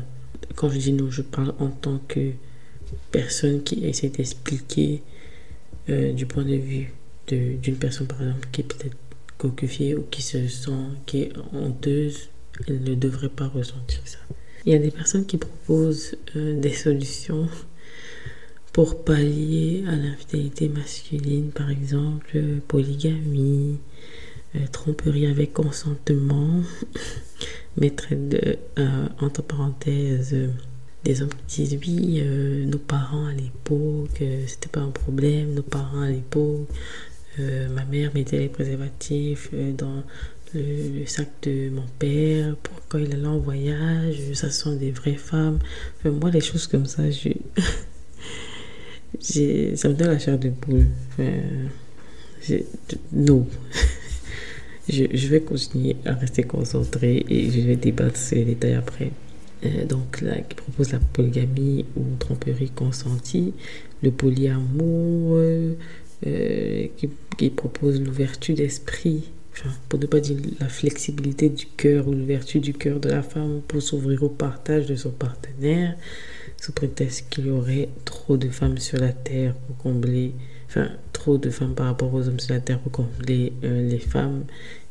quand 0.55 0.69
je 0.69 0.79
dis 0.79 0.93
nous, 0.93 1.11
je 1.11 1.21
parle 1.21 1.53
en 1.59 1.69
tant 1.69 1.99
que 2.07 2.31
personne 3.11 3.63
qui 3.63 3.85
essaie 3.85 4.09
d'expliquer 4.09 5.01
euh, 5.89 6.13
du 6.13 6.25
point 6.25 6.43
de 6.43 6.55
vue 6.55 6.93
d'une 7.27 7.75
personne, 7.77 8.07
par 8.07 8.21
exemple, 8.21 8.47
qui 8.51 8.61
est 8.61 8.63
peut-être 8.63 8.97
ou 9.45 10.01
qui 10.09 10.21
se 10.21 10.47
sent, 10.47 10.71
qui 11.05 11.21
est 11.23 11.33
honteuse, 11.53 12.29
elle 12.67 12.83
ne 12.83 12.95
devrait 12.95 13.29
pas 13.29 13.47
ressentir 13.47 14.01
ça. 14.05 14.19
Il 14.65 14.73
y 14.73 14.75
a 14.75 14.79
des 14.79 14.91
personnes 14.91 15.25
qui 15.25 15.37
proposent 15.37 16.15
euh, 16.35 16.59
des 16.59 16.73
solutions 16.73 17.47
pour 18.73 19.03
pallier 19.03 19.83
à 19.87 19.95
l'infidélité 19.95 20.69
masculine, 20.69 21.51
par 21.51 21.69
exemple 21.69 22.39
polygamie, 22.67 23.77
euh, 24.55 24.59
tromperie 24.71 25.27
avec 25.27 25.53
consentement, 25.53 26.61
mettre 27.77 28.07
euh, 28.11 29.07
entre 29.19 29.43
parenthèses 29.43 30.35
des 31.03 31.21
hommes 31.21 31.29
qui 31.47 31.63
disent 31.63 31.79
oui, 31.85 32.23
nos 32.65 32.79
parents 32.79 33.27
à 33.27 33.33
l'époque, 33.33 34.23
c'était 34.47 34.69
pas 34.69 34.79
un 34.79 34.89
problème, 34.89 35.53
nos 35.53 35.61
parents 35.61 36.01
à 36.01 36.09
l'époque, 36.09 36.67
euh, 37.39 37.69
ma 37.69 37.85
mère 37.85 38.11
mettait 38.13 38.39
les 38.39 38.49
préservatifs 38.49 39.49
euh, 39.53 39.71
dans 39.73 40.03
le, 40.53 41.05
sac 41.05 41.29
de 41.43 41.69
mon 41.69 41.85
père 41.99 42.55
pour 42.57 42.81
quand 42.87 42.97
il 42.97 43.11
allait 43.13 43.25
en 43.25 43.39
voyage. 43.39 44.17
Ça 44.33 44.51
sont 44.51 44.75
des 44.75 44.91
vraies 44.91 45.13
femmes. 45.15 45.59
moi, 46.05 46.29
les 46.31 46.41
choses 46.41 46.67
comme 46.67 46.85
ça, 46.85 47.03
ça 47.11 47.29
me 49.19 49.93
donne 49.93 50.07
la 50.07 50.19
chair 50.19 50.39
de 50.39 50.49
poule. 50.49 50.87
non. 53.11 53.47
je, 54.89 55.03
je, 55.13 55.27
vais 55.27 55.41
continuer 55.41 55.97
à 56.05 56.13
rester 56.13 56.43
concentrée 56.43 57.25
et 57.27 57.49
je 57.49 57.61
vais 57.61 57.75
débattre 57.75 58.17
sur 58.17 58.37
les 58.37 58.45
détails 58.45 58.75
après. 58.75 59.11
Euh, 59.65 59.85
donc 59.85 60.21
là, 60.21 60.35
qui 60.41 60.55
propose 60.55 60.91
la 60.91 60.99
polygamie 60.99 61.85
ou 61.95 62.03
tromperie 62.19 62.69
consentie, 62.69 63.53
le 64.03 64.11
polyamour, 64.11 65.39
qui, 66.21 67.49
propose 67.49 68.01
l'ouverture 68.01 68.55
d'esprit, 68.55 69.31
pour 69.89 69.99
ne 69.99 70.05
pas 70.05 70.19
dire 70.19 70.37
la 70.59 70.67
flexibilité 70.67 71.49
du 71.49 71.65
cœur 71.65 72.07
ou 72.07 72.11
l'ouverture 72.11 72.61
du 72.61 72.73
cœur 72.73 72.99
de 72.99 73.09
la 73.09 73.21
femme 73.21 73.61
pour 73.67 73.81
s'ouvrir 73.81 74.23
au 74.23 74.29
partage 74.29 74.85
de 74.85 74.95
son 74.95 75.11
partenaire, 75.11 75.95
sous 76.61 76.71
prétexte 76.71 77.29
qu'il 77.29 77.47
y 77.47 77.49
aurait 77.49 77.89
trop 78.05 78.37
de 78.37 78.49
femmes 78.49 78.77
sur 78.77 78.99
la 78.99 79.13
terre 79.13 79.53
pour 79.53 79.77
combler, 79.77 80.33
enfin, 80.67 80.89
trop 81.13 81.37
de 81.37 81.49
femmes 81.49 81.75
par 81.75 81.87
rapport 81.87 82.13
aux 82.13 82.27
hommes 82.27 82.39
sur 82.39 82.53
la 82.53 82.59
terre 82.59 82.79
pour 82.79 82.91
combler 82.91 83.53
euh, 83.63 83.87
les 83.87 83.99
femmes 83.99 84.43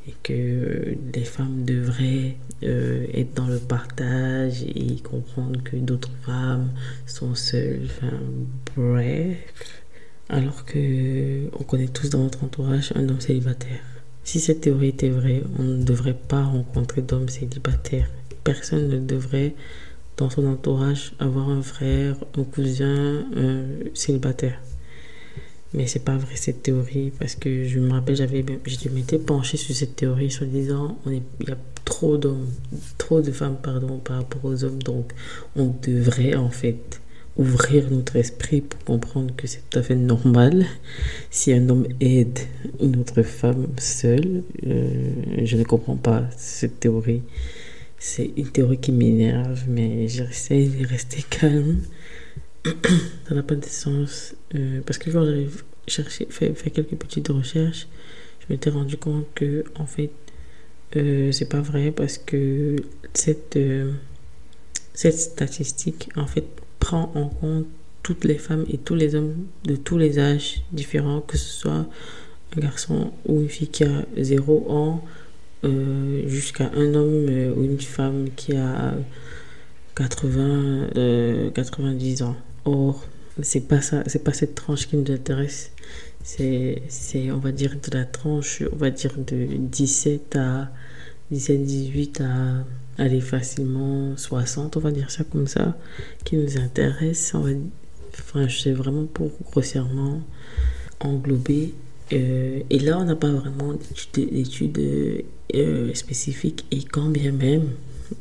et 0.06 0.14
que 0.22 0.96
les 1.14 1.24
femmes 1.24 1.64
devraient 1.64 2.36
euh, 2.62 3.06
être 3.14 3.34
dans 3.34 3.48
le 3.48 3.58
partage 3.58 4.62
et 4.62 4.96
comprendre 5.02 5.62
que 5.62 5.76
d'autres 5.76 6.10
femmes 6.24 6.70
sont 7.06 7.34
seules. 7.34 7.86
Enfin, 7.86 8.18
bref 8.76 9.83
alors 10.28 10.64
que 10.64 11.48
on 11.58 11.62
connaît 11.64 11.88
tous 11.88 12.10
dans 12.10 12.22
notre 12.22 12.44
entourage 12.44 12.92
un 12.94 13.08
homme 13.08 13.20
célibataire. 13.20 13.80
Si 14.24 14.40
cette 14.40 14.62
théorie 14.62 14.88
était 14.88 15.10
vraie, 15.10 15.42
on 15.58 15.62
ne 15.62 15.84
devrait 15.84 16.16
pas 16.16 16.42
rencontrer 16.42 17.02
d'hommes 17.02 17.28
célibataires. 17.28 18.08
Personne 18.42 18.88
ne 18.88 18.98
devrait, 18.98 19.54
dans 20.16 20.30
son 20.30 20.46
entourage, 20.46 21.12
avoir 21.18 21.50
un 21.50 21.62
frère, 21.62 22.16
un 22.38 22.44
cousin 22.44 23.24
célibataire. 23.92 24.58
Mais 25.74 25.88
c'est 25.88 26.04
pas 26.04 26.16
vrai 26.16 26.36
cette 26.36 26.62
théorie 26.62 27.12
parce 27.18 27.34
que 27.34 27.64
je 27.64 27.80
me 27.80 27.90
rappelle, 27.90 28.14
j'avais, 28.14 28.44
je 28.64 28.88
m'étais 28.90 29.18
penchée 29.18 29.56
sur 29.56 29.74
cette 29.74 29.96
théorie 29.96 30.30
sur 30.30 30.46
disant 30.46 30.96
on 31.04 31.10
il 31.10 31.22
y 31.48 31.50
a 31.50 31.56
trop 31.84 32.16
d'hommes, 32.16 32.46
trop 32.96 33.20
de 33.20 33.32
femmes 33.32 33.56
pardon 33.60 33.98
par 33.98 34.18
rapport 34.18 34.44
aux 34.44 34.64
hommes, 34.64 34.82
donc 34.82 35.12
on 35.56 35.74
devrait 35.82 36.36
en 36.36 36.48
fait 36.48 37.00
ouvrir 37.36 37.90
notre 37.90 38.16
esprit 38.16 38.60
pour 38.60 38.82
comprendre 38.84 39.34
que 39.36 39.46
c'est 39.46 39.68
tout 39.68 39.78
à 39.78 39.82
fait 39.82 39.96
normal 39.96 40.66
si 41.30 41.52
un 41.52 41.68
homme 41.68 41.86
aide 42.00 42.38
une 42.80 42.96
autre 43.00 43.22
femme 43.22 43.66
seule. 43.78 44.42
Euh, 44.66 45.12
je 45.42 45.56
ne 45.56 45.64
comprends 45.64 45.96
pas 45.96 46.28
cette 46.36 46.80
théorie. 46.80 47.22
C'est 47.98 48.30
une 48.36 48.50
théorie 48.50 48.78
qui 48.78 48.92
m'énerve, 48.92 49.64
mais 49.68 50.08
j'essaie 50.08 50.66
de 50.66 50.86
rester 50.86 51.24
calme. 51.28 51.80
Ça 53.28 53.34
n'a 53.34 53.42
pas 53.42 53.56
de 53.56 53.64
sens. 53.64 54.34
Euh, 54.54 54.80
parce 54.86 54.98
que 54.98 55.10
quand 55.10 55.24
j'avais 55.24 55.48
cherché, 55.88 56.26
fait, 56.30 56.52
quelques 56.70 56.96
petites 56.96 57.28
recherches, 57.28 57.88
je 58.40 58.52
m'étais 58.52 58.70
rendu 58.70 58.96
compte 58.96 59.26
que, 59.34 59.64
en 59.74 59.86
fait, 59.86 60.10
euh, 60.96 61.32
c'est 61.32 61.48
pas 61.48 61.60
vrai 61.60 61.90
parce 61.90 62.18
que 62.18 62.76
cette, 63.14 63.58
cette 64.92 65.18
statistique, 65.18 66.10
en 66.14 66.26
fait, 66.26 66.44
prend 66.84 67.10
en 67.14 67.28
compte 67.28 67.64
toutes 68.02 68.24
les 68.24 68.36
femmes 68.36 68.66
et 68.68 68.76
tous 68.76 68.94
les 68.94 69.14
hommes 69.14 69.46
de 69.64 69.74
tous 69.74 69.96
les 69.96 70.18
âges 70.18 70.62
différents, 70.70 71.22
que 71.22 71.38
ce 71.38 71.48
soit 71.60 71.86
un 72.54 72.60
garçon 72.60 73.10
ou 73.26 73.40
une 73.40 73.48
fille 73.48 73.68
qui 73.68 73.84
a 73.84 74.04
0 74.18 74.66
ans, 74.68 75.02
euh, 75.64 76.28
jusqu'à 76.28 76.70
un 76.76 76.92
homme 76.92 77.26
euh, 77.30 77.54
ou 77.56 77.64
une 77.64 77.80
femme 77.80 78.28
qui 78.36 78.54
a 78.54 78.96
80, 79.96 80.90
90 81.54 82.20
euh, 82.20 82.26
ans. 82.26 82.36
Or, 82.66 83.02
c'est 83.40 83.66
pas 83.66 83.80
ça, 83.80 84.02
c'est 84.06 84.22
pas 84.22 84.34
cette 84.34 84.54
tranche 84.54 84.86
qui 84.86 84.98
nous 84.98 85.10
intéresse. 85.10 85.72
C'est, 86.22 86.82
c'est, 86.88 87.30
on 87.30 87.38
va 87.38 87.50
dire, 87.50 87.76
de 87.82 87.96
la 87.96 88.04
tranche, 88.04 88.62
on 88.70 88.76
va 88.76 88.90
dire, 88.90 89.14
de 89.16 89.46
17 89.56 90.36
à 90.36 90.70
17, 91.30 91.64
18 91.64 92.20
à 92.20 92.64
aller 92.98 93.20
facilement 93.20 94.16
60, 94.16 94.76
on 94.76 94.80
va 94.80 94.90
dire 94.90 95.10
ça 95.10 95.24
comme 95.24 95.46
ça, 95.46 95.76
qui 96.24 96.36
nous 96.36 96.58
intéresse. 96.58 97.32
On 97.34 97.40
va, 97.40 97.50
enfin, 98.12 98.46
vraiment 98.72 99.06
pour 99.06 99.30
grossièrement 99.50 100.20
englober. 101.00 101.74
Euh, 102.12 102.60
et 102.70 102.78
là, 102.78 102.98
on 102.98 103.04
n'a 103.04 103.16
pas 103.16 103.30
vraiment 103.30 103.74
d'études 104.12 104.78
euh, 105.54 105.94
spécifiques. 105.94 106.64
Et 106.70 106.82
quand 106.82 107.08
bien 107.08 107.32
même, 107.32 107.70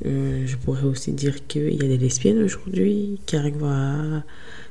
euh, 0.05 0.43
je 0.45 0.55
pourrais 0.57 0.83
aussi 0.83 1.11
dire 1.11 1.45
qu'il 1.47 1.73
y 1.73 1.85
a 1.85 1.87
des 1.87 1.97
lesbiennes 1.97 2.41
aujourd'hui 2.41 3.19
qui 3.25 3.35
arrivent 3.35 3.63
à, 3.65 4.23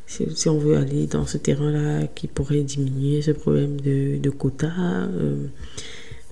si, 0.07 0.27
si, 0.35 0.49
on 0.49 0.59
veut 0.59 0.77
aller 0.77 1.07
dans 1.07 1.27
ce 1.27 1.39
terrain-là, 1.39 2.07
qui 2.09 2.27
pourrait 2.27 2.63
diminuer 2.63 3.23
ce 3.23 3.33
problème 3.33 3.81
de, 3.81 4.19
de 4.19 4.31
quotas. 4.31 5.09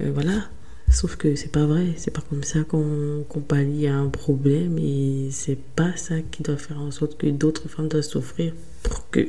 voilà, 0.00 0.48
Sauf 0.90 1.14
que 1.16 1.36
c'est 1.36 1.52
pas 1.52 1.66
vrai, 1.66 1.86
c'est 1.96 2.10
pas 2.10 2.22
comme 2.28 2.42
ça 2.42 2.64
qu'on 2.64 3.24
qu 3.32 3.40
pallie 3.40 3.86
à 3.86 3.96
un 3.96 4.08
problème 4.08 4.76
et 4.78 5.28
c'est 5.30 5.58
pas 5.58 5.96
ça 5.96 6.16
qui 6.20 6.42
doit 6.42 6.56
faire 6.56 6.80
en 6.80 6.90
sorte 6.90 7.16
que 7.16 7.28
d'autres 7.28 7.68
femmes 7.68 7.88
doivent 7.88 8.02
souffrir 8.02 8.52
pour 8.82 9.08
que. 9.10 9.26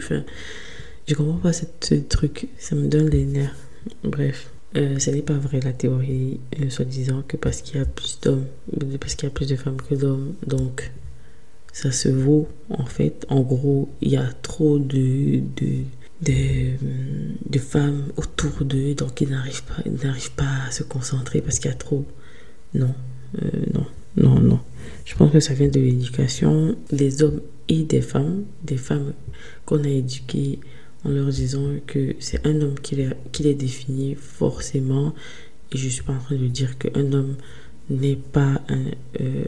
Je 1.07 1.14
comprends 1.14 1.38
pas 1.38 1.53
ce 1.53 1.66
truc, 1.95 2.47
ça 2.57 2.76
me 2.76 2.88
donne 2.88 3.09
les 3.09 3.26
nerfs. 3.26 3.55
Bref, 4.03 4.51
euh, 4.76 4.97
ce 4.97 5.12
n'est 5.12 5.22
pas 5.22 5.38
vrai 5.38 5.59
la 5.59 5.74
théorie, 5.74 6.39
euh, 6.59 6.70
soi-disant 6.70 7.24
que 7.28 7.38
parce 7.38 7.62
qu'il 7.62 7.78
y 7.78 7.80
a 7.80 7.86
plus 7.86 8.20
d'hommes, 8.22 8.45
parce 8.99 9.16
qu'il 9.16 9.28
y 9.28 9.32
a 9.32 9.34
plus 9.34 9.47
de 9.47 9.55
femmes 9.55 9.82
que 9.82 9.95
d'hommes, 9.95 10.34
donc 10.47 10.91
ça 11.74 11.91
se 11.91 12.09
vaut 12.09 12.47
en 12.70 12.86
fait. 12.86 13.26
En 13.30 13.41
gros, 13.41 13.89
il 14.01 14.12
y 14.12 14.18
a 14.18 14.28
trop 14.41 14.80
de, 14.80 15.41
de 15.57 15.84
de, 16.22 17.60
femmes 17.60 18.12
autour 18.18 18.66
d'eux, 18.66 18.94
donc 18.96 19.22
ils 19.22 19.30
n'arrivent 19.30 19.64
pas, 19.64 19.78
ils 19.86 20.06
n'arrivent 20.06 20.32
pas 20.32 20.66
à 20.68 20.72
se 20.72 20.84
concentrer 20.84 21.42
parce 21.42 21.60
qu'il 21.60 21.70
y 21.70 21.74
a 21.74 21.78
trop. 21.78 22.06
Non, 22.74 22.94
euh, 23.42 23.50
non, 23.74 23.86
non, 24.18 24.40
non. 24.40 24.60
Je 25.06 25.16
pense 25.16 25.32
que 25.32 25.40
ça 25.40 25.54
vient 25.54 25.68
de 25.68 25.80
l'éducation 25.80 26.76
des 26.92 27.24
hommes 27.24 27.42
et 27.70 27.84
des 27.84 28.02
femmes, 28.02 28.44
des 28.64 28.78
femmes 28.78 29.14
qu'on 29.66 29.84
a 29.84 29.88
éduquées 29.88 30.60
en 31.04 31.10
leur 31.10 31.28
disant 31.28 31.68
que 31.88 32.16
c'est 32.20 32.46
un 32.46 32.62
homme 32.62 32.76
qui 32.80 32.96
les, 32.96 33.10
qui 33.32 33.44
les 33.44 33.54
définit 33.54 34.16
forcément. 34.16 35.14
Et 35.72 35.78
je 35.78 35.88
suis 35.88 36.04
pas 36.04 36.14
en 36.14 36.20
train 36.20 36.36
de 36.36 36.48
dire 36.48 36.78
qu'un 36.78 37.14
homme 37.14 37.36
n'est 37.90 38.16
pas 38.18 38.62
un, 38.70 38.86
euh, 39.20 39.44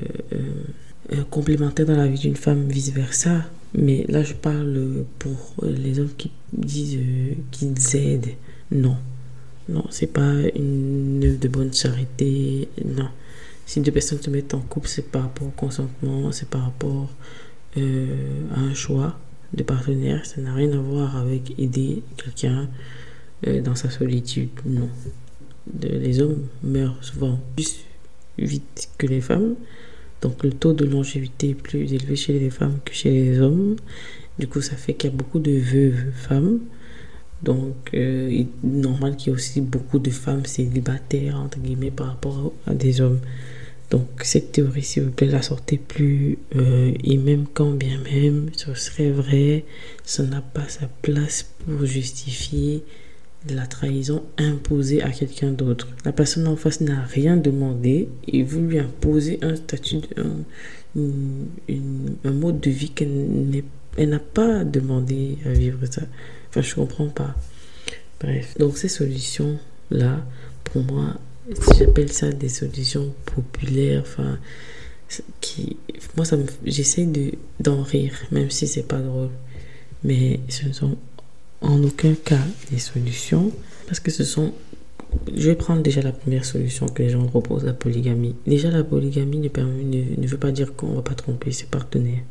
euh, 1.13 1.23
complémentaire 1.29 1.85
dans 1.85 1.95
la 1.95 2.07
vie 2.07 2.19
d'une 2.19 2.35
femme, 2.35 2.67
vice-versa. 2.67 3.45
Mais 3.75 4.05
là, 4.07 4.23
je 4.23 4.33
parle 4.33 5.05
pour 5.19 5.55
les 5.63 5.99
hommes 5.99 6.13
qui 6.17 6.31
disent 6.51 6.97
euh, 6.97 7.33
qu'ils 7.51 7.95
aident. 7.95 8.35
Non. 8.71 8.97
Non, 9.69 9.85
c'est 9.89 10.07
pas 10.07 10.33
une 10.55 11.23
œuvre 11.23 11.39
de 11.39 11.47
bonne 11.47 11.73
charité. 11.73 12.67
Non. 12.85 13.09
Si 13.65 13.79
deux 13.79 13.91
personnes 13.91 14.21
se 14.21 14.29
mettent 14.29 14.53
en 14.53 14.59
couple, 14.59 14.87
c'est 14.87 15.09
par 15.09 15.23
rapport 15.23 15.47
au 15.47 15.51
consentement, 15.51 16.31
c'est 16.31 16.49
par 16.49 16.63
rapport 16.65 17.09
euh, 17.77 18.41
à 18.53 18.59
un 18.59 18.73
choix 18.73 19.17
de 19.53 19.63
partenaire. 19.63 20.25
Ça 20.25 20.41
n'a 20.41 20.53
rien 20.53 20.71
à 20.73 20.81
voir 20.81 21.15
avec 21.17 21.57
aider 21.57 22.03
quelqu'un 22.17 22.69
euh, 23.47 23.61
dans 23.61 23.75
sa 23.75 23.89
solitude. 23.89 24.49
Non. 24.65 24.89
les 25.81 26.21
hommes 26.21 26.43
meurent 26.61 27.01
souvent 27.03 27.39
plus 27.55 27.85
vite 28.37 28.89
que 28.97 29.07
les 29.07 29.21
femmes. 29.21 29.55
Donc 30.23 30.41
le 30.41 30.51
taux 30.51 30.71
de 30.71 30.85
longévité 30.85 31.49
est 31.49 31.53
plus 31.53 31.93
élevé 31.93 32.15
chez 32.15 32.39
les 32.39 32.49
femmes 32.49 32.79
que 32.85 32.93
chez 32.93 33.11
les 33.11 33.39
hommes. 33.41 33.75
Du 34.39 34.47
coup, 34.47 34.61
ça 34.61 34.77
fait 34.77 34.93
qu'il 34.93 35.11
y 35.11 35.13
a 35.13 35.15
beaucoup 35.15 35.39
de 35.39 35.51
veuves 35.51 36.11
femmes. 36.15 36.59
Donc, 37.43 37.75
euh, 37.93 38.29
il 38.31 38.41
est 38.41 38.47
normal 38.63 39.17
qu'il 39.17 39.27
y 39.27 39.29
ait 39.31 39.35
aussi 39.35 39.59
beaucoup 39.59 39.99
de 39.99 40.09
femmes 40.09 40.45
célibataires, 40.45 41.35
entre 41.35 41.59
guillemets, 41.59 41.91
par 41.91 42.07
rapport 42.07 42.53
à 42.65 42.73
des 42.73 43.01
hommes. 43.01 43.19
Donc, 43.91 44.07
cette 44.21 44.53
théorie, 44.53 44.81
s'il 44.81 45.03
vous 45.03 45.11
plaît, 45.11 45.27
la 45.27 45.41
sortez 45.41 45.77
plus. 45.77 46.37
Euh, 46.55 46.93
et 47.03 47.17
même 47.17 47.45
quand 47.53 47.71
bien 47.71 47.99
même 47.99 48.49
ce 48.55 48.73
serait 48.73 49.11
vrai, 49.11 49.65
ça 50.05 50.23
n'a 50.23 50.41
pas 50.41 50.69
sa 50.69 50.87
place 51.01 51.51
pour 51.65 51.85
justifier 51.85 52.83
la 53.49 53.65
trahison 53.67 54.23
imposée 54.37 55.01
à 55.01 55.09
quelqu'un 55.09 55.51
d'autre. 55.51 55.87
La 56.05 56.11
personne 56.11 56.47
en 56.47 56.55
face 56.55 56.81
n'a 56.81 57.01
rien 57.01 57.37
demandé 57.37 58.09
et 58.27 58.43
vous 58.43 58.61
lui 58.61 58.79
imposez 58.79 59.39
un 59.41 59.55
statut, 59.55 60.01
un, 60.95 62.31
mode 62.31 62.59
de 62.59 62.69
vie 62.69 62.89
qu'elle 62.89 63.63
n'a 63.97 64.19
pas 64.19 64.63
demandé 64.63 65.37
à 65.45 65.49
vivre 65.49 65.79
ça. 65.89 66.03
Enfin, 66.49 66.61
je 66.61 66.75
comprends 66.75 67.09
pas. 67.09 67.35
Bref, 68.21 68.57
donc 68.57 68.77
ces 68.77 68.87
solutions-là, 68.87 70.25
pour 70.63 70.83
moi, 70.83 71.15
j'appelle 71.77 72.11
ça 72.11 72.31
des 72.31 72.49
solutions 72.49 73.13
populaires, 73.25 74.03
enfin, 74.05 74.39
qui, 75.41 75.77
moi, 76.15 76.25
ça 76.25 76.37
j'essaie 76.65 77.05
de, 77.05 77.33
d'en 77.59 77.83
rire, 77.83 78.13
même 78.31 78.49
si 78.49 78.67
c'est 78.67 78.87
pas 78.87 78.99
drôle. 78.99 79.29
Mais 80.03 80.39
ce 80.49 80.71
sont 80.71 80.97
en 81.63 81.83
aucun 81.83 82.13
cas 82.13 82.39
des 82.71 82.77
solutions 82.77 83.51
parce 83.87 83.99
que 83.99 84.11
ce 84.11 84.23
sont 84.23 84.53
je 85.35 85.49
vais 85.49 85.55
prendre 85.55 85.81
déjà 85.81 86.01
la 86.01 86.11
première 86.11 86.45
solution 86.45 86.87
que 86.87 87.03
les 87.03 87.09
gens 87.09 87.29
la 87.63 87.73
polygamie. 87.73 88.35
Déjà, 88.47 88.69
la 88.71 88.83
polygamie 88.83 89.37
ne, 89.37 90.21
ne, 90.21 90.27
veut 90.27 90.37
pas 90.37 90.51
dire 90.51 90.75
qu'on 90.75 90.89
ne 90.89 90.95
va 90.95 91.01
pas 91.01 91.13
tromper 91.13 91.51
ses 91.51 91.65
partenaires. 91.65 92.23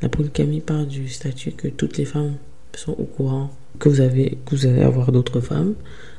La 0.00 0.08
polygamie 0.08 0.60
part 0.60 0.86
du 0.86 1.08
statut 1.08 1.52
que 1.52 1.68
toutes 1.68 1.98
les 1.98 2.04
femmes 2.04 2.34
sont 2.76 2.92
au 2.92 3.04
courant 3.04 3.50
que 3.80 3.88
vous, 3.88 4.00
avez, 4.00 4.38
que 4.46 4.54
vous 4.54 4.66
allez 4.66 4.82
avoir 4.82 5.10
d'autres 5.12 5.40
femmes. 5.40 5.74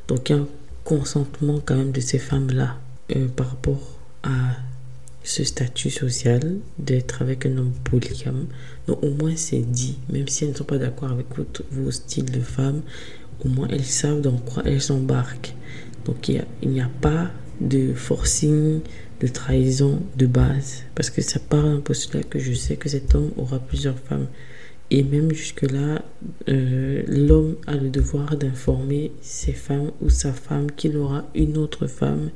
Donc, 0.07 0.29
il 0.29 0.35
y 0.35 0.39
a 0.39 0.41
un 0.41 0.47
consentement 0.83 1.59
quand 1.63 1.75
même 1.75 1.91
de 1.91 2.01
ces 2.01 2.19
femmes-là 2.19 2.77
euh, 3.15 3.27
par 3.27 3.49
rapport 3.49 3.99
à 4.23 4.57
ce 5.23 5.43
statut 5.43 5.89
social 5.89 6.57
d'être 6.77 7.21
avec 7.21 7.45
un 7.45 7.57
homme 7.57 7.73
polygame. 7.83 8.45
Donc 8.87 9.03
au 9.03 9.11
moins 9.11 9.35
c'est 9.35 9.59
dit, 9.59 9.97
même 10.09 10.27
si 10.27 10.43
elles 10.43 10.51
ne 10.51 10.55
sont 10.55 10.63
pas 10.63 10.77
d'accord 10.77 11.11
avec 11.11 11.27
votre, 11.35 11.63
vos 11.71 11.91
styles 11.91 12.31
de 12.31 12.39
femme, 12.39 12.81
au 13.43 13.49
moins 13.49 13.67
elles 13.69 13.85
savent 13.85 14.21
dans 14.21 14.37
quoi 14.37 14.63
elles 14.65 14.81
s'embarquent. 14.81 15.53
Donc 16.05 16.29
il 16.29 16.69
n'y 16.69 16.81
a, 16.81 16.89
pas 17.01 17.29
de 17.61 17.93
forcing, 17.93 18.81
de 19.19 19.27
trahison 19.27 20.01
de 20.17 20.25
base. 20.25 20.83
Parce 20.95 21.09
que 21.09 21.21
ça 21.21 21.39
part 21.39 21.63
d'un 21.63 21.81
postulat 21.81 22.23
que 22.23 22.39
je 22.39 22.53
sais 22.53 22.77
que 22.77 22.89
cet 22.89 23.15
homme 23.15 23.31
aura 23.37 23.59
plusieurs 23.59 23.99
femmes. 23.99 24.27
Et 24.91 25.03
même 25.03 25.31
jusque-là, 25.31 26.01
euh, 26.47 27.03
l'homme 27.07 27.57
a 27.67 27.75
le 27.75 27.89
devoir 27.89 28.35
d'informer 28.37 29.11
ses 29.21 29.53
femmes 29.53 29.91
ou 30.01 30.09
sa 30.09 30.33
femme 30.33 30.71
qu'il 30.71 30.97
aura 30.97 31.25
une 31.35 31.57
autre 31.57 31.85
femme. 31.85 32.31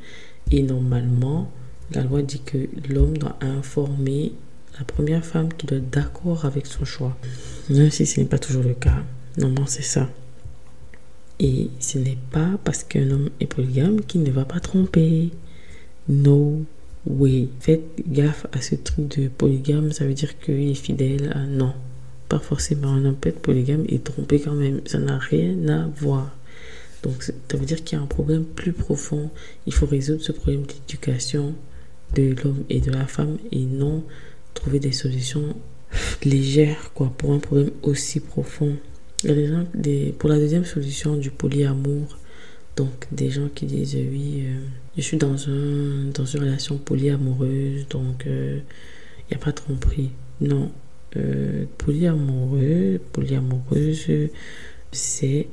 Et 0.51 0.61
normalement, 0.61 1.51
la 1.93 2.03
loi 2.03 2.21
dit 2.21 2.41
que 2.41 2.69
l'homme 2.89 3.17
doit 3.17 3.37
informer 3.41 4.33
la 4.77 4.85
première 4.85 5.25
femme 5.25 5.53
qui 5.53 5.67
doit 5.67 5.77
être 5.77 5.89
d'accord 5.89 6.45
avec 6.45 6.65
son 6.65 6.85
choix. 6.85 7.15
Même 7.69 7.91
si 7.91 8.05
ce 8.05 8.19
n'est 8.19 8.25
pas 8.25 8.39
toujours 8.39 8.63
le 8.63 8.73
cas. 8.73 9.03
Normalement, 9.37 9.67
c'est 9.67 9.83
ça. 9.83 10.09
Et 11.39 11.69
ce 11.79 11.97
n'est 11.97 12.17
pas 12.31 12.57
parce 12.63 12.83
qu'un 12.83 13.09
homme 13.11 13.29
est 13.39 13.47
polygame 13.47 14.01
qu'il 14.01 14.23
ne 14.23 14.31
va 14.31 14.45
pas 14.45 14.59
tromper. 14.59 15.29
No 16.09 16.63
way. 17.05 17.49
Faites 17.59 17.83
gaffe 18.07 18.47
à 18.51 18.61
ce 18.61 18.75
truc 18.75 19.17
de 19.17 19.27
polygame, 19.27 19.91
ça 19.91 20.05
veut 20.05 20.13
dire 20.13 20.39
qu'il 20.39 20.69
est 20.69 20.75
fidèle. 20.75 21.33
non, 21.49 21.73
pas 22.29 22.39
forcément 22.39 22.89
un 22.89 23.05
homme 23.05 23.15
peut 23.15 23.29
être 23.29 23.41
polygame 23.41 23.83
et 23.89 23.99
trompé 23.99 24.39
quand 24.39 24.53
même. 24.53 24.81
Ça 24.85 24.99
n'a 24.99 25.17
rien 25.17 25.67
à 25.67 25.87
voir. 25.87 26.35
Donc 27.03 27.23
ça 27.23 27.33
veut 27.51 27.65
dire 27.65 27.83
qu'il 27.83 27.97
y 27.97 28.01
a 28.01 28.03
un 28.03 28.07
problème 28.07 28.45
plus 28.45 28.73
profond. 28.73 29.29
Il 29.65 29.73
faut 29.73 29.85
résoudre 29.85 30.21
ce 30.21 30.31
problème 30.31 30.63
d'éducation 30.63 31.53
de 32.15 32.35
l'homme 32.43 32.63
et 32.69 32.79
de 32.79 32.91
la 32.91 33.05
femme 33.07 33.37
et 33.51 33.59
non 33.59 34.03
trouver 34.53 34.79
des 34.79 34.91
solutions 34.91 35.55
légères 36.23 36.91
quoi, 36.93 37.11
pour 37.17 37.33
un 37.33 37.39
problème 37.39 37.71
aussi 37.81 38.19
profond. 38.19 38.77
Pour 40.19 40.29
la 40.29 40.37
deuxième 40.37 40.65
solution 40.65 41.15
du 41.15 41.31
polyamour, 41.31 42.17
donc 42.75 43.07
des 43.11 43.29
gens 43.29 43.49
qui 43.53 43.65
disent 43.65 43.95
oui, 43.95 44.43
euh, 44.45 44.59
je 44.97 45.01
suis 45.01 45.17
dans, 45.17 45.47
un, 45.47 46.09
dans 46.13 46.25
une 46.25 46.41
relation 46.41 46.77
polyamoureuse, 46.77 47.87
donc 47.89 48.25
euh, 48.27 48.59
il 49.19 49.35
n'y 49.35 49.41
a 49.41 49.43
pas 49.43 49.51
de 49.51 49.55
tromperie. 49.55 50.11
Non, 50.41 50.71
euh, 51.15 51.65
polyamoureux, 51.77 52.99
polyamoureuse, 53.13 54.07
c'est 54.91 55.47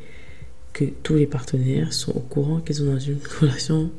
que 0.73 0.85
tous 1.03 1.15
les 1.15 1.27
partenaires 1.27 1.93
sont 1.93 2.13
au 2.13 2.21
courant 2.21 2.61
qu'ils 2.61 2.77
sont 2.77 2.87
dans 2.87 2.99
une 2.99 3.19
relation 3.41 3.91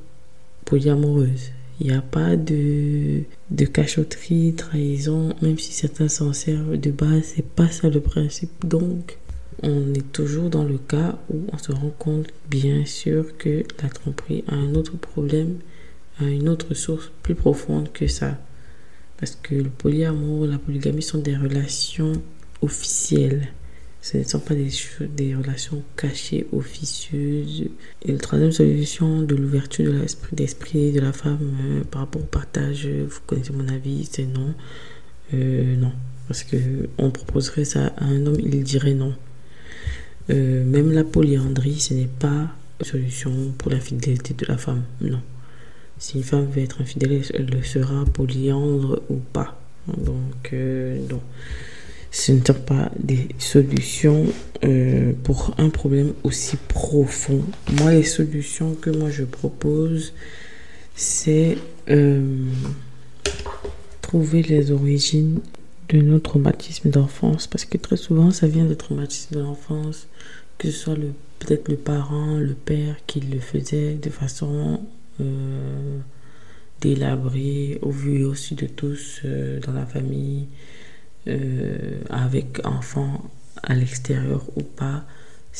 polyamoureuse. 0.66 1.52
Il 1.82 1.88
n'y 1.88 1.98
a 1.98 2.02
pas 2.04 2.36
de, 2.36 3.24
de 3.50 3.66
cachotterie, 3.66 4.54
trahison, 4.54 5.34
même 5.42 5.58
si 5.58 5.74
certains 5.74 6.10
s'en 6.10 6.32
servent 6.32 6.78
de 6.78 6.92
base, 6.92 7.34
c'est 7.36 7.46
pas 7.46 7.70
ça 7.70 7.90
le 7.90 8.00
principe. 8.00 8.52
Donc, 8.64 9.18
on 9.64 9.92
est 9.96 10.12
toujours 10.12 10.52
dans 10.52 10.64
le 10.64 10.78
cas 10.78 11.18
où 11.32 11.40
on 11.52 11.58
se 11.58 11.72
rend 11.72 11.90
compte 11.98 12.28
bien 12.52 12.86
sûr 12.86 13.36
que 13.40 13.64
la 13.82 13.90
tromperie 13.90 14.44
a 14.48 14.54
un 14.54 14.76
autre 14.76 14.96
problème, 14.96 15.58
a 16.20 16.26
une 16.26 16.50
autre 16.50 16.76
source 16.76 17.12
plus 17.24 17.34
profonde 17.34 17.92
que 17.92 18.06
ça. 18.06 18.38
Parce 19.18 19.36
que 19.42 19.56
le 19.56 19.70
polyamour, 19.70 20.46
la 20.46 20.60
polygamie 20.60 21.02
sont 21.02 21.18
des 21.18 21.36
relations 21.36 22.14
officielles. 22.62 23.48
Ce 24.02 24.18
ne 24.18 24.24
sont 24.24 24.40
pas 24.40 24.56
des, 24.56 25.36
relations 25.36 25.84
cachées, 25.96 26.48
officieuses. 26.52 27.66
Et 28.04 28.12
la 28.12 28.18
troisième 28.18 28.52
solution 28.52 29.22
de 29.22 29.36
l'ouverture 29.36 29.94
de 29.94 30.00
l'esprit 30.00 30.36
d'esprit 30.36 30.92
de 30.92 31.00
la 31.00 31.14
femme 31.14 31.56
euh, 31.62 31.84
par 31.84 32.02
rapport 32.02 32.22
au 32.22 32.26
partage, 32.26 32.88
vous 32.88 33.20
connaissez 33.28 33.54
mon 33.54 33.68
avis, 33.68 34.10
c'est 34.12 34.26
non. 34.26 34.54
Euh, 35.34 35.76
non. 35.76 35.92
Parce 36.28 36.44
que 36.44 36.58
on 36.98 37.12
proposerait 37.12 37.66
ça 37.66 37.88
à 37.98 38.06
un 38.06 38.26
homme, 38.26 38.40
il 38.40 38.64
dirait 38.64 38.94
non. 38.94 39.14
Euh, 40.30 40.64
même 40.64 40.92
la 40.92 41.04
polyandrie, 41.04 41.80
ce 41.80 41.94
n'est 41.94 42.08
pas 42.08 42.48
une 42.80 42.86
solution 42.86 43.32
pour 43.58 43.72
la 43.72 43.80
fidélité 43.80 44.34
de 44.34 44.46
la 44.46 44.58
femme. 44.58 44.84
Non. 45.02 45.22
Si 45.98 46.18
une 46.18 46.24
femme 46.24 46.48
veut 46.50 46.62
être 46.62 46.82
infidèle, 46.82 47.22
elle 47.34 47.48
le 47.48 47.62
sera 47.64 48.06
polyandre 48.06 49.02
ou 49.10 49.18
pas. 49.18 49.62
Donc, 49.88 50.52
euh, 50.54 50.98
non. 51.10 51.22
Ce 52.12 52.34
ne 52.34 52.44
sont 52.46 52.54
pas 52.54 52.92
des 53.00 53.30
solutions 53.40 54.26
euh, 54.64 55.14
pour 55.24 55.56
un 55.58 55.70
problème 55.70 56.14
aussi 56.24 56.58
profond. 56.68 57.42
Moi, 57.80 57.92
les 57.92 58.04
solutions 58.04 58.76
que 58.76 58.90
moi 58.90 59.10
je 59.10 59.24
propose, 59.24 60.14
c'est 60.96 61.58
trouver 64.02 64.42
les 64.44 64.72
origines 64.72 65.40
de 65.88 66.02
nos 66.02 66.20
traumatismes 66.20 66.90
d'enfance, 66.90 67.48
parce 67.48 67.66
que 67.66 67.78
très 67.78 67.98
souvent, 67.98 68.32
ça 68.32 68.48
vient 68.48 68.66
de 68.66 68.74
traumatismes 68.74 69.36
de 69.36 69.42
l'enfance, 69.42 70.08
que 70.58 70.70
ce 70.70 70.78
soit 70.78 70.96
peut-être 71.40 71.70
le 71.70 71.76
parent, 71.76 72.38
le 72.38 72.54
père 72.54 72.96
qui 73.08 73.20
le 73.20 73.40
faisait 73.40 73.94
de 73.94 74.10
façon 74.10 74.82
euh, 75.20 76.00
délabrée, 76.82 77.80
au 77.82 77.92
vu 77.92 78.26
aussi 78.26 78.56
de 78.56 78.68
tous 78.68 79.22
euh, 79.26 79.60
dans 79.60 79.74
la 79.74 79.86
famille, 79.86 80.48
euh, 81.28 82.00
avec 82.10 82.66
enfants 82.66 83.24
à 83.62 83.76
l'extérieur 83.76 84.44
ou 84.56 84.64
pas. 84.64 85.04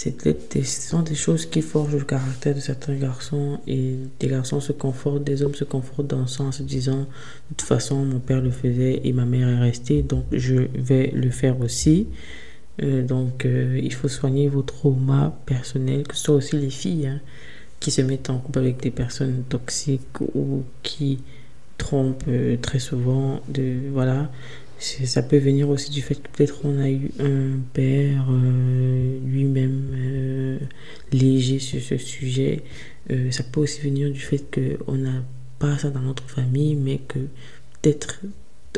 Des, 0.06 0.64
ce 0.64 0.90
sont 0.90 1.02
des 1.02 1.16
choses 1.16 1.46
qui 1.46 1.62
forgent 1.62 1.98
le 1.98 2.06
caractère 2.06 2.56
de 2.56 2.62
certains 2.62 2.96
garçons 2.96 3.60
et 3.68 3.96
des 4.22 4.28
garçons 4.28 4.62
se 4.62 4.72
confortent, 4.72 5.24
des 5.24 5.44
hommes 5.44 5.54
se 5.54 5.66
confortent 5.66 6.08
dans 6.08 6.22
le 6.22 6.28
sens 6.28 6.60
se 6.60 6.64
disant 6.64 7.02
de 7.02 7.56
toute 7.58 7.68
façon 7.68 8.06
mon 8.06 8.20
père 8.20 8.42
le 8.42 8.52
faisait 8.52 9.02
et 9.04 9.12
ma 9.12 9.26
mère 9.26 9.50
est 9.50 9.60
restée 9.60 10.02
donc 10.02 10.24
je 10.32 10.56
vais 10.74 11.12
le 11.14 11.30
faire 11.30 11.60
aussi. 11.60 12.08
Euh, 12.82 13.04
donc 13.06 13.46
euh, 13.46 13.80
il 13.84 13.94
faut 13.94 14.08
soigner 14.08 14.48
vos 14.48 14.62
traumas 14.62 15.34
personnels, 15.46 16.08
que 16.08 16.16
ce 16.16 16.24
soit 16.24 16.36
aussi 16.36 16.56
les 16.56 16.70
filles 16.70 17.08
hein, 17.08 17.20
qui 17.82 17.92
se 17.92 18.02
mettent 18.02 18.30
en 18.30 18.40
couple 18.40 18.60
avec 18.60 18.80
des 18.80 18.92
personnes 18.92 19.44
toxiques 19.50 20.22
ou 20.34 20.64
qui 20.84 21.20
trompent 21.78 22.24
très 22.62 22.80
souvent. 22.80 23.42
De, 23.50 23.76
voilà 23.92 24.32
ça 24.82 25.22
peut 25.22 25.38
venir 25.38 25.70
aussi 25.70 25.92
du 25.92 26.02
fait 26.02 26.16
que 26.16 26.28
peut-être 26.30 26.62
on 26.64 26.80
a 26.80 26.90
eu 26.90 27.12
un 27.20 27.60
père 27.74 28.26
euh, 28.32 29.20
lui-même 29.24 29.92
euh, 29.94 30.60
léger 31.12 31.60
sur 31.60 31.80
ce 31.82 31.98
sujet. 31.98 32.64
Euh, 33.12 33.30
ça 33.30 33.44
peut 33.44 33.62
aussi 33.62 33.82
venir 33.82 34.12
du 34.12 34.20
fait 34.20 34.44
qu'on 34.52 34.96
n'a 34.96 35.24
pas 35.60 35.78
ça 35.78 35.92
dans 35.92 36.00
notre 36.00 36.28
famille, 36.28 36.76
mais 36.76 36.98
que 36.98 37.20
peut-être 37.82 38.22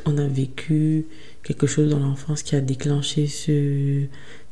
on 0.06 0.18
a 0.18 0.28
vécu 0.28 1.06
quelque 1.44 1.68
chose 1.68 1.90
dans 1.90 2.00
l'enfance 2.00 2.44
qui 2.44 2.56
a 2.56 2.62
déclenché 2.62 3.28
ce, 3.28 4.04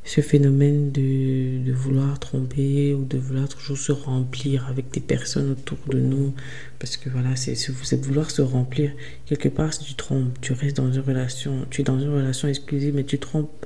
ce 0.04 0.22
phénomène 0.22 0.92
de, 0.92 1.64
de, 1.64 1.72
vouloir 1.72 2.20
tromper 2.20 2.94
ou 2.94 3.06
de 3.06 3.18
vouloir 3.18 3.48
toujours 3.48 3.78
se 3.78 3.92
remplir 3.92 4.68
avec 4.68 4.90
des 4.92 5.00
personnes 5.00 5.52
autour 5.52 5.78
de 5.88 6.00
nous. 6.00 6.34
Parce 6.80 6.98
que 6.98 7.10
voilà, 7.10 7.36
c'est 7.36 7.56
vouloir 7.98 8.32
se 8.32 8.42
remplir. 8.42 8.92
Quelque 9.26 9.50
part, 9.50 9.74
si 9.74 9.84
tu 9.84 9.94
trompes, 9.94 10.40
tu 10.42 10.54
restes 10.54 10.78
dans 10.78 10.92
une 10.92 11.02
relation, 11.02 11.66
tu 11.70 11.82
es 11.82 11.84
dans 11.84 12.00
une 12.00 12.10
relation 12.10 12.48
exclusive, 12.48 12.96
mais 12.96 13.04
tu 13.04 13.20
trompes 13.20 13.66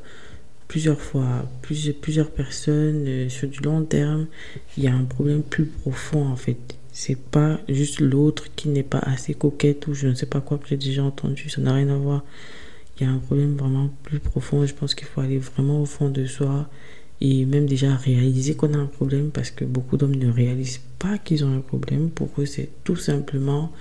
plusieurs 0.67 0.99
fois, 0.99 1.45
plusieurs, 1.61 2.31
personnes 2.31 3.05
euh, 3.07 3.29
sur 3.29 3.47
du 3.47 3.59
long 3.61 3.83
terme, 3.83 4.27
il 4.77 4.83
y 4.83 4.87
a 4.87 4.93
un 4.93 5.03
problème 5.03 5.43
plus 5.43 5.65
profond 5.65 6.25
en 6.25 6.35
fait. 6.35 6.57
C'est 6.91 7.17
pas 7.17 7.59
juste 7.67 7.99
l'autre 7.99 8.47
qui 8.55 8.69
n'est 8.69 8.83
pas 8.83 8.99
assez 8.99 9.33
coquette 9.33 9.87
ou 9.87 9.93
je 9.93 10.07
ne 10.07 10.13
sais 10.15 10.25
pas 10.25 10.41
quoi 10.41 10.57
que 10.57 10.67
j'ai 10.67 10.77
déjà 10.77 11.03
entendu, 11.03 11.49
ça 11.49 11.61
n'a 11.61 11.73
rien 11.73 11.89
à 11.89 11.97
voir 11.97 12.23
il 12.97 13.05
y 13.05 13.09
a 13.09 13.11
un 13.11 13.17
problème 13.17 13.55
vraiment 13.55 13.89
plus 14.03 14.19
profond. 14.19 14.65
Je 14.65 14.73
pense 14.73 14.95
qu'il 14.95 15.07
faut 15.07 15.21
aller 15.21 15.39
vraiment 15.39 15.81
au 15.81 15.85
fond 15.85 16.09
de 16.09 16.25
soi 16.25 16.69
et 17.21 17.45
même 17.45 17.65
déjà 17.65 17.95
réaliser 17.95 18.55
qu'on 18.55 18.73
a 18.73 18.77
un 18.77 18.85
problème 18.85 19.31
parce 19.31 19.51
que 19.51 19.65
beaucoup 19.65 19.97
d'hommes 19.97 20.15
ne 20.15 20.31
réalisent 20.31 20.81
pas 20.99 21.17
qu'ils 21.17 21.43
ont 21.45 21.55
un 21.55 21.61
problème. 21.61 22.09
Pour 22.09 22.29
eux, 22.37 22.45
c'est 22.45 22.69
tout 22.83 22.95
simplement, 22.95 23.71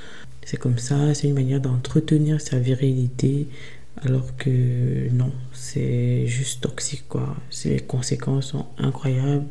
c'est 0.44 0.56
comme 0.56 0.78
ça, 0.78 1.14
c'est 1.14 1.28
une 1.28 1.34
manière 1.34 1.60
d'entretenir 1.60 2.40
sa 2.40 2.58
virilité 2.58 3.48
alors 4.02 4.36
que 4.36 5.08
non, 5.12 5.32
c'est 5.52 6.26
juste 6.26 6.62
toxique 6.62 7.04
quoi. 7.08 7.36
Les 7.64 7.80
conséquences 7.80 8.48
sont 8.48 8.66
incroyables 8.78 9.46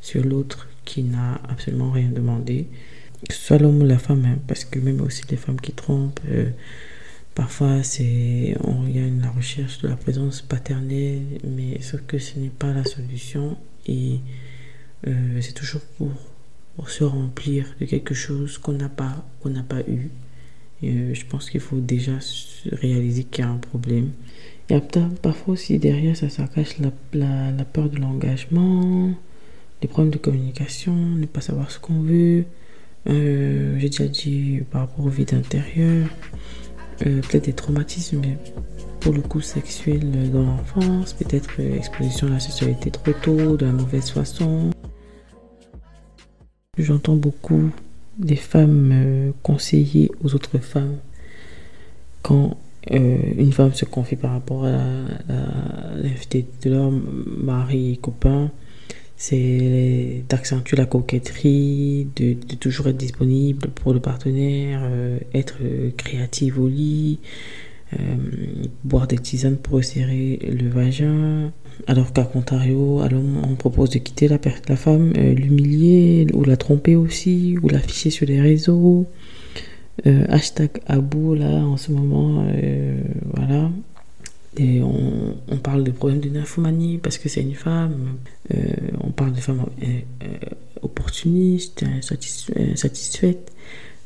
sur 0.00 0.24
l'autre 0.24 0.68
qui 0.84 1.02
n'a 1.02 1.40
absolument 1.48 1.90
rien 1.90 2.10
demandé, 2.10 2.66
que 3.28 3.34
ce 3.34 3.40
soit 3.40 3.58
l'homme 3.58 3.82
ou 3.82 3.86
la 3.86 3.98
femme, 3.98 4.24
hein, 4.24 4.38
parce 4.46 4.64
que 4.64 4.78
même 4.78 5.00
aussi 5.00 5.22
les 5.30 5.36
femmes 5.36 5.60
qui 5.60 5.72
trompent. 5.72 6.20
Euh, 6.28 6.50
Parfois, 7.36 7.82
c'est, 7.82 8.02
y 8.02 8.98
a 8.98 9.22
la 9.22 9.30
recherche 9.30 9.82
de 9.82 9.88
la 9.88 9.96
présence 9.96 10.40
paternelle, 10.40 11.20
mais 11.46 11.82
sauf 11.82 12.00
que 12.06 12.18
ce 12.18 12.38
n'est 12.38 12.48
pas 12.48 12.72
la 12.72 12.82
solution 12.82 13.58
et 13.86 14.20
euh, 15.06 15.38
c'est 15.42 15.52
toujours 15.52 15.82
pour, 15.98 16.88
se 16.88 17.04
remplir 17.04 17.66
de 17.78 17.84
quelque 17.84 18.14
chose 18.14 18.56
qu'on 18.56 18.72
n'a 18.72 18.88
pas, 18.88 19.26
qu'on 19.40 19.50
n'a 19.50 19.62
pas 19.62 19.82
eu. 19.82 20.08
Et, 20.82 20.90
euh, 20.90 21.14
je 21.14 21.26
pense 21.26 21.50
qu'il 21.50 21.60
faut 21.60 21.78
déjà 21.78 22.12
réaliser 22.72 23.24
qu'il 23.24 23.44
y 23.44 23.46
a 23.46 23.50
un 23.50 23.58
problème. 23.58 24.12
Il 24.70 24.72
y 24.72 24.76
a 24.76 24.80
parfois 25.20 25.52
aussi 25.52 25.78
derrière 25.78 26.16
ça, 26.16 26.30
ça 26.30 26.48
cache 26.48 26.78
la, 26.78 27.50
la, 27.52 27.64
peur 27.66 27.90
de 27.90 27.98
l'engagement, 27.98 29.10
les 29.82 29.88
problèmes 29.88 30.10
de 30.10 30.18
communication, 30.18 30.94
ne 30.96 31.26
pas 31.26 31.42
savoir 31.42 31.70
ce 31.70 31.78
qu'on 31.80 32.00
veut. 32.00 32.46
Euh, 33.08 33.78
j'ai 33.78 33.90
déjà 33.90 34.08
dit 34.08 34.62
par 34.70 34.82
rapport 34.82 35.04
au 35.04 35.10
vide 35.10 35.34
intérieur. 35.34 36.08
Euh, 37.04 37.20
peut-être 37.20 37.44
des 37.44 37.52
traumatismes 37.52 38.22
pour 39.00 39.12
le 39.12 39.20
coup 39.20 39.40
sexuel 39.40 40.30
dans 40.30 40.42
l'enfance, 40.42 41.12
peut-être 41.12 41.56
euh, 41.60 41.76
exposition 41.76 42.26
à 42.28 42.30
la 42.30 42.40
sexualité 42.40 42.90
trop 42.90 43.12
tôt, 43.22 43.56
de 43.56 43.66
la 43.66 43.72
mauvaise 43.72 44.10
façon. 44.10 44.70
J'entends 46.78 47.16
beaucoup 47.16 47.70
des 48.18 48.36
femmes 48.36 48.90
euh, 48.94 49.30
conseiller 49.42 50.10
aux 50.24 50.34
autres 50.34 50.58
femmes 50.58 50.96
quand 52.22 52.56
une 52.88 53.52
femme 53.52 53.74
se 53.74 53.84
confie 53.84 54.14
par 54.14 54.30
rapport 54.30 54.64
à 54.64 54.78
l'invité 55.96 56.46
de 56.62 56.70
leur 56.70 56.92
mari, 56.92 57.98
copain, 58.00 58.52
c'est 59.16 60.24
d'accentuer 60.28 60.76
la 60.76 60.84
coquetterie, 60.84 62.06
de, 62.16 62.34
toujours 62.60 62.88
être 62.88 62.98
disponible 62.98 63.68
pour 63.68 63.94
le 63.94 64.00
partenaire, 64.00 64.80
euh, 64.84 65.18
être 65.32 65.56
créative 65.96 66.60
au 66.60 66.68
lit, 66.68 67.18
euh, 67.94 67.96
boire 68.84 69.06
des 69.06 69.16
tisanes 69.16 69.56
pour 69.56 69.76
resserrer 69.76 70.38
le 70.42 70.68
vagin. 70.68 71.50
Alors 71.86 72.12
qu'à 72.12 72.24
contrario, 72.24 73.00
on 73.02 73.54
propose 73.54 73.90
de 73.90 73.98
quitter 73.98 74.28
la, 74.28 74.38
femme, 74.76 75.12
euh, 75.16 75.34
l'humilier 75.34 76.26
ou 76.34 76.44
la 76.44 76.58
tromper 76.58 76.94
aussi, 76.94 77.56
ou 77.62 77.68
l'afficher 77.68 78.10
sur 78.10 78.26
les 78.26 78.40
réseaux. 78.40 79.06
hashtag 80.04 80.70
Abou 80.86 81.34
là 81.34 81.64
en 81.64 81.78
ce 81.78 81.90
moment, 81.90 82.44
voilà. 83.34 83.70
On, 84.58 85.56
parle 85.58 85.84
de 85.84 85.90
problèmes 85.90 86.20
de 86.20 86.28
nymphomanie 86.28 86.98
parce 86.98 87.18
que 87.18 87.28
c'est 87.28 87.42
une 87.42 87.54
femme. 87.54 88.16
Euh, 88.54 88.58
on 89.00 89.10
parle 89.10 89.32
de 89.32 89.40
femmes 89.40 89.66
euh, 89.82 89.86
euh, 90.22 90.26
opportunistes, 90.82 91.84
insatisfaites. 91.84 93.52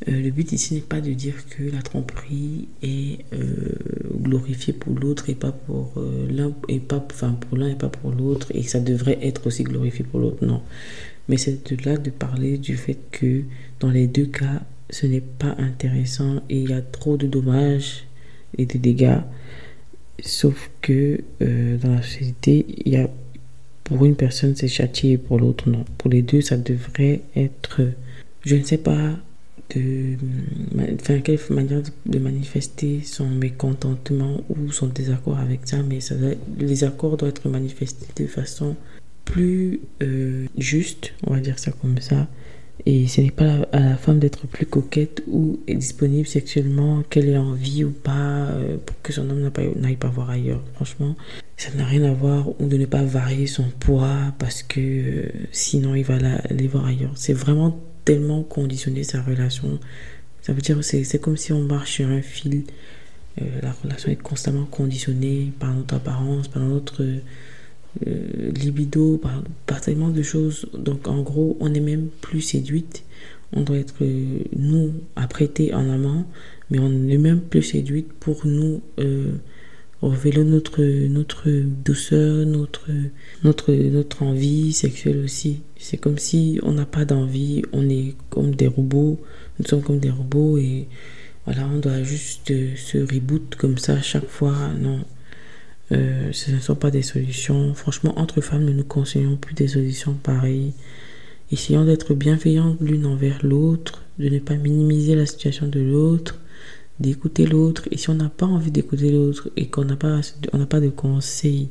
le 0.07 0.31
but 0.31 0.53
ici 0.53 0.75
n'est 0.75 0.81
pas 0.81 1.01
de 1.01 1.13
dire 1.13 1.35
que 1.51 1.63
la 1.63 1.83
tromperie 1.83 2.69
est 2.83 3.19
glorifiée 4.23 4.73
pour 4.73 4.99
l'autre 4.99 5.29
et 5.29 5.35
pas 5.35 5.53
pour 5.53 5.93
l'un 6.31 6.53
et 6.69 6.81
pas 6.81 7.01
pour 7.01 7.59
l'un 7.59 7.69
et 7.69 7.75
pas 7.75 7.91
pour 7.91 8.11
l'autre 8.11 8.47
et 8.55 8.63
que 8.63 8.71
ça 8.71 8.81
devrait 8.81 9.19
être 9.21 9.47
aussi 9.47 9.63
glorifié 9.65 10.05
pour 10.05 10.21
l'autre. 10.21 10.45
Non, 10.45 10.63
mais 11.29 11.37
c'est 11.37 11.71
de 11.71 11.77
là 11.85 11.99
de 11.99 12.11
parler 12.11 12.57
du 12.57 12.77
fait 12.77 12.99
que 13.11 13.43
dans 13.79 13.91
les 13.91 14.07
deux 14.07 14.27
cas, 14.27 14.63
ce 14.89 15.07
n'est 15.07 15.21
pas 15.21 15.55
intéressant 15.59 16.43
et 16.49 16.61
il 16.63 16.71
y 16.71 16.73
a 16.73 16.81
trop 16.81 17.17
de 17.17 17.27
dommages 17.27 18.07
et 18.57 18.67
de 18.67 18.79
dégâts 18.79 19.21
Sauf 20.23 20.71
que 20.81 21.21
euh, 21.43 21.77
dans 21.79 21.95
la 21.95 22.03
société, 22.03 22.67
il 22.85 22.93
y 22.93 22.97
a 22.97 23.09
pour 23.85 24.05
une 24.05 24.15
personne 24.15 24.55
c'est 24.55 24.69
châtié 24.69 25.13
et 25.13 25.19
pour 25.19 25.39
l'autre 25.39 25.69
non. 25.69 25.85
Pour 25.99 26.11
les 26.11 26.23
deux, 26.23 26.41
ça 26.41 26.57
devrait 26.57 27.23
être, 27.35 27.83
je 28.45 28.57
ne 28.57 28.63
sais 28.63 28.79
pas, 28.79 29.17
de, 29.75 30.17
enfin, 30.95 31.21
quelle 31.21 31.39
manière 31.51 31.83
de 32.07 32.19
manifester 32.19 33.01
son 33.05 33.29
mécontentement 33.29 34.43
ou 34.49 34.73
son 34.73 34.87
désaccord 34.89 35.39
avec 35.39 35.61
ça, 35.65 35.83
mais 35.83 36.01
ça 36.01 36.15
les 36.59 36.85
accords 36.85 37.17
doivent 37.17 37.31
être 37.31 37.49
manifestés 37.49 38.23
de 38.23 38.29
façon 38.29 38.77
plus 39.25 39.81
euh, 40.03 40.47
juste, 40.59 41.13
on 41.27 41.35
va 41.35 41.41
dire 41.41 41.59
ça 41.59 41.71
comme 41.73 41.99
ça, 42.01 42.27
et 42.87 43.09
ce 43.09 43.21
n'est 43.21 43.31
pas 43.31 43.67
à 43.73 43.81
la 43.81 43.97
femme 43.97 44.19
d'être 44.19 44.47
plus 44.47 44.67
coquette 44.67 45.23
ou 45.27 45.61
disponible 45.69 46.27
sexuellement, 46.27 47.03
qu'elle 47.09 47.29
ait 47.29 47.37
envie 47.37 47.85
ou 47.85 47.91
pas, 47.91 48.47
euh, 48.51 48.77
pour 48.85 49.01
que 49.03 49.13
son 49.13 49.29
homme 49.29 49.51
n'aille 49.77 49.97
pas, 49.97 50.09
voir 50.09 50.31
ailleurs. 50.31 50.63
Franchement, 50.75 51.17
ça 51.57 51.71
n'a 51.77 51.85
rien 51.85 52.05
à 52.05 52.13
voir. 52.13 52.49
Ou 52.61 52.67
de 52.67 52.77
ne 52.77 52.87
pas 52.87 53.03
varier 53.03 53.47
son 53.47 53.69
poids 53.81 54.33
parce 54.39 54.63
que 54.63 54.81
euh, 54.81 55.29
sinon 55.53 55.95
il 55.95 56.05
va 56.05 56.19
aller 56.49 56.69
voir 56.69 56.87
ailleurs. 56.87 57.13
C'est 57.15 57.35
vraiment 57.35 57.79
tellement 58.05 58.43
conditionner 58.43 59.05
sa 59.05 59.23
relation. 59.23 59.79
Ça 60.43 60.53
veut 60.53 60.63
dire, 60.63 60.83
c'est 60.83 61.21
comme 61.21 61.37
si 61.37 61.53
on 61.53 61.63
marche 61.63 61.93
sur 61.93 62.09
un 62.09 62.23
fil. 62.23 62.65
Euh, 63.41 63.45
la 63.63 63.73
relation 63.73 64.11
est 64.11 64.17
constamment 64.17 64.65
conditionnée 64.65 65.53
par 65.59 65.75
notre 65.75 65.95
apparence, 65.95 66.49
par 66.49 66.63
notre 66.63 67.05
libido, 68.05 69.21
par, 69.67 69.81
tellement 69.81 70.11
de 70.11 70.23
choses. 70.23 70.67
Donc 70.77 71.09
en 71.09 71.23
gros, 71.23 71.57
on 71.61 71.69
n'est 71.69 71.81
même 71.81 72.09
plus 72.21 72.41
séduite. 72.41 73.05
On 73.53 73.63
doit 73.63 73.79
être, 73.79 74.03
euh, 74.03 74.39
nous, 74.57 74.93
apprêtés 75.17 75.75
en 75.75 75.89
amant, 75.91 76.25
mais 76.71 76.79
on 76.79 76.89
n'est 76.89 77.19
même 77.19 77.41
plus 77.41 77.63
séduite 77.63 78.13
pour 78.13 78.47
nous 78.47 78.81
euh, 79.01 79.33
révéler 80.03 80.45
notre, 80.45 80.83
notre 80.83 81.51
douceur, 81.51 82.47
notre, 82.47 82.89
notre, 83.43 83.73
notre 83.73 84.23
envie 84.23 84.73
sexuelle 84.73 85.19
aussi. 85.25 85.61
C'est 85.77 85.97
comme 85.97 86.19
si 86.19 86.61
on 86.63 86.73
n'a 86.73 86.87
pas 86.87 87.05
d'envie, 87.05 87.63
on 87.73 87.89
est 87.89 88.15
comme 88.31 88.55
des 88.55 88.69
robots, 88.69 89.19
nous 89.59 89.67
sommes 89.67 89.83
comme 89.83 89.99
des 89.99 90.11
robots 90.11 90.57
et 90.57 90.87
voilà, 91.45 91.67
on 91.67 91.79
doit 91.79 92.03
juste 92.03 92.53
se 92.77 92.99
reboot 92.99 93.57
comme 93.57 93.79
ça 93.79 94.01
chaque 94.01 94.29
fois. 94.29 94.57
Non, 94.81 95.01
euh, 95.93 96.31
ce 96.33 96.51
ne 96.51 96.61
sont 96.61 96.75
pas 96.75 96.91
des 96.91 97.03
solutions. 97.03 97.75
Franchement, 97.75 98.19
entre 98.19 98.41
femmes, 98.41 98.65
nous 98.65 98.75
ne 98.75 98.83
conseillons 98.83 99.37
plus 99.37 99.55
des 99.55 99.69
solutions 99.69 100.15
pareilles. 100.15 100.73
Essayons 101.51 101.85
d'être 101.85 102.15
bienveillantes 102.15 102.77
l'une 102.81 103.07
envers 103.07 103.45
l'autre, 103.45 104.05
de 104.19 104.29
ne 104.29 104.39
pas 104.39 104.55
minimiser 104.55 105.17
la 105.17 105.27
situation 105.27 105.67
de 105.67 105.81
l'autre, 105.81 106.39
d'écouter 107.01 107.47
l'autre. 107.47 107.89
Et 107.91 107.97
si 107.97 108.09
on 108.11 108.15
n'a 108.15 108.29
pas 108.29 108.47
envie 108.47 108.71
d'écouter 108.71 109.11
l'autre 109.11 109.51
et 109.57 109.67
qu'on 109.67 109.85
n'a 109.85 109.97
pas, 109.97 110.21
pas 110.69 110.81
de 110.81 110.91
conseils 110.91 111.69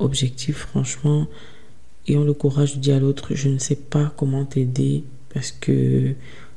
objectifs, 0.00 0.66
franchement, 0.70 1.28
ayons 2.08 2.24
le 2.24 2.32
courage 2.32 2.74
de 2.74 2.80
dire 2.80 2.96
à 2.96 3.00
l'autre, 3.00 3.34
je 3.34 3.48
ne 3.48 3.58
sais 3.58 3.76
pas 3.76 4.12
comment 4.16 4.44
t'aider 4.44 5.04
parce 5.32 5.52
que 5.52 6.14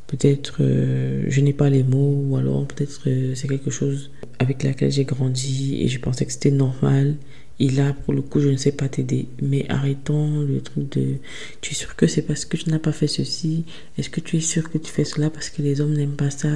peut-être 0.07 0.57
euh, 0.61 1.25
je 1.27 1.41
n'ai 1.41 1.53
pas 1.53 1.69
les 1.69 1.83
mots 1.83 2.23
ou 2.27 2.37
alors 2.37 2.65
peut-être 2.65 3.01
euh, 3.07 3.35
c'est 3.35 3.47
quelque 3.47 3.69
chose 3.69 4.11
avec 4.39 4.63
laquelle 4.63 4.91
j'ai 4.91 5.03
grandi 5.03 5.81
et 5.81 5.87
je 5.87 5.99
pensais 5.99 6.25
que 6.25 6.31
c'était 6.31 6.51
normal. 6.51 7.15
Et 7.59 7.69
là, 7.69 7.93
pour 7.93 8.13
le 8.13 8.21
coup, 8.21 8.39
je 8.39 8.49
ne 8.49 8.57
sais 8.57 8.71
pas 8.71 8.87
t'aider. 8.87 9.27
Mais 9.41 9.65
arrêtons 9.69 10.41
le 10.41 10.61
truc 10.61 10.89
de 10.89 11.15
tu 11.59 11.71
es 11.71 11.75
sûr 11.75 11.95
que 11.95 12.05
c'est 12.05 12.21
parce 12.21 12.45
que 12.45 12.55
tu 12.55 12.69
n'as 12.69 12.79
pas 12.79 12.91
fait 12.91 13.07
ceci? 13.07 13.65
Est-ce 13.97 14.11
que 14.11 14.19
tu 14.19 14.37
es 14.37 14.41
sûr 14.41 14.69
que 14.69 14.77
tu 14.77 14.91
fais 14.91 15.03
cela 15.03 15.29
parce 15.31 15.49
que 15.49 15.63
les 15.63 15.81
hommes 15.81 15.93
n'aiment 15.93 16.15
pas 16.15 16.29
ça? 16.29 16.49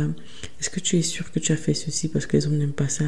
Est-ce 0.59 0.69
que 0.69 0.79
tu 0.79 0.97
es 0.97 1.01
sûr 1.01 1.31
que 1.31 1.39
tu 1.39 1.51
as 1.51 1.57
fait 1.57 1.73
ceci 1.73 2.07
parce 2.07 2.27
que 2.27 2.37
les 2.37 2.45
hommes 2.45 2.57
n'aiment 2.57 2.71
pas 2.71 2.89
ça? 2.89 3.05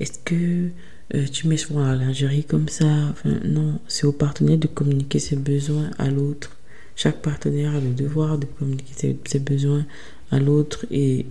Est-ce 0.00 0.18
que 0.22 0.68
euh, 1.14 1.24
tu 1.32 1.48
mets 1.48 1.56
souvent 1.56 1.86
la 1.86 1.96
lingerie 1.96 2.44
comme 2.44 2.68
ça? 2.68 3.14
Non, 3.44 3.80
c'est 3.88 4.06
au 4.06 4.12
partenaire 4.12 4.58
de 4.58 4.66
communiquer 4.66 5.18
ses 5.18 5.36
besoins 5.36 5.90
à 5.98 6.10
l'autre. 6.10 6.58
Chaque 6.96 7.22
partenaire 7.22 7.74
a 7.74 7.80
le 7.80 7.90
devoir 7.90 8.38
de 8.38 8.46
communiquer 8.46 9.16
ses, 9.24 9.38
besoins 9.38 9.84
à 10.30 10.38
l'autre 10.38 10.86
et 10.90 11.26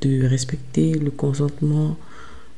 de 0.00 0.26
respecter 0.26 0.94
le 0.94 1.10
consentement 1.10 1.96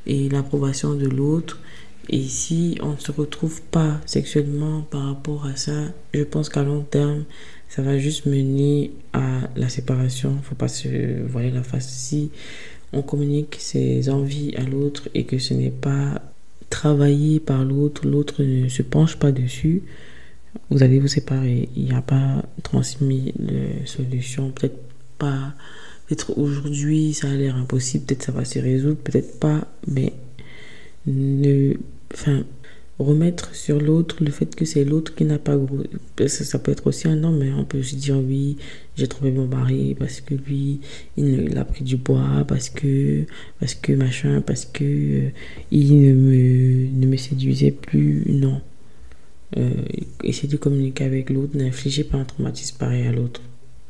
et 0.07 0.29
l'approbation 0.29 0.95
de 0.95 1.07
l'autre. 1.07 1.61
Et 2.09 2.23
si 2.23 2.79
on 2.83 2.93
ne 2.93 2.99
se 2.99 3.13
retrouve 3.13 3.61
pas 3.63 4.01
sexuellement 4.07 4.83
par 4.83 5.03
rapport 5.03 5.45
à 5.47 5.57
ça, 5.57 5.73
je 6.15 6.23
pense 6.23 6.49
qu'à 6.49 6.63
long 6.63 6.83
terme, 6.83 7.25
ça 7.69 7.83
va 7.83 7.99
juste 7.99 8.27
mener 8.27 8.93
à 9.13 9.51
la 9.57 9.69
séparation. 9.69 10.31
Il 10.31 10.37
ne 10.37 10.43
faut 10.43 10.55
pas 10.55 10.69
se 10.69 11.23
voiler 11.27 11.51
la 11.51 11.63
face. 11.63 11.89
Si 11.89 12.31
on 12.93 13.03
communique 13.03 13.57
ses 13.59 14.09
envies 14.09 14.55
à 14.57 14.63
l'autre 14.63 15.09
et 15.15 15.25
que 15.25 15.39
ce 15.39 15.53
n'est 15.53 15.71
pas 15.71 16.23
travaillé 16.71 17.41
par 17.41 17.65
l'autre, 17.65 18.07
l'autre 18.07 18.43
ne 18.43 18.69
se 18.69 18.83
penche 18.83 19.17
pas 19.17 19.33
dessus, 19.33 19.83
vous 20.71 20.83
allez 20.83 20.99
vous 20.99 21.09
séparer. 21.09 21.69
Il 21.77 21.85
n'y 21.85 21.93
a 21.93 22.03
pas 22.03 22.45
transmis 22.63 23.33
de 23.39 23.87
solution. 23.87 24.51
Peut-être 24.51 24.79
pas. 25.19 25.55
Peut-être 26.07 26.39
aujourd'hui, 26.39 27.15
ça 27.15 27.29
a 27.29 27.35
l'air 27.35 27.57
impossible. 27.57 28.05
Peut-être 28.07 28.25
ça 28.25 28.33
va 28.33 28.45
se 28.45 28.59
résoudre. 28.59 28.99
Peut-être 28.99 29.39
pas. 29.39 29.67
Mais 29.87 30.13
ne. 31.07 31.75
Enfin, 32.13 32.45
remettre 32.99 33.55
sur 33.55 33.81
l'autre 33.81 34.17
le 34.21 34.31
fait 34.31 34.55
que 34.55 34.65
c'est 34.65 34.85
l'autre 34.85 35.15
qui 35.15 35.25
n'a 35.25 35.39
pas 35.39 35.57
gros. 35.57 35.83
Ça 36.27 36.59
peut 36.59 36.73
être 36.73 36.87
aussi 36.87 37.09
un 37.09 37.23
homme, 37.25 37.39
mais 37.39 37.53
on 37.53 37.65
peut 37.65 37.83
se 37.83 37.95
dire 37.95 38.17
oui, 38.17 38.57
j'ai 38.97 39.07
trouvé 39.07 39.31
mon 39.31 39.47
mari 39.47 39.95
parce 39.99 40.21
que 40.21 40.35
lui, 40.35 40.81
il, 41.17 41.57
a 41.59 41.65
pris 41.65 41.85
du 41.85 41.97
bois, 41.97 42.45
parce 42.49 42.71
que, 42.71 43.25
parce 43.61 43.75
que 43.75 43.93
machin, 43.93 44.41
parce 44.41 44.65
que 44.65 44.85
euh, 44.85 45.31
il 45.71 46.01
ne 46.01 46.15
me, 46.15 46.89
ne 47.01 47.07
me 47.07 47.17
séduisait 47.17 47.73
plus. 47.73 48.25
Non. 48.29 48.61
Euh, 49.57 49.71
essayer 50.25 50.49
de 50.49 50.57
communiquer 50.57 51.05
avec 51.05 51.31
l'autre, 51.31 51.57
n'infligez 51.57 52.05
pas 52.05 52.19
un 52.19 52.25
traumatisme 52.25 52.79
pareil 52.79 53.07
à 53.07 53.13
l'autre. 53.13 53.41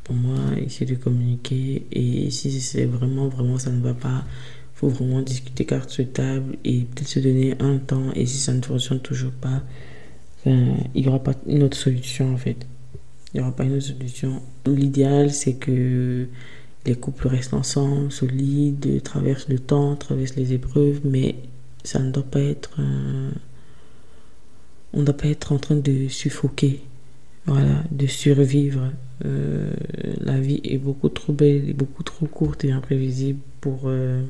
Pour 0.03 0.15
moi, 0.15 0.37
essayer 0.57 0.85
de 0.85 0.95
communiquer 0.95 1.85
et 1.91 2.29
si 2.29 2.61
c'est 2.61 2.85
vraiment, 2.85 3.27
vraiment 3.27 3.57
ça 3.57 3.71
ne 3.71 3.81
va 3.81 3.93
pas, 3.93 4.23
faut 4.75 4.87
vraiment 4.87 5.21
discuter 5.21 5.65
carte 5.65 5.89
sur 5.89 6.09
table 6.11 6.57
et 6.63 6.81
peut-être 6.81 7.07
se 7.07 7.19
donner 7.19 7.55
un 7.59 7.77
temps 7.77 8.11
et 8.15 8.25
si 8.25 8.37
ça 8.37 8.53
ne 8.53 8.61
fonctionne 8.61 8.99
toujours 8.99 9.31
pas, 9.31 9.63
il 10.45 11.01
n'y 11.01 11.07
aura 11.07 11.21
pas 11.21 11.33
une 11.45 11.63
autre 11.63 11.75
solution 11.75 12.33
en 12.33 12.37
fait. 12.37 12.65
Il 13.33 13.37
n'y 13.37 13.41
aura 13.41 13.53
pas 13.53 13.65
une 13.65 13.73
autre 13.73 13.87
solution. 13.87 14.41
L'idéal, 14.65 15.31
c'est 15.33 15.55
que 15.55 16.27
les 16.85 16.95
couples 16.95 17.27
restent 17.27 17.53
ensemble, 17.53 18.11
solides, 18.11 19.03
traversent 19.03 19.49
le 19.49 19.59
temps, 19.59 19.95
traversent 19.97 20.37
les 20.37 20.53
épreuves, 20.53 21.01
mais 21.03 21.35
ça 21.83 21.99
ne 21.99 22.11
doit 22.11 22.23
pas 22.23 22.39
être 22.39 22.79
on 24.97 25.01
ne 25.01 25.05
doit 25.05 25.15
pas 25.15 25.27
être 25.27 25.51
en 25.51 25.59
train 25.59 25.75
de 25.75 26.07
suffoquer, 26.07 26.81
voilà, 27.45 27.83
de 27.91 28.07
survivre. 28.07 28.91
Euh, 29.25 29.71
la 30.19 30.39
vie 30.39 30.59
est 30.63 30.79
beaucoup 30.79 31.09
trop 31.09 31.33
belle, 31.33 31.73
beaucoup 31.73 32.01
trop 32.01 32.25
courte 32.25 32.65
et 32.65 32.71
imprévisible 32.71 33.39
pour 33.61 33.81
euh, 33.85 34.23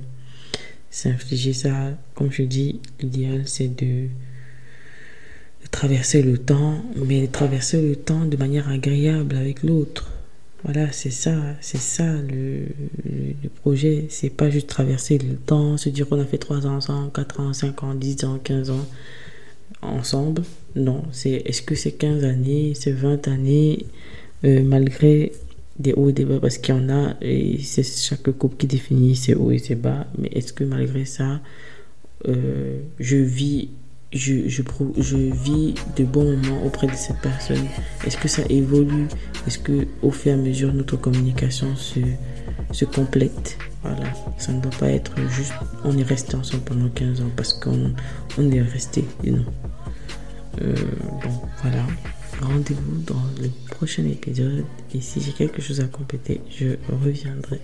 s'infliger 0.91 1.53
ça. 1.53 1.91
Comme 2.15 2.33
je 2.33 2.43
dis, 2.43 2.81
l'idéal 2.99 3.43
c'est 3.45 3.69
de, 3.69 4.07
traverser 5.71 6.21
le 6.21 6.37
temps, 6.37 6.81
mais 6.97 7.27
traverser 7.27 7.81
le 7.81 7.95
temps 7.95 8.25
de 8.25 8.35
manière 8.35 8.69
agréable 8.69 9.37
avec 9.37 9.63
l'autre. 9.63 10.11
Voilà, 10.63 10.91
c'est 10.91 11.11
ça, 11.11 11.35
c'est 11.61 11.79
ça 11.79 12.11
le, 12.13 12.65
le, 13.05 13.49
projet. 13.61 14.07
C'est 14.09 14.29
pas 14.29 14.49
juste 14.49 14.67
traverser 14.67 15.17
le 15.17 15.35
temps, 15.35 15.77
se 15.77 15.87
dire 15.87 16.09
qu'on 16.09 16.19
a 16.19 16.25
fait 16.25 16.37
3 16.37 16.67
ans 16.67 16.75
ensemble, 16.75 17.11
4 17.13 17.39
ans, 17.39 17.53
5 17.53 17.83
ans, 17.83 17.93
10 17.93 18.25
ans, 18.25 18.39
15 18.43 18.69
ans 18.71 18.85
ensemble. 19.81 20.43
Non, 20.75 21.03
c'est 21.11 21.41
est-ce 21.45 21.61
que 21.61 21.75
c'est 21.75 21.93
15 21.93 22.23
années, 22.23 22.73
c'est 22.75 22.91
20 22.91 23.27
années, 23.27 23.85
euh, 24.43 24.63
malgré 24.63 25.31
des 25.79 25.93
hauts 25.93 26.09
et 26.09 26.13
des 26.13 26.25
bas, 26.25 26.39
parce 26.39 26.57
qu'il 26.57 26.75
y 26.75 26.77
en 26.77 26.89
a, 26.89 27.15
et 27.21 27.59
c'est 27.59 27.83
chaque 27.83 28.29
couple 28.31 28.57
qui 28.57 28.67
définit 28.67 29.15
ses 29.15 29.35
hauts 29.35 29.51
et 29.51 29.59
ses 29.59 29.75
bas, 29.75 30.07
mais 30.17 30.29
est-ce 30.33 30.53
que 30.53 30.63
malgré 30.63 31.05
ça, 31.05 31.39
euh, 32.27 32.79
je 32.99 33.17
vis 33.17 33.69
je, 34.13 34.47
je, 34.47 34.63
je, 34.97 35.17
vis 35.17 35.75
de 35.97 36.05
bons 36.05 36.37
moments 36.37 36.65
auprès 36.65 36.87
de 36.87 36.93
cette 36.93 37.19
personne? 37.19 37.65
Est-ce 38.05 38.17
que 38.17 38.27
ça 38.29 38.41
évolue? 38.49 39.07
Est-ce 39.45 39.59
que 39.59 39.85
au 40.01 40.11
fur 40.11 40.31
et 40.31 40.35
à 40.35 40.37
mesure 40.37 40.73
notre 40.73 40.95
communication 40.95 41.75
se, 41.75 41.99
se 42.71 42.85
complète? 42.85 43.57
Voilà, 43.87 44.11
ça 44.37 44.51
ne 44.51 44.59
doit 44.59 44.71
pas 44.79 44.89
être 44.89 45.15
juste 45.29 45.53
on 45.83 45.97
est 45.97 46.03
resté 46.03 46.35
ensemble 46.35 46.63
pendant 46.63 46.89
15 46.89 47.21
ans 47.21 47.31
parce 47.35 47.53
qu'on 47.53 47.93
on 48.37 48.51
est 48.51 48.61
resté, 48.61 49.05
non. 49.23 49.45
Euh, 50.61 50.75
bon, 51.23 51.41
voilà. 51.61 51.83
Rendez-vous 52.41 53.01
dans 53.05 53.23
le 53.41 53.49
prochain 53.71 54.05
épisode 54.05 54.63
et 54.93 55.01
si 55.01 55.21
j'ai 55.21 55.31
quelque 55.31 55.61
chose 55.61 55.79
à 55.79 55.85
compléter, 55.85 56.41
je 56.49 56.75
reviendrai. 57.01 57.61